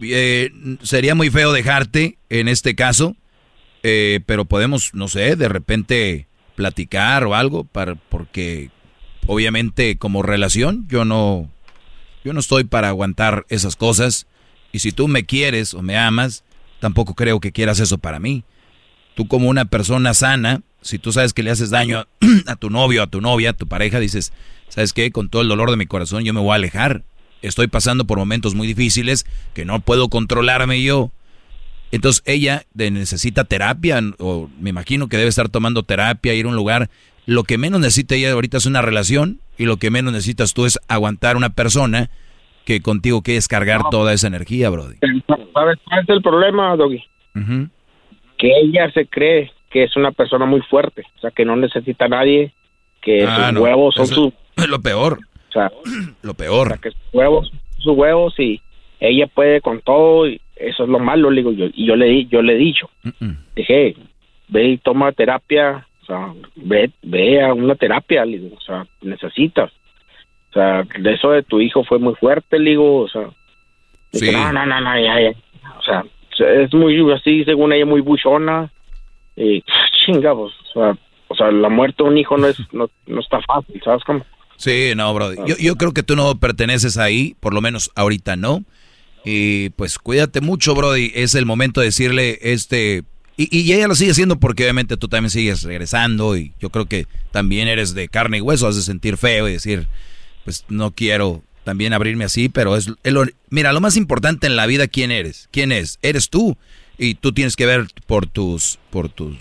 [0.00, 0.50] Eh,
[0.82, 3.16] sería muy feo dejarte en este caso,
[3.82, 8.70] eh, pero podemos, no sé, de repente platicar o algo, para, porque
[9.26, 11.50] obviamente como relación yo no,
[12.24, 14.26] yo no estoy para aguantar esas cosas.
[14.72, 16.44] Y si tú me quieres o me amas,
[16.80, 18.44] tampoco creo que quieras eso para mí.
[19.18, 22.06] Tú como una persona sana, si tú sabes que le haces daño a,
[22.46, 24.32] a tu novio, a tu novia, a tu pareja, dices,
[24.68, 25.10] ¿sabes qué?
[25.10, 27.02] Con todo el dolor de mi corazón yo me voy a alejar.
[27.42, 31.10] Estoy pasando por momentos muy difíciles que no puedo controlarme yo.
[31.90, 36.54] Entonces ella necesita terapia, o me imagino que debe estar tomando terapia, ir a un
[36.54, 36.88] lugar.
[37.26, 40.64] Lo que menos necesita ella ahorita es una relación y lo que menos necesitas tú
[40.64, 42.08] es aguantar una persona
[42.64, 44.94] que contigo quiere descargar toda esa energía, Brody.
[45.26, 45.48] ¿Sabes
[45.84, 47.02] cuál es el problema, Doggy?
[48.38, 52.06] Que ella se cree que es una persona muy fuerte, o sea, que no necesita
[52.06, 52.52] a nadie,
[53.02, 54.32] que Ah, sus no, huevos son sus...
[54.56, 55.18] Es lo peor.
[55.48, 55.70] O sea,
[56.22, 56.80] lo peor.
[56.80, 58.60] que sus huevos, sus huevos y
[59.00, 61.66] ella puede con todo y eso es lo malo, le digo yo.
[61.74, 62.88] Y yo le, di- yo le he dicho,
[63.54, 63.94] dije,
[64.48, 68.86] ve y toma terapia, o sea, ve, ve a una terapia, le digo, o sea,
[69.02, 69.70] necesitas.
[70.50, 73.28] O sea, de eso de tu hijo fue muy fuerte, le digo, o sea,
[74.12, 74.32] dije, Sí.
[74.32, 75.30] no, no, no, no, ya, ya.
[75.78, 76.04] O sea,
[76.38, 78.70] es muy así, según ella, muy buchona.
[79.36, 79.62] Y
[80.04, 83.40] chingados, o sea, o sea, la muerte de un hijo no es, no, no está
[83.42, 84.24] fácil, ¿sabes cómo?
[84.56, 85.36] Sí, no, Brody.
[85.46, 88.64] Yo, yo creo que tú no perteneces ahí, por lo menos ahorita no.
[89.24, 91.12] Y pues cuídate mucho, Brody.
[91.14, 93.04] Es el momento de decirle este...
[93.36, 96.86] Y, y ella lo sigue haciendo porque obviamente tú también sigues regresando y yo creo
[96.86, 99.86] que también eres de carne y hueso, has de sentir feo y decir,
[100.44, 102.90] pues no quiero también abrirme así, pero es...
[103.04, 105.50] lo- mira, lo más importante en la vida, ¿quién eres?
[105.52, 105.98] ¿Quién es?
[106.00, 106.56] Eres tú.
[106.96, 109.36] Y tú tienes que ver por tus, por tus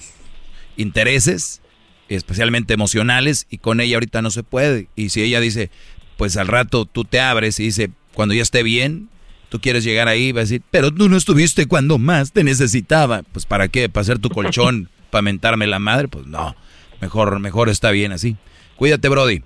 [0.76, 1.62] intereses,
[2.10, 4.90] especialmente emocionales, y con ella ahorita no se puede.
[4.98, 5.70] Y si ella dice,
[6.18, 9.08] pues al rato tú te abres y dice, cuando ya esté bien,
[9.48, 13.24] tú quieres llegar ahí, va a decir, pero tú no estuviste cuando más te necesitaba.
[13.24, 16.58] Pues para qué, para hacer tu colchón, para mentarme la madre, pues no,
[17.00, 18.36] mejor, mejor está bien así.
[18.76, 19.42] Cuídate, Brody.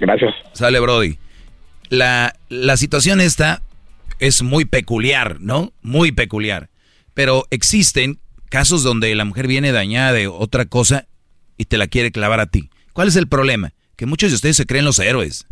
[0.00, 0.34] Gracias.
[0.52, 1.18] Sale, Brody.
[1.88, 3.62] La, la situación esta
[4.18, 5.72] es muy peculiar, ¿no?
[5.82, 6.70] Muy peculiar.
[7.14, 8.18] Pero existen
[8.48, 11.06] casos donde la mujer viene dañada de otra cosa
[11.56, 12.70] y te la quiere clavar a ti.
[12.92, 13.72] ¿Cuál es el problema?
[13.96, 15.46] Que muchos de ustedes se creen los héroes.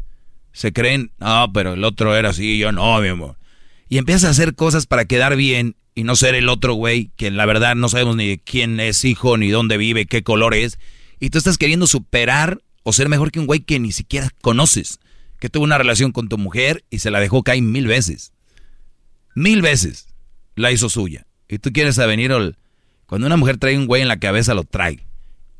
[0.52, 3.36] Se creen, no, pero el otro era así, yo no, mi amor.
[3.88, 7.30] Y empiezas a hacer cosas para quedar bien y no ser el otro güey que
[7.30, 10.78] la verdad no sabemos ni quién es hijo, ni dónde vive, qué color es.
[11.20, 15.00] Y tú estás queriendo superar o ser mejor que un güey que ni siquiera conoces.
[15.40, 18.32] Que tuvo una relación con tu mujer y se la dejó caer mil veces.
[19.34, 20.06] Mil veces
[20.54, 21.26] la hizo suya.
[21.48, 22.56] Y tú quieres venir al-
[23.06, 25.04] Cuando una mujer trae un güey en la cabeza, lo trae.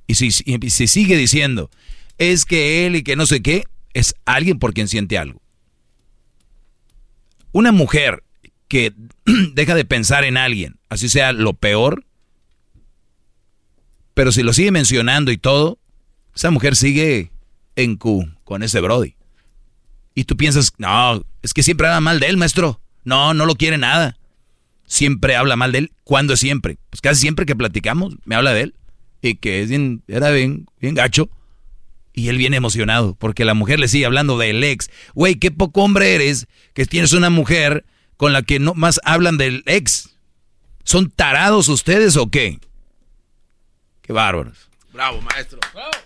[0.07, 1.69] Y si, y si sigue diciendo,
[2.17, 5.43] es que él y que no sé qué, es alguien por quien siente algo.
[7.51, 8.23] Una mujer
[8.69, 8.95] que
[9.53, 12.05] deja de pensar en alguien, así sea lo peor,
[14.15, 15.81] pero si lo sigue mencionando y todo,
[16.37, 17.33] esa mujer sigue
[17.77, 19.17] en Q con ese Brody.
[20.15, 22.81] Y tú piensas, no, es que siempre habla mal de él, maestro.
[23.05, 24.19] No, no lo quiere nada.
[24.87, 25.93] Siempre habla mal de él.
[26.05, 26.79] ¿Cuándo es siempre?
[26.91, 28.75] Pues casi siempre que platicamos, me habla de él.
[29.23, 31.31] Y que es bien, era bien, bien gacho.
[32.13, 34.91] Y él viene emocionado, porque la mujer le sigue hablando del ex.
[35.15, 37.85] Güey, qué poco hombre eres que tienes una mujer
[38.17, 40.17] con la que no más hablan del ex.
[40.85, 42.59] ¿Son tarados ustedes o qué?
[44.03, 44.71] Qué bárbaros.
[44.93, 45.59] Bravo, maestro.
[45.75, 46.06] ¡Bravo!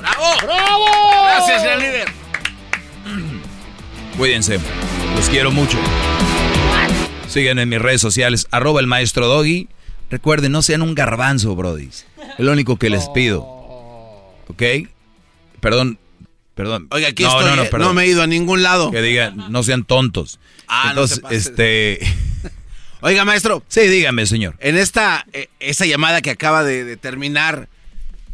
[0.00, 0.86] ¡Bravo!
[1.24, 2.08] Gracias, gran líder.
[4.16, 4.58] Cuídense.
[5.14, 5.78] Los quiero mucho.
[7.28, 9.68] Síganme en mis redes sociales, arroba el maestro Doggy.
[10.10, 12.06] Recuerden, no sean un garbanzo, brodis.
[12.38, 13.42] Es lo único que les pido.
[14.48, 14.62] ¿Ok?
[15.60, 15.98] Perdón,
[16.56, 16.88] perdón.
[16.90, 18.90] Oiga, aquí estoy, eh, no me he ido a ningún lado.
[18.90, 20.40] Que digan, no sean tontos.
[20.66, 22.00] Ah, no Entonces, este...
[23.02, 23.62] Oiga, maestro.
[23.68, 24.56] Sí, dígame, señor.
[24.58, 27.68] En esta, eh, esa llamada que acaba de, de terminar,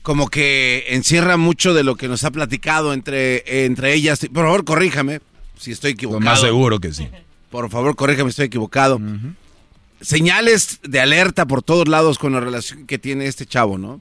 [0.07, 4.20] como que encierra mucho de lo que nos ha platicado entre, entre ellas.
[4.33, 5.18] Por favor, corríjame
[5.59, 6.20] si estoy equivocado.
[6.20, 7.09] Lo más seguro que sí.
[7.51, 9.01] Por favor, corríjame si estoy equivocado.
[10.01, 14.01] Señales de alerta por todos lados con la relación que tiene este chavo, ¿no?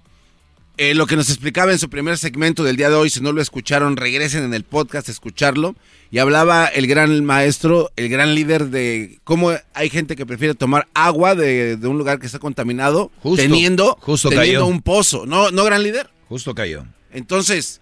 [0.78, 3.32] Eh, lo que nos explicaba en su primer segmento del día de hoy, si no
[3.32, 5.76] lo escucharon, regresen en el podcast a escucharlo.
[6.12, 10.88] Y hablaba el gran maestro, el gran líder de cómo hay gente que prefiere tomar
[10.94, 14.66] agua de, de un lugar que está contaminado, Justo, teniendo, justo teniendo cayó.
[14.68, 15.26] un pozo.
[15.26, 16.10] ¿No, ¿No, gran líder?
[16.30, 16.86] Justo cayó.
[17.12, 17.82] Entonces,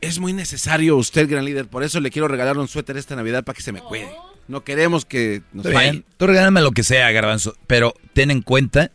[0.00, 1.66] es muy necesario usted, gran líder.
[1.66, 4.10] Por eso le quiero regalar un suéter esta Navidad para que se me cuide.
[4.46, 5.66] No queremos que nos.
[6.18, 7.56] Tú regálame lo que sea, Garbanzo.
[7.66, 8.90] Pero ten en cuenta,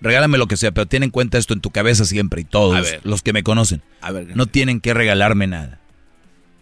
[0.00, 2.76] regálame lo que sea, pero ten en cuenta esto en tu cabeza siempre y todos
[2.76, 3.00] A ver.
[3.04, 3.82] los que me conocen.
[4.00, 5.80] A ver, no tienen que regalarme nada.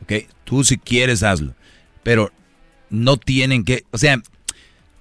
[0.02, 0.12] ¿Ok?
[0.44, 1.54] Tú si quieres hazlo.
[2.02, 2.32] Pero
[2.90, 4.22] no tienen que, o sea,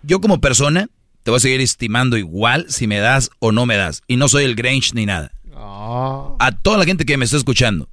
[0.01, 0.87] yo como persona
[1.23, 4.01] te voy a seguir estimando igual si me das o no me das.
[4.07, 5.31] Y no soy el Grinch ni nada.
[5.55, 7.87] A toda la gente que me está escuchando,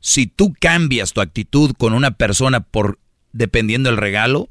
[0.00, 2.98] si tú cambias tu actitud con una persona por
[3.32, 4.48] dependiendo del regalo,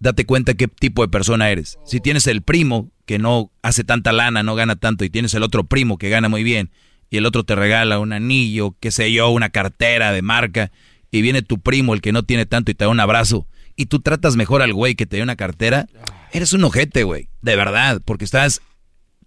[0.00, 1.78] date cuenta qué tipo de persona eres.
[1.84, 5.42] Si tienes el primo que no hace tanta lana, no gana tanto, y tienes el
[5.42, 6.70] otro primo que gana muy bien,
[7.10, 10.72] y el otro te regala un anillo, qué sé yo, una cartera de marca,
[11.10, 13.46] y viene tu primo, el que no tiene tanto, y te da un abrazo,
[13.76, 15.86] y tú tratas mejor al güey que te da una cartera,
[16.32, 18.62] eres un ojete, güey, de verdad, porque estás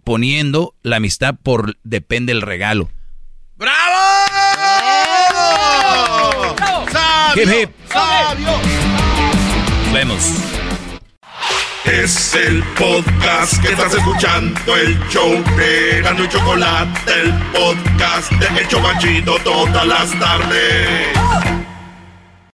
[0.03, 2.89] poniendo la amistad por depende del regalo.
[7.35, 7.69] Hip, hip.
[9.83, 10.62] Nos vemos.
[11.85, 18.61] Es el podcast que estás escuchando, el show de Gano y Chocolate, el podcast de
[18.61, 21.52] El Chobachito todas las tardes.